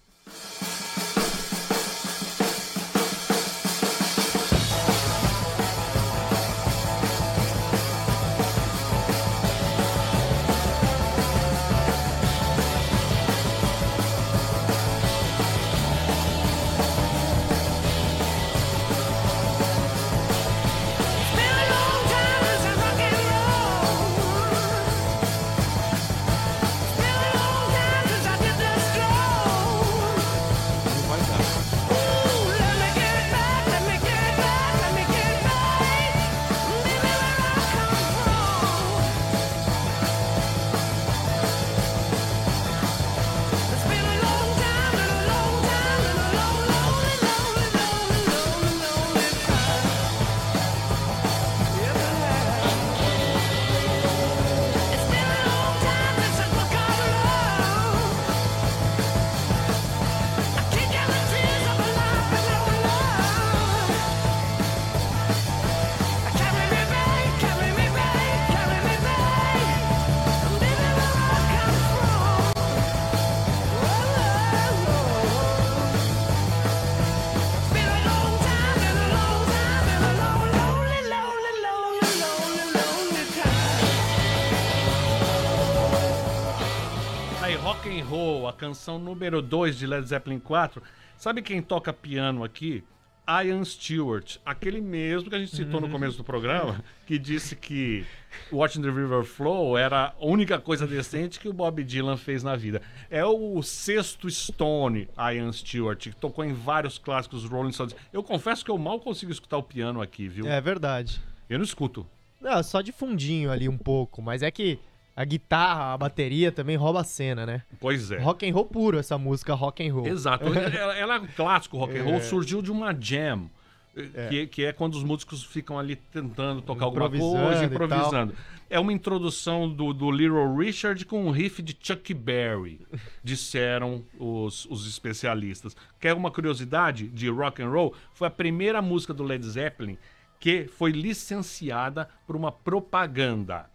Canção 88.67 88.99
número 88.99 89.41
2 89.41 89.79
de 89.79 89.87
Led 89.87 90.05
Zeppelin 90.09 90.41
4. 90.41 90.83
Sabe 91.17 91.41
quem 91.41 91.63
toca 91.63 91.93
piano 91.93 92.43
aqui? 92.43 92.83
Ian 93.29 93.65
Stewart, 93.65 94.39
aquele 94.45 94.81
mesmo 94.81 95.31
que 95.31 95.37
a 95.37 95.39
gente 95.39 95.55
citou 95.55 95.81
no 95.81 95.89
começo 95.89 96.17
do 96.17 96.25
programa, 96.25 96.85
que 97.07 97.19
disse 97.19 97.57
que 97.57 98.05
Watching 98.53 98.83
the 98.83 98.89
River 98.89 99.25
Flow 99.25 99.77
era 99.77 100.15
a 100.19 100.25
única 100.25 100.61
coisa 100.61 100.87
decente 100.87 101.41
que 101.41 101.49
o 101.49 101.53
Bob 101.53 101.83
Dylan 101.83 102.17
fez 102.17 102.43
na 102.43 102.55
vida. 102.55 102.83
É 103.09 103.25
o 103.25 103.63
sexto 103.63 104.29
Stone, 104.29 105.09
Ian 105.17 105.53
Stewart, 105.53 105.99
que 105.99 106.15
tocou 106.15 106.45
em 106.45 106.53
vários 106.53 106.99
clássicos 106.99 107.45
Rolling 107.45 107.73
Stones. 107.73 107.97
Eu 108.13 108.23
confesso 108.23 108.65
que 108.65 108.71
eu 108.71 108.79
mal 108.79 109.01
consigo 109.01 109.31
escutar 109.31 109.59
o 109.59 109.63
piano 109.63 110.01
aqui, 110.01 110.29
viu? 110.29 110.47
É 110.47 110.61
verdade. 110.61 111.21
Eu 111.49 111.59
não 111.59 111.65
escuto. 111.65 112.07
Não, 112.41 112.63
só 112.63 112.81
de 112.81 112.93
fundinho 112.93 113.51
ali 113.51 113.69
um 113.69 113.79
pouco, 113.79 114.21
mas 114.21 114.43
é 114.43 114.51
que 114.51 114.79
a 115.17 115.25
guitarra, 115.25 115.95
a 115.95 115.97
bateria 115.97 116.53
também 116.53 116.77
rouba 116.77 117.01
a 117.01 117.05
cena, 117.05 117.47
né? 117.47 117.63
Pois 117.81 118.11
é. 118.11 118.19
Rock 118.19 118.47
and 118.49 118.53
roll 118.53 118.67
puro 118.67 118.99
essa 118.99 119.17
música 119.17 119.55
rock 119.55 119.83
and 119.89 119.95
roll. 119.95 120.07
Exato. 120.07 120.45
ela, 120.53 120.95
ela 120.95 121.15
é 121.17 121.19
um 121.21 121.27
clássico 121.27 121.79
rock 121.79 121.97
and 121.99 122.05
roll, 122.05 122.15
É. 122.17 122.21
surgiu 122.21 122.61
de 122.61 122.71
uma 122.71 122.93
jam. 122.93 123.49
eh, 123.97 124.29
Que, 124.29 124.47
que 124.47 124.65
é 124.67 124.73
quando 124.75 124.95
os 124.95 125.03
músicos 125.03 125.43
ficam 125.43 125.79
ali 125.79 125.97
tentando 125.97 126.61
tocar 126.61 126.85
alguma 126.85 127.09
coisa, 127.09 127.65
improvisando. 127.65 128.35
É 128.69 128.79
uma 128.81 128.93
introdução 128.93 129.69
do, 129.73 129.93
do 129.95 130.11
Little 130.11 130.55
Richard 130.57 131.03
com 131.07 131.25
um 131.25 131.31
riff 131.31 131.63
de 131.63 131.75
Chuck 131.81 132.13
Berry, 132.13 132.81
disseram 133.25 134.03
os, 134.19 134.67
os 134.67 134.87
especialistas. 134.89 135.75
Quer 136.01 136.13
uma 136.15 136.31
curiosidade 136.31 137.09
de 137.09 137.29
rock 137.31 137.63
and 137.63 137.69
roll? 137.71 137.95
Foi 138.13 138.27
a 138.27 138.31
primeira 138.31 138.83
música 138.83 139.15
do 139.15 139.23
Led 139.23 139.47
Zeppelin 139.47 139.97
que 140.39 140.67
foi 140.69 140.91
licenciada 140.93 142.09
por 142.27 142.37
uma 142.37 142.53
propaganda. 142.53 143.71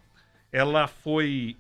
Ela 0.52 0.88
foi 0.88 1.56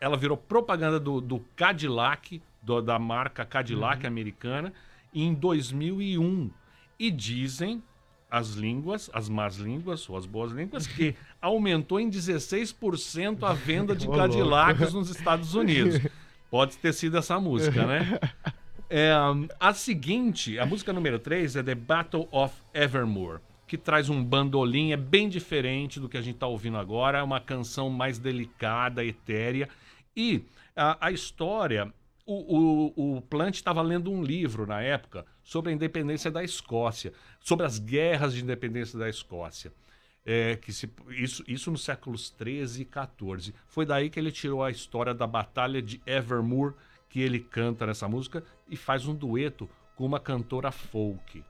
ela 0.00 0.16
virou 0.16 0.36
propaganda 0.36 1.00
do, 1.00 1.20
do 1.20 1.40
Cadillac, 1.56 2.42
do- 2.62 2.82
da 2.82 2.98
marca 2.98 3.44
Cadillac 3.44 4.06
americana, 4.06 4.72
em 5.14 5.32
2001. 5.32 6.50
E 6.98 7.10
dizem 7.10 7.82
as 8.30 8.50
línguas, 8.50 9.08
as 9.14 9.28
más 9.28 9.56
línguas, 9.56 10.08
ou 10.10 10.16
as 10.16 10.26
boas 10.26 10.52
línguas, 10.52 10.86
que 10.86 11.14
aumentou 11.40 11.98
em 12.00 12.10
16% 12.10 13.42
a 13.44 13.52
venda 13.52 13.94
de 13.96 14.06
Cadillacs 14.08 14.92
nos 14.92 15.08
Estados 15.08 15.54
Unidos. 15.54 16.00
Pode 16.50 16.76
ter 16.78 16.92
sido 16.92 17.16
essa 17.16 17.38
música, 17.40 17.86
né? 17.86 18.18
É, 18.90 19.12
a 19.58 19.72
seguinte, 19.72 20.58
a 20.58 20.66
música 20.66 20.92
número 20.92 21.18
3 21.18 21.56
é 21.56 21.62
The 21.62 21.74
Battle 21.74 22.28
of 22.30 22.54
Evermore, 22.72 23.40
que 23.66 23.78
traz 23.78 24.08
um 24.08 24.22
bandolim, 24.22 24.92
é 24.92 24.96
bem 24.96 25.28
diferente 25.28 25.98
do 25.98 26.08
que 26.08 26.16
a 26.16 26.22
gente 26.22 26.34
está 26.34 26.46
ouvindo 26.46 26.76
agora, 26.76 27.18
é 27.18 27.22
uma 27.22 27.40
canção 27.40 27.88
mais 27.88 28.18
delicada, 28.18 29.04
etérea. 29.04 29.68
E 30.16 30.42
a, 30.76 31.06
a 31.06 31.10
história, 31.10 31.92
o, 32.26 32.92
o, 32.96 33.16
o 33.16 33.22
Plant 33.22 33.54
estava 33.54 33.82
lendo 33.82 34.10
um 34.10 34.22
livro 34.22 34.66
na 34.66 34.82
época 34.82 35.24
sobre 35.42 35.70
a 35.70 35.74
independência 35.74 36.30
da 36.30 36.42
Escócia, 36.44 37.12
sobre 37.40 37.64
as 37.64 37.78
guerras 37.78 38.34
de 38.34 38.42
independência 38.42 38.98
da 38.98 39.08
Escócia. 39.08 39.72
É, 40.26 40.56
que 40.56 40.72
se, 40.72 40.90
isso, 41.10 41.44
isso 41.46 41.70
nos 41.70 41.84
séculos 41.84 42.30
13 42.30 42.82
e 42.82 42.84
14. 42.86 43.54
Foi 43.66 43.84
daí 43.84 44.08
que 44.08 44.18
ele 44.18 44.32
tirou 44.32 44.62
a 44.62 44.70
história 44.70 45.12
da 45.12 45.26
Batalha 45.26 45.82
de 45.82 46.00
Evermore, 46.06 46.74
que 47.10 47.20
ele 47.20 47.40
canta 47.40 47.86
nessa 47.86 48.08
música 48.08 48.42
e 48.68 48.74
faz 48.74 49.06
um 49.06 49.14
dueto 49.14 49.68
com 49.94 50.06
uma 50.06 50.18
cantora 50.18 50.70
folk. 50.70 51.44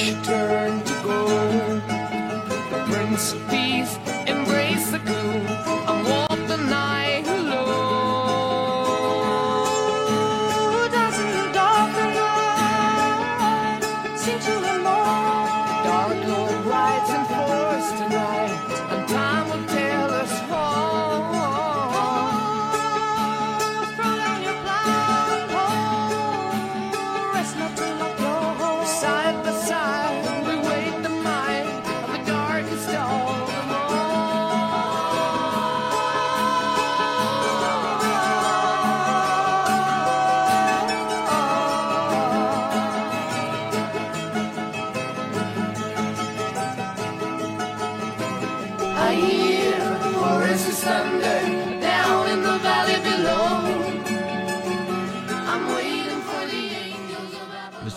And 0.00 0.24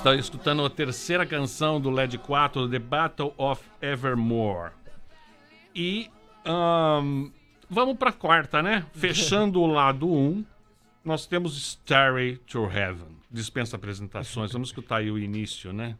Está 0.04 0.16
escutando 0.16 0.66
a 0.66 0.70
terceira 0.70 1.26
canção 1.26 1.80
do 1.80 1.89
LED 1.89 2.18
4, 2.18 2.68
The 2.68 2.78
Battle 2.78 3.34
of 3.38 3.64
Evermore. 3.82 4.74
E 5.74 6.12
ahn, 6.43 7.32
vamos 7.70 7.95
para 7.97 8.10
a 8.10 8.12
quarta, 8.12 8.62
né? 8.62 8.86
Fechando 8.91 9.62
o 9.62 9.66
lado 9.66 10.12
1, 10.12 10.43
nós 11.06 11.26
temos 11.26 11.56
Starry 11.56 12.36
to 12.36 12.66
Heaven. 12.66 13.16
Dispensa 13.32 13.78
apresentações. 13.78 14.51
Vamos 14.51 14.68
escutar 14.68 14.97
aí 14.97 15.10
o 15.10 15.18
início, 15.18 15.72
né? 15.72 15.95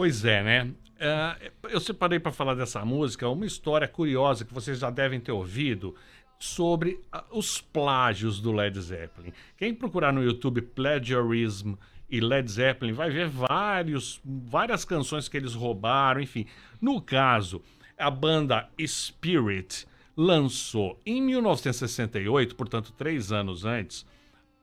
Pois 0.00 0.24
é, 0.24 0.42
né? 0.42 0.72
Ah, 0.98 1.36
eu 1.64 1.78
separei 1.78 2.18
para 2.18 2.32
falar 2.32 2.54
dessa 2.54 2.82
música 2.86 3.28
uma 3.28 3.44
história 3.44 3.86
curiosa 3.86 4.46
que 4.46 4.54
vocês 4.54 4.78
já 4.78 4.88
devem 4.88 5.20
ter 5.20 5.30
ouvido 5.30 5.94
sobre 6.38 6.98
ah, 7.12 7.22
os 7.30 7.60
plágios 7.60 8.40
do 8.40 8.50
Led 8.50 8.80
Zeppelin. 8.80 9.30
Quem 9.58 9.74
procurar 9.74 10.10
no 10.10 10.22
YouTube 10.22 10.62
plagiarism 10.62 11.74
e 12.08 12.18
Led 12.18 12.50
Zeppelin 12.50 12.94
vai 12.94 13.10
ver 13.10 13.28
vários, 13.28 14.22
várias 14.24 14.86
canções 14.86 15.28
que 15.28 15.36
eles 15.36 15.52
roubaram, 15.52 16.22
enfim. 16.22 16.46
No 16.80 17.02
caso, 17.02 17.60
a 17.98 18.10
banda 18.10 18.70
Spirit 18.80 19.86
lançou 20.16 20.98
em 21.04 21.20
1968, 21.20 22.56
portanto 22.56 22.90
três 22.96 23.30
anos 23.30 23.66
antes, 23.66 24.06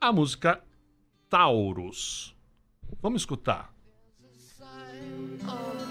a 0.00 0.12
música 0.12 0.60
Taurus. 1.30 2.34
Vamos 3.00 3.22
escutar. 3.22 3.77
Oh. 5.20 5.87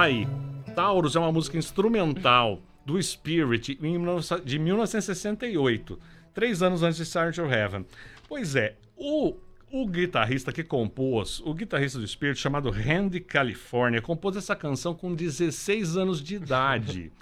Tá 0.00 0.04
aí. 0.04 0.26
Taurus 0.74 1.14
é 1.14 1.18
uma 1.18 1.30
música 1.30 1.58
instrumental 1.58 2.62
do 2.86 2.98
Spirit 3.02 3.78
em 3.82 3.98
19 3.98 4.40
de 4.46 4.58
1968, 4.58 5.98
três 6.32 6.62
anos 6.62 6.82
antes 6.82 6.96
de 6.96 7.02
Sgt. 7.02 7.38
Heaven. 7.42 7.84
Pois 8.26 8.56
é, 8.56 8.76
o, 8.96 9.36
o 9.70 9.86
guitarrista 9.86 10.54
que 10.54 10.64
compôs, 10.64 11.40
o 11.40 11.52
guitarrista 11.52 11.98
do 11.98 12.08
Spirit, 12.08 12.40
chamado 12.40 12.70
Randy 12.70 13.20
California, 13.20 14.00
compôs 14.00 14.36
essa 14.36 14.56
canção 14.56 14.94
com 14.94 15.14
16 15.14 15.98
anos 15.98 16.22
de 16.22 16.36
idade. 16.36 17.12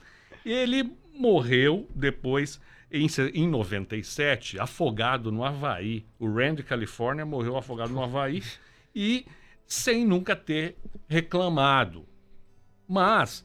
Ele 0.46 0.88
morreu 1.12 1.88
depois, 1.92 2.60
em, 2.92 3.08
em 3.34 3.48
97, 3.48 4.56
afogado 4.60 5.32
no 5.32 5.42
Havaí. 5.42 6.06
O 6.16 6.32
Randy 6.32 6.62
California 6.62 7.26
morreu 7.26 7.56
afogado 7.56 7.92
no 7.92 8.04
Havaí 8.04 8.40
e 8.94 9.26
sem 9.66 10.06
nunca 10.06 10.36
ter 10.36 10.76
reclamado. 11.08 12.06
Mas, 12.88 13.44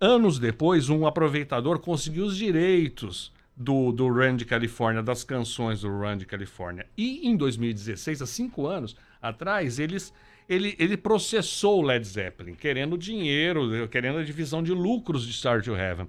anos 0.00 0.38
depois, 0.38 0.90
um 0.90 1.06
aproveitador 1.06 1.78
conseguiu 1.78 2.26
os 2.26 2.36
direitos 2.36 3.32
do, 3.56 3.92
do 3.92 4.12
Randy 4.12 4.44
California, 4.44 5.02
das 5.02 5.24
canções 5.24 5.80
do 5.80 5.98
Randy 5.98 6.26
California. 6.26 6.86
E 6.96 7.26
em 7.26 7.36
2016, 7.36 8.22
há 8.22 8.26
cinco 8.26 8.66
anos 8.66 8.96
atrás, 9.20 9.78
eles, 9.78 10.12
ele, 10.48 10.76
ele 10.78 10.96
processou 10.96 11.80
o 11.80 11.82
Led 11.82 12.06
Zeppelin, 12.06 12.54
querendo 12.54 12.98
dinheiro, 12.98 13.88
querendo 13.88 14.18
a 14.18 14.24
divisão 14.24 14.62
de 14.62 14.72
lucros 14.72 15.26
de 15.26 15.32
Star 15.32 15.62
to 15.62 15.74
Heaven. 15.74 16.08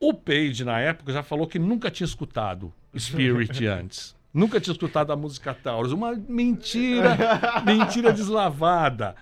O 0.00 0.14
Page, 0.14 0.64
na 0.64 0.80
época, 0.80 1.12
já 1.12 1.22
falou 1.22 1.46
que 1.46 1.58
nunca 1.58 1.90
tinha 1.90 2.06
escutado 2.06 2.72
Spirit 2.96 3.64
antes. 3.68 4.18
Nunca 4.32 4.60
tinha 4.60 4.72
escutado 4.72 5.12
a 5.12 5.16
música 5.16 5.52
Taurus. 5.52 5.92
Uma 5.92 6.14
mentira, 6.14 7.18
mentira 7.66 8.12
deslavada. 8.12 9.16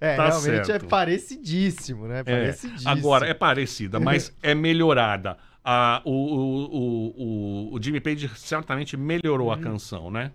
É, 0.00 0.14
Tá 0.16 0.26
realmente 0.28 0.66
certo. 0.66 0.84
é 0.86 0.88
parecidíssimo, 0.88 2.06
né? 2.06 2.20
É, 2.20 2.22
Parecidíssimo. 2.24 2.88
agora, 2.90 3.26
é 3.26 3.34
parecida, 3.34 3.98
mas 3.98 4.32
é 4.42 4.54
melhorada. 4.54 5.36
Ah, 5.64 6.00
o, 6.04 6.10
o, 6.12 6.64
o, 6.64 7.14
o, 7.72 7.74
o 7.74 7.82
Jimmy 7.82 8.00
Page 8.00 8.30
certamente 8.36 8.96
melhorou 8.96 9.48
Uhum. 9.48 9.52
a 9.54 9.58
canção, 9.58 10.10
né? 10.10 10.30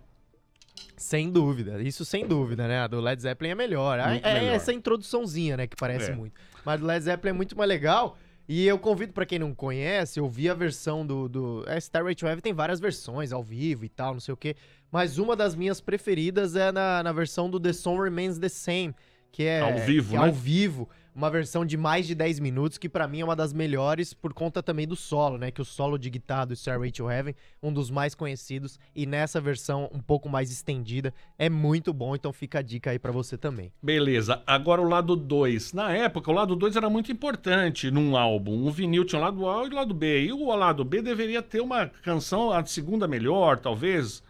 Sem 0.96 1.32
dúvida, 1.32 1.82
isso 1.82 2.06
sem 2.06 2.26
dúvida, 2.28 2.68
né? 2.68 2.80
A 2.82 2.88
do 2.88 3.00
Led 3.02 3.22
Zeppelin 3.22 3.52
é 3.52 3.56
melhor. 3.56 4.00
É, 4.00 4.20
é 4.24 4.34
melhor. 4.42 4.54
essa 4.56 4.72
introduçãozinha, 4.72 5.58
né? 5.58 5.68
Que 5.68 5.76
parece 5.76 6.12
É. 6.12 6.16
muito. 6.16 6.34
Mas 6.66 6.80
do 6.80 6.86
Led 6.86 7.04
Zeppelin 7.04 7.30
é 7.32 7.34
muito 7.34 7.58
mais 7.58 7.68
legal. 7.68 8.18
E 8.56 8.68
eu 8.68 8.78
convido 8.78 9.14
pra 9.14 9.26
quem 9.26 9.40
não 9.40 9.52
conhece, 9.52 10.22
ouvir 10.22 10.48
a 10.48 10.54
versão 10.54 11.04
do. 11.04 11.28
do 11.28 11.64
é, 11.66 11.76
Starway 11.80 12.14
to 12.14 12.28
Heaven 12.28 12.40
tem 12.40 12.54
várias 12.54 12.80
versões 12.80 13.34
ao 13.34 13.42
vivo 13.42 13.84
e 13.84 13.90
tal, 13.90 14.14
não 14.14 14.20
sei 14.20 14.32
o 14.32 14.38
quê. 14.38 14.56
Mas 14.92 15.18
uma 15.18 15.36
das 15.36 15.56
minhas 15.56 15.82
preferidas 15.82 16.56
é 16.56 16.72
na, 16.72 17.02
na 17.02 17.12
versão 17.12 17.50
do 17.50 17.60
The 17.60 17.74
Song 17.74 18.00
Remains 18.00 18.38
the 18.38 18.50
Same. 18.50 18.94
Que 19.32 19.46
é, 19.46 19.62
Ao 19.62 19.80
vivo, 19.80 20.10
que 20.12 20.16
é 20.16 20.20
né? 20.20 20.26
ao 20.28 20.32
vivo. 20.32 20.88
Uma 21.16 21.30
versão 21.30 21.64
de 21.64 21.78
mais 21.78 22.08
de 22.08 22.16
10 22.16 22.40
minutos, 22.40 22.80
que 22.80 22.90
pra 22.90 23.08
mim 23.08 23.22
é 23.22 23.24
uma 23.24 23.36
das 23.36 23.54
melhores 23.54 24.16
por 24.16 24.34
conta 24.34 24.64
também 24.64 24.88
do 24.88 24.96
solo, 24.96 25.38
né? 25.38 25.52
Que 25.52 25.62
o 25.62 25.66
solo 25.66 25.98
de 25.98 26.10
guitarra 26.10 26.48
do 26.48 26.54
Starway 26.54 26.92
to 26.92 27.10
Heaven, 27.10 27.36
um 27.62 27.72
dos 27.72 27.92
mais 27.92 28.16
conhecidos, 28.16 28.80
e 28.96 29.06
nessa 29.06 29.40
versão 29.40 29.90
um 29.94 30.00
pouco 30.00 30.28
mais 30.28 30.52
estendida, 30.52 31.14
é 31.38 31.50
muito 31.50 31.94
bom, 31.94 32.16
então 32.16 32.34
fica 32.34 32.60
a 32.60 32.62
dica 32.64 32.90
aí 32.90 32.98
pra 32.98 33.12
você 33.12 33.38
também. 33.38 33.72
Beleza, 33.82 34.42
agora 34.48 34.82
o 34.82 34.90
lado 34.90 35.16
2. 35.16 35.74
Na 35.74 35.92
época, 35.92 36.32
o 36.32 36.34
lado 36.34 36.56
2 36.56 36.76
era 36.76 36.90
muito 36.90 37.12
importante 37.12 37.92
num 37.92 38.18
álbum. 38.18 38.66
Um 38.66 38.72
vinil 38.72 39.06
tinha 39.06 39.20
um 39.20 39.24
lado 39.24 39.48
A 39.48 39.66
e 39.66 39.70
o 39.70 39.76
lado 39.76 39.94
B. 39.94 40.26
E 40.26 40.34
o 40.34 40.56
lado 40.56 40.84
B 40.84 41.02
deveria 41.02 41.44
ter 41.44 41.62
uma 41.62 41.92
canção, 42.02 42.52
a 42.52 42.66
segunda 42.66 43.08
melhor, 43.08 43.60
talvez. 43.60 44.24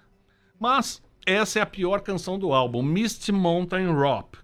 Mas 0.60 1.02
essa 1.26 1.60
é 1.60 1.62
a 1.62 1.66
pior 1.66 2.02
canção 2.02 2.38
do 2.38 2.52
álbum, 2.52 2.84
Misty 2.84 3.32
Mountain 3.32 3.94
Rock. 3.94 4.43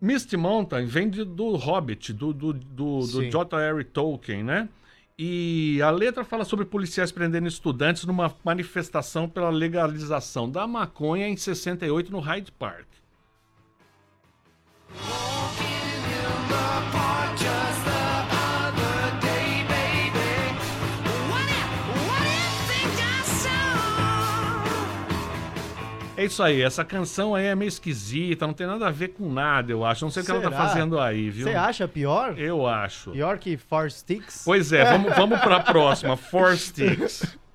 Misty 0.00 0.36
Mountain 0.36 0.86
vem 0.86 1.10
de- 1.10 1.24
do 1.24 1.56
Hobbit, 1.56 2.12
do, 2.12 2.32
do, 2.32 2.52
do, 2.52 3.00
do. 3.00 3.30
J.R. 3.30 3.84
Tolkien, 3.84 4.42
né? 4.44 4.68
E 5.18 5.82
a 5.82 5.90
letra 5.90 6.22
fala 6.24 6.44
sobre 6.44 6.64
policiais 6.64 7.10
prendendo 7.10 7.48
estudantes 7.48 8.04
numa 8.04 8.32
manifestação 8.44 9.28
pela 9.28 9.50
legalização 9.50 10.48
da 10.48 10.64
maconha 10.66 11.26
em 11.26 11.36
68 11.36 12.12
no 12.12 12.20
Hyde 12.20 12.52
Park. 12.52 12.86
É 26.18 26.24
isso 26.24 26.42
aí, 26.42 26.60
essa 26.62 26.84
canção 26.84 27.32
aí 27.32 27.46
é 27.46 27.54
meio 27.54 27.68
esquisita, 27.68 28.44
não 28.44 28.52
tem 28.52 28.66
nada 28.66 28.88
a 28.88 28.90
ver 28.90 29.08
com 29.10 29.32
nada, 29.32 29.70
eu 29.70 29.84
acho. 29.84 30.04
Não 30.04 30.10
sei 30.10 30.24
o 30.24 30.26
que 30.26 30.32
ela 30.32 30.40
tá 30.40 30.50
Será? 30.50 30.62
fazendo 30.66 30.98
aí, 30.98 31.30
viu? 31.30 31.46
Você 31.46 31.54
acha 31.54 31.86
pior? 31.86 32.36
Eu 32.36 32.66
acho. 32.66 33.12
Pior 33.12 33.38
que 33.38 33.56
Four 33.56 33.88
Sticks? 33.88 34.42
Pois 34.44 34.72
é, 34.72 34.84
vamos, 34.84 35.14
vamos 35.14 35.40
pra 35.40 35.60
próxima. 35.60 36.16
Four 36.16 36.56
Sticks. 36.56 37.38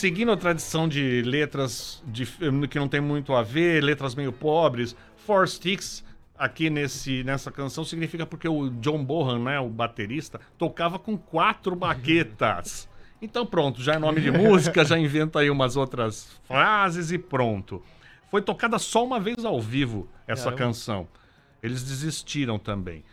Seguindo 0.00 0.32
a 0.32 0.36
tradição 0.38 0.88
de 0.88 1.20
letras 1.20 2.02
de, 2.06 2.24
que 2.70 2.78
não 2.78 2.88
tem 2.88 3.02
muito 3.02 3.34
a 3.34 3.42
ver, 3.42 3.84
letras 3.84 4.14
meio 4.14 4.32
pobres, 4.32 4.96
Four 5.26 5.46
Sticks 5.46 6.02
aqui 6.38 6.70
nesse, 6.70 7.22
nessa 7.22 7.50
canção 7.50 7.84
significa 7.84 8.24
porque 8.24 8.48
o 8.48 8.70
John 8.80 9.04
Bohan, 9.04 9.40
né, 9.40 9.60
o 9.60 9.68
baterista, 9.68 10.40
tocava 10.56 10.98
com 10.98 11.18
quatro 11.18 11.76
baquetas. 11.76 12.88
Então 13.20 13.44
pronto, 13.44 13.82
já 13.82 13.92
é 13.92 13.98
nome 13.98 14.22
de 14.22 14.30
música, 14.30 14.86
já 14.86 14.98
inventa 14.98 15.40
aí 15.40 15.50
umas 15.50 15.76
outras 15.76 16.40
frases 16.44 17.12
e 17.12 17.18
pronto. 17.18 17.82
Foi 18.30 18.40
tocada 18.40 18.78
só 18.78 19.04
uma 19.04 19.20
vez 19.20 19.44
ao 19.44 19.60
vivo 19.60 20.08
essa 20.26 20.44
Caramba. 20.44 20.62
canção. 20.64 21.08
Eles 21.62 21.82
desistiram 21.82 22.58
também. 22.58 23.04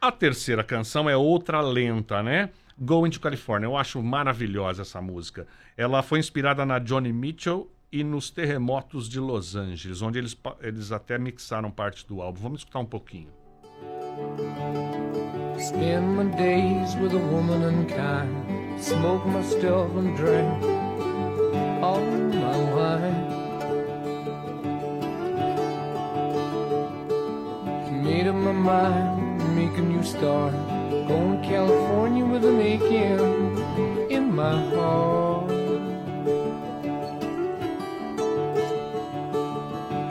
A 0.00 0.12
terceira 0.12 0.62
canção 0.62 1.10
é 1.10 1.16
outra 1.16 1.60
lenta, 1.60 2.22
né? 2.22 2.50
Going 2.78 3.10
to 3.10 3.20
California. 3.20 3.66
Eu 3.66 3.76
acho 3.76 4.02
maravilhosa 4.02 4.82
essa 4.82 5.00
música. 5.00 5.46
Ela 5.76 6.02
foi 6.02 6.18
inspirada 6.18 6.66
na 6.66 6.78
Johnny 6.78 7.12
Mitchell 7.12 7.70
e 7.90 8.04
nos 8.04 8.28
terremotos 8.28 9.08
de 9.08 9.18
Los 9.18 9.56
Angeles, 9.56 10.02
onde 10.02 10.18
eles, 10.18 10.36
eles 10.60 10.92
até 10.92 11.16
mixaram 11.16 11.70
parte 11.70 12.06
do 12.06 12.20
álbum. 12.20 12.40
Vamos 12.42 12.60
escutar 12.60 12.82
um 12.82 12.86
pouquinho. 12.86 13.30
Spend 15.58 16.16
my 16.16 16.24
days 16.36 16.94
with 16.96 17.14
a 17.14 17.32
woman 17.32 17.64
unkind. 17.64 18.30
Smoke 18.78 19.26
my 19.26 19.42
stuff 19.42 19.90
and 19.96 20.14
drink 20.14 20.46
all 21.82 22.00
my 22.00 22.56
wine. 22.74 23.36
Made 28.02 28.28
up 28.28 28.36
my 28.36 28.52
mind, 28.52 29.56
make 29.56 29.76
a 29.78 29.82
new 29.82 30.02
start. 30.02 30.75
Going 31.08 31.42
to 31.42 31.48
California 31.48 32.24
with 32.24 32.44
an 32.44 32.60
aching 32.60 34.10
in 34.10 34.34
my 34.34 34.56
heart. 34.74 35.50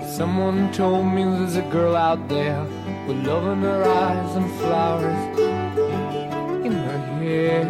Someone 0.08 0.72
told 0.72 1.06
me 1.08 1.24
there's 1.24 1.58
a 1.58 1.62
girl 1.64 1.96
out 1.96 2.30
there 2.30 2.64
with 3.08 3.26
love 3.28 3.46
in 3.48 3.62
her 3.62 3.84
eyes 3.84 4.36
and 4.36 4.50
flowers 4.60 5.40
in 6.66 6.72
her 6.72 7.00
hair. 7.20 7.66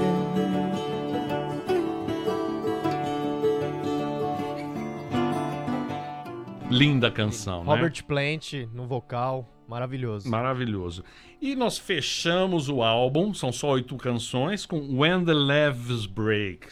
Linda 6.69 7.09
canção, 7.09 7.63
né? 7.63 7.73
Robert 7.73 8.03
Plant 8.03 8.67
no 8.73 8.85
vocal, 8.85 9.47
maravilhoso. 9.67 10.29
Maravilhoso. 10.29 11.03
E 11.41 11.55
nós 11.55 11.77
fechamos 11.77 12.69
o 12.69 12.81
álbum, 12.81 13.33
são 13.33 13.51
só 13.51 13.71
oito 13.71 13.95
canções, 13.97 14.65
com 14.65 14.99
When 14.99 15.25
the 15.25 15.33
Leaves 15.33 16.05
Break. 16.05 16.67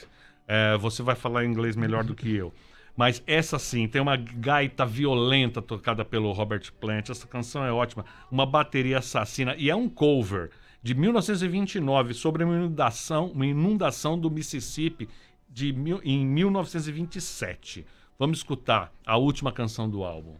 É, 0.48 0.78
você 0.78 1.02
vai 1.02 1.16
falar 1.16 1.46
inglês 1.46 1.76
melhor 1.76 2.04
do 2.04 2.16
que 2.16 2.36
eu. 2.36 2.54
Mas 2.96 3.24
essa 3.26 3.58
sim, 3.58 3.88
tem 3.88 4.02
uma 4.02 4.16
gaita 4.16 4.86
violenta 4.86 5.62
tocada 5.62 6.06
pelo 6.06 6.32
Robert 6.32 6.72
Plant. 6.80 7.10
Essa 7.10 7.28
canção 7.28 7.66
é 7.66 7.72
ótima. 7.72 8.06
Uma 8.30 8.46
bateria 8.46 9.00
assassina. 9.00 9.56
E 9.58 9.70
é 9.70 9.76
um 9.76 9.90
cover 9.90 10.52
de 10.82 10.94
1929 10.94 12.14
sobre 12.14 12.44
uma 12.44 12.56
inundação, 12.56 13.28
uma 13.28 13.48
inundação 13.48 14.20
do 14.20 14.30
Mississippi 14.30 15.10
de 15.50 15.74
em 16.04 16.26
1927. 16.26 17.86
Vamos 18.20 18.40
escutar 18.40 18.92
a 19.06 19.18
última 19.18 19.52
canção 19.52 19.90
do 19.90 20.04
álbum. 20.04 20.36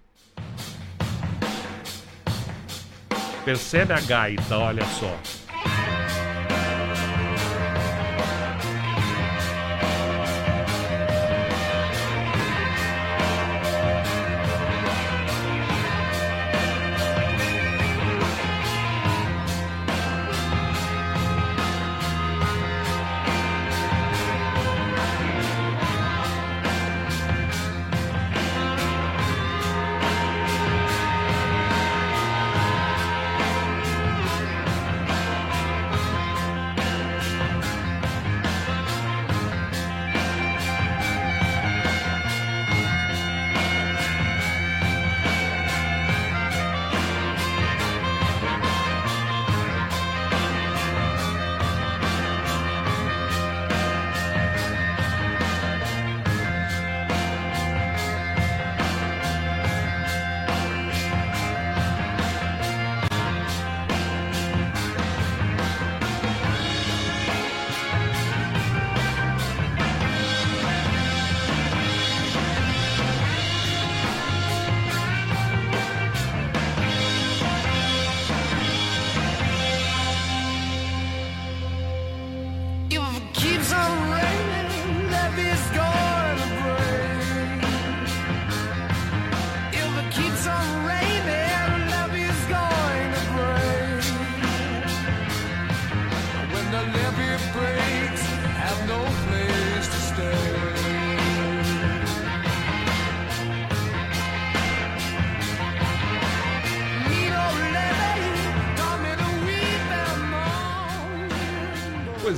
Percebe 3.46 3.94
a 3.94 4.00
gaita, 4.00 4.58
olha 4.58 4.86
só. 4.86 5.20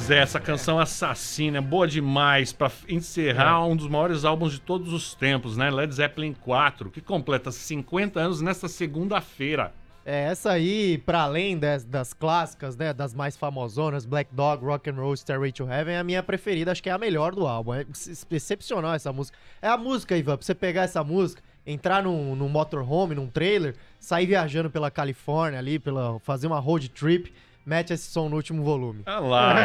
Pois 0.06 0.16
é, 0.16 0.22
essa 0.22 0.39
canção 0.39 0.78
assassina, 0.78 1.58
é 1.58 1.62
boa 1.62 1.88
demais 1.88 2.53
pra 2.53 2.72
encerrar 2.88 3.66
um 3.66 3.76
dos 3.76 3.88
maiores 3.88 4.24
álbuns 4.24 4.53
de 4.53 4.62
todos 4.62 4.93
os 4.93 5.16
tempos, 5.16 5.58
né? 5.58 5.72
Led 5.72 5.91
Zeppelin 5.91 6.32
4, 6.32 6.91
que 6.91 7.01
completa 7.01 7.51
50 7.51 8.20
anos 8.20 8.39
nesta 8.39 8.68
segunda-feira. 8.68 9.74
É, 10.06 10.26
essa 10.26 10.51
aí, 10.51 10.99
pra 10.99 11.22
além 11.22 11.58
das, 11.58 11.84
das 11.84 12.14
clássicas, 12.14 12.78
né, 12.78 12.93
das 12.93 13.16
mais 13.16 13.36
famosonas, 13.36 14.06
Black 14.06 14.30
Dog, 14.32 14.64
Rock 14.64 14.91
and 14.91 14.93
Roll, 14.93 15.18
Stairway 15.18 15.51
to 15.51 15.68
Heaven, 15.68 15.95
é 15.95 15.97
a 15.97 16.03
minha 16.03 16.22
preferida, 16.22 16.72
acho 16.72 16.84
que 16.84 16.89
é 16.91 16.93
a 16.93 16.99
melhor 16.99 17.34
do 17.34 17.47
álbum. 17.47 17.74
É 17.74 17.82
ex- 17.82 18.28
excepcional 18.30 18.93
essa 18.93 19.12
música. 19.12 19.36
É 19.60 19.68
a 19.68 19.76
música, 19.76 20.16
Ivan, 20.16 20.38
pra 20.38 20.45
você 20.45 20.53
pegar 20.53 20.84
essa 20.84 21.03
música, 21.03 21.41
entrar 21.66 22.03
num, 22.03 22.36
num 22.36 22.47
motorhome, 22.47 23.16
num 23.16 23.26
trailer, 23.26 23.74
sair 23.99 24.28
viajando 24.28 24.70
pela 24.70 24.91
Califórnia 24.91 25.58
ali, 25.58 25.80
pela, 25.80 26.20
fazer 26.20 26.45
uma 26.45 26.60
road 26.60 26.89
trip, 26.89 27.34
mete 27.66 27.93
esse 27.93 28.09
som 28.11 28.30
no 28.30 28.36
último 28.36 28.63
volume. 28.63 29.01
Ah 29.05 29.20
lá, 29.20 29.55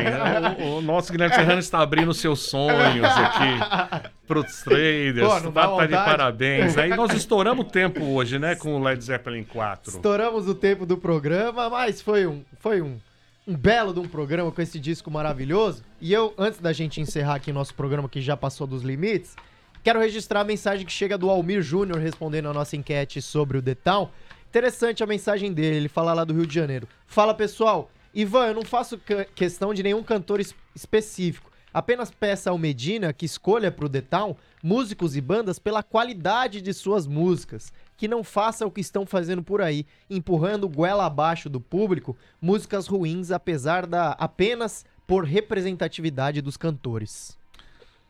o, 0.59 0.79
o 0.79 0.81
nosso 0.81 1.13
Guilherme 1.13 1.35
Serrano 1.35 1.59
está 1.59 1.81
abrindo 1.81 2.15
seus 2.15 2.41
sonhos 2.41 3.05
aqui 3.05 4.11
pros 4.27 4.63
traders. 4.63 5.29
Pô, 5.29 5.41
não 5.41 5.53
dá 5.53 5.69
tá, 5.69 5.77
tá 5.77 5.87
de 5.87 5.93
parabéns. 5.93 6.79
Aí 6.79 6.91
nós 6.91 7.13
estouramos 7.13 7.67
o 7.67 7.69
tempo 7.69 8.03
hoje, 8.05 8.39
né, 8.39 8.55
com 8.55 8.75
o 8.75 8.83
Led 8.83 9.03
Zeppelin 9.03 9.45
4. 9.45 9.97
Estouramos 9.97 10.49
o 10.49 10.55
tempo 10.55 10.87
do 10.87 10.97
programa, 10.97 11.69
mas 11.69 12.01
foi 12.01 12.27
um, 12.27 12.43
foi 12.59 12.81
um, 12.81 12.99
um 13.47 13.57
belo 13.57 13.93
de 13.93 14.01
um 14.01 14.09
programa 14.09 14.51
com 14.51 14.63
esse 14.63 14.79
disco 14.79 15.11
maravilhoso. 15.11 15.83
E 16.01 16.13
eu, 16.13 16.33
antes 16.39 16.61
da 16.61 16.73
gente 16.73 17.01
encerrar 17.01 17.35
aqui 17.35 17.53
nosso 17.53 17.75
programa 17.75 18.09
que 18.09 18.23
já 18.23 18.37
passou 18.37 18.67
dos 18.67 18.83
limites, 18.83 19.37
quero 19.83 19.99
registrar 19.99 20.41
a 20.41 20.45
mensagem 20.45 20.87
que 20.87 20.93
chega 20.93 21.19
do 21.19 21.29
Almir 21.29 21.61
Júnior 21.61 21.99
respondendo 21.99 22.49
a 22.49 22.55
nossa 22.55 22.77
enquete 22.77 23.21
sobre 23.21 23.59
o 23.59 23.63
The 23.63 23.75
Town. 23.75 24.09
Interessante 24.51 25.03
a 25.03 25.07
mensagem 25.07 25.53
dele, 25.53 25.77
ele 25.77 25.89
fala 25.89 26.13
lá 26.13 26.25
do 26.25 26.35
Rio 26.35 26.45
de 26.45 26.53
Janeiro. 26.53 26.89
Fala 27.07 27.33
pessoal, 27.33 27.89
Ivan, 28.13 28.49
eu 28.49 28.55
não 28.55 28.65
faço 28.65 28.99
que- 28.99 29.25
questão 29.27 29.73
de 29.73 29.81
nenhum 29.81 30.03
cantor 30.03 30.41
es- 30.41 30.53
específico. 30.75 31.49
Apenas 31.73 32.11
peça 32.11 32.51
ao 32.51 32.59
Medina 32.59 33.13
que 33.13 33.25
escolha 33.25 33.71
pro 33.71 33.89
The 33.89 34.01
Town 34.01 34.35
músicos 34.61 35.17
e 35.17 35.21
bandas 35.21 35.61
pela 35.61 35.85
qualidade 35.85 36.61
de 36.61 36.75
suas 36.75 37.07
músicas. 37.07 37.73
Que 37.97 38.09
não 38.09 38.25
faça 38.25 38.67
o 38.67 38.73
que 38.73 38.81
estão 38.81 39.07
fazendo 39.07 39.41
por 39.41 39.63
aí, 39.63 39.87
empurrando 40.11 40.69
goela 40.69 41.07
abaixo 41.07 41.49
do 41.49 41.61
público 41.61 42.17
músicas 42.43 42.89
ruins, 42.89 43.31
apesar 43.31 43.87
da 43.87 44.17
apenas 44.19 44.85
por 45.07 45.25
representatividade 45.25 46.41
dos 46.43 46.57
cantores. 46.57 47.39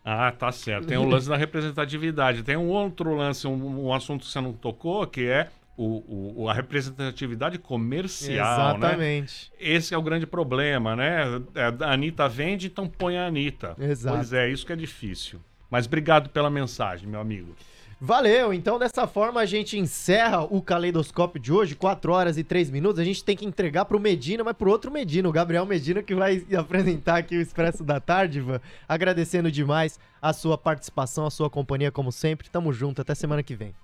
Ah, 0.02 0.32
tá 0.32 0.50
certo. 0.50 0.86
Tem 0.86 0.96
o 0.96 1.04
lance 1.06 1.28
da 1.28 1.36
representatividade. 1.36 2.42
Tem 2.42 2.56
um 2.56 2.68
outro 2.70 3.14
lance, 3.14 3.46
um, 3.46 3.88
um 3.88 3.92
assunto 3.92 4.24
que 4.24 4.30
você 4.32 4.40
não 4.40 4.54
tocou, 4.54 5.06
que 5.06 5.26
é 5.28 5.50
o, 5.84 6.42
o- 6.44 6.48
a 6.48 6.52
representatividade 6.52 7.58
comercial, 7.58 8.78
né? 8.78 8.86
Exatamente. 8.88 9.52
Esse 9.58 9.94
é 9.94 9.98
o 9.98 10.02
grande 10.02 10.26
problema, 10.26 10.94
né? 10.96 11.22
É, 11.54 11.84
A 11.84 11.92
Anitta 11.92 12.28
vende, 12.28 12.66
então 12.66 12.86
põe 12.88 13.16
a 13.16 13.26
Anitta. 13.26 13.74
Exato. 13.78 14.16
Pois 14.16 14.32
é, 14.32 14.48
isso 14.50 14.66
que 14.66 14.72
é 14.72 14.76
difícil. 14.76 15.40
Mas 15.70 15.86
obrigado 15.86 16.28
pela 16.30 16.50
mensagem, 16.50 17.08
meu 17.08 17.20
amigo. 17.20 17.54
Valeu, 18.02 18.54
então 18.54 18.78
dessa 18.78 19.06
forma 19.06 19.40
a 19.40 19.44
gente 19.46 19.78
encerra 19.78 20.42
o 20.42 20.62
caleidoscópio 20.62 21.38
de 21.40 21.52
hoje, 21.52 21.74
4 21.74 22.10
horas 22.10 22.38
e 22.38 22.42
3 22.42 22.70
minutos. 22.70 22.98
A 22.98 23.04
gente 23.04 23.22
tem 23.22 23.36
que 23.36 23.44
entregar 23.44 23.84
pro 23.84 24.00
Medina, 24.00 24.42
mas 24.42 24.56
pro 24.56 24.70
outro 24.70 24.90
Medina, 24.90 25.28
o 25.28 25.32
Gabriel 25.32 25.66
Medina, 25.66 26.02
que 26.02 26.14
vai 26.14 26.42
apresentar 26.56 27.18
aqui 27.18 27.36
o 27.36 27.40
Expresso 27.42 27.84
da 27.84 28.00
Tarde, 28.00 28.38
Ivan. 28.38 28.58
Agradecendo 28.88 29.50
demais 29.52 30.00
a 30.20 30.32
sua 30.32 30.56
participação, 30.56 31.26
a 31.26 31.30
sua 31.30 31.50
companhia, 31.50 31.90
como 31.92 32.10
sempre. 32.10 32.48
Tamo 32.48 32.72
junto, 32.72 33.02
até 33.02 33.14
semana 33.14 33.42
que 33.42 33.54
vem. 33.54 33.74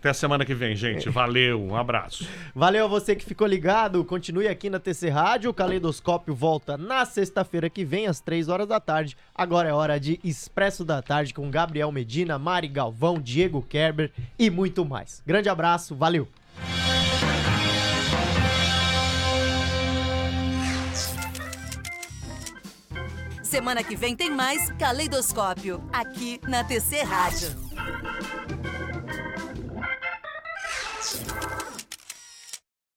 Até 0.00 0.14
semana 0.14 0.46
que 0.46 0.54
vem, 0.54 0.74
gente. 0.74 1.10
Valeu, 1.10 1.62
um 1.62 1.76
abraço. 1.76 2.26
Valeu 2.54 2.86
a 2.86 2.88
você 2.88 3.14
que 3.14 3.22
ficou 3.22 3.46
ligado. 3.46 4.02
Continue 4.02 4.48
aqui 4.48 4.70
na 4.70 4.80
TC 4.80 5.10
Rádio. 5.10 5.50
O 5.50 5.54
Caleidoscópio 5.54 6.34
volta 6.34 6.78
na 6.78 7.04
sexta-feira 7.04 7.68
que 7.68 7.84
vem, 7.84 8.06
às 8.06 8.18
3 8.18 8.48
horas 8.48 8.66
da 8.66 8.80
tarde. 8.80 9.14
Agora 9.34 9.68
é 9.68 9.74
hora 9.74 10.00
de 10.00 10.18
Expresso 10.24 10.86
da 10.86 11.02
Tarde 11.02 11.34
com 11.34 11.50
Gabriel 11.50 11.92
Medina, 11.92 12.38
Mari 12.38 12.68
Galvão, 12.68 13.20
Diego 13.20 13.60
Kerber 13.60 14.10
e 14.38 14.48
muito 14.48 14.86
mais. 14.86 15.22
Grande 15.26 15.50
abraço, 15.50 15.94
valeu! 15.94 16.26
Semana 23.42 23.84
que 23.84 23.96
vem 23.96 24.16
tem 24.16 24.30
mais 24.30 24.70
Caleidoscópio, 24.78 25.82
aqui 25.92 26.40
na 26.48 26.64
TC 26.64 27.02
Rádio. 27.02 27.50
Thanks. 31.12 31.49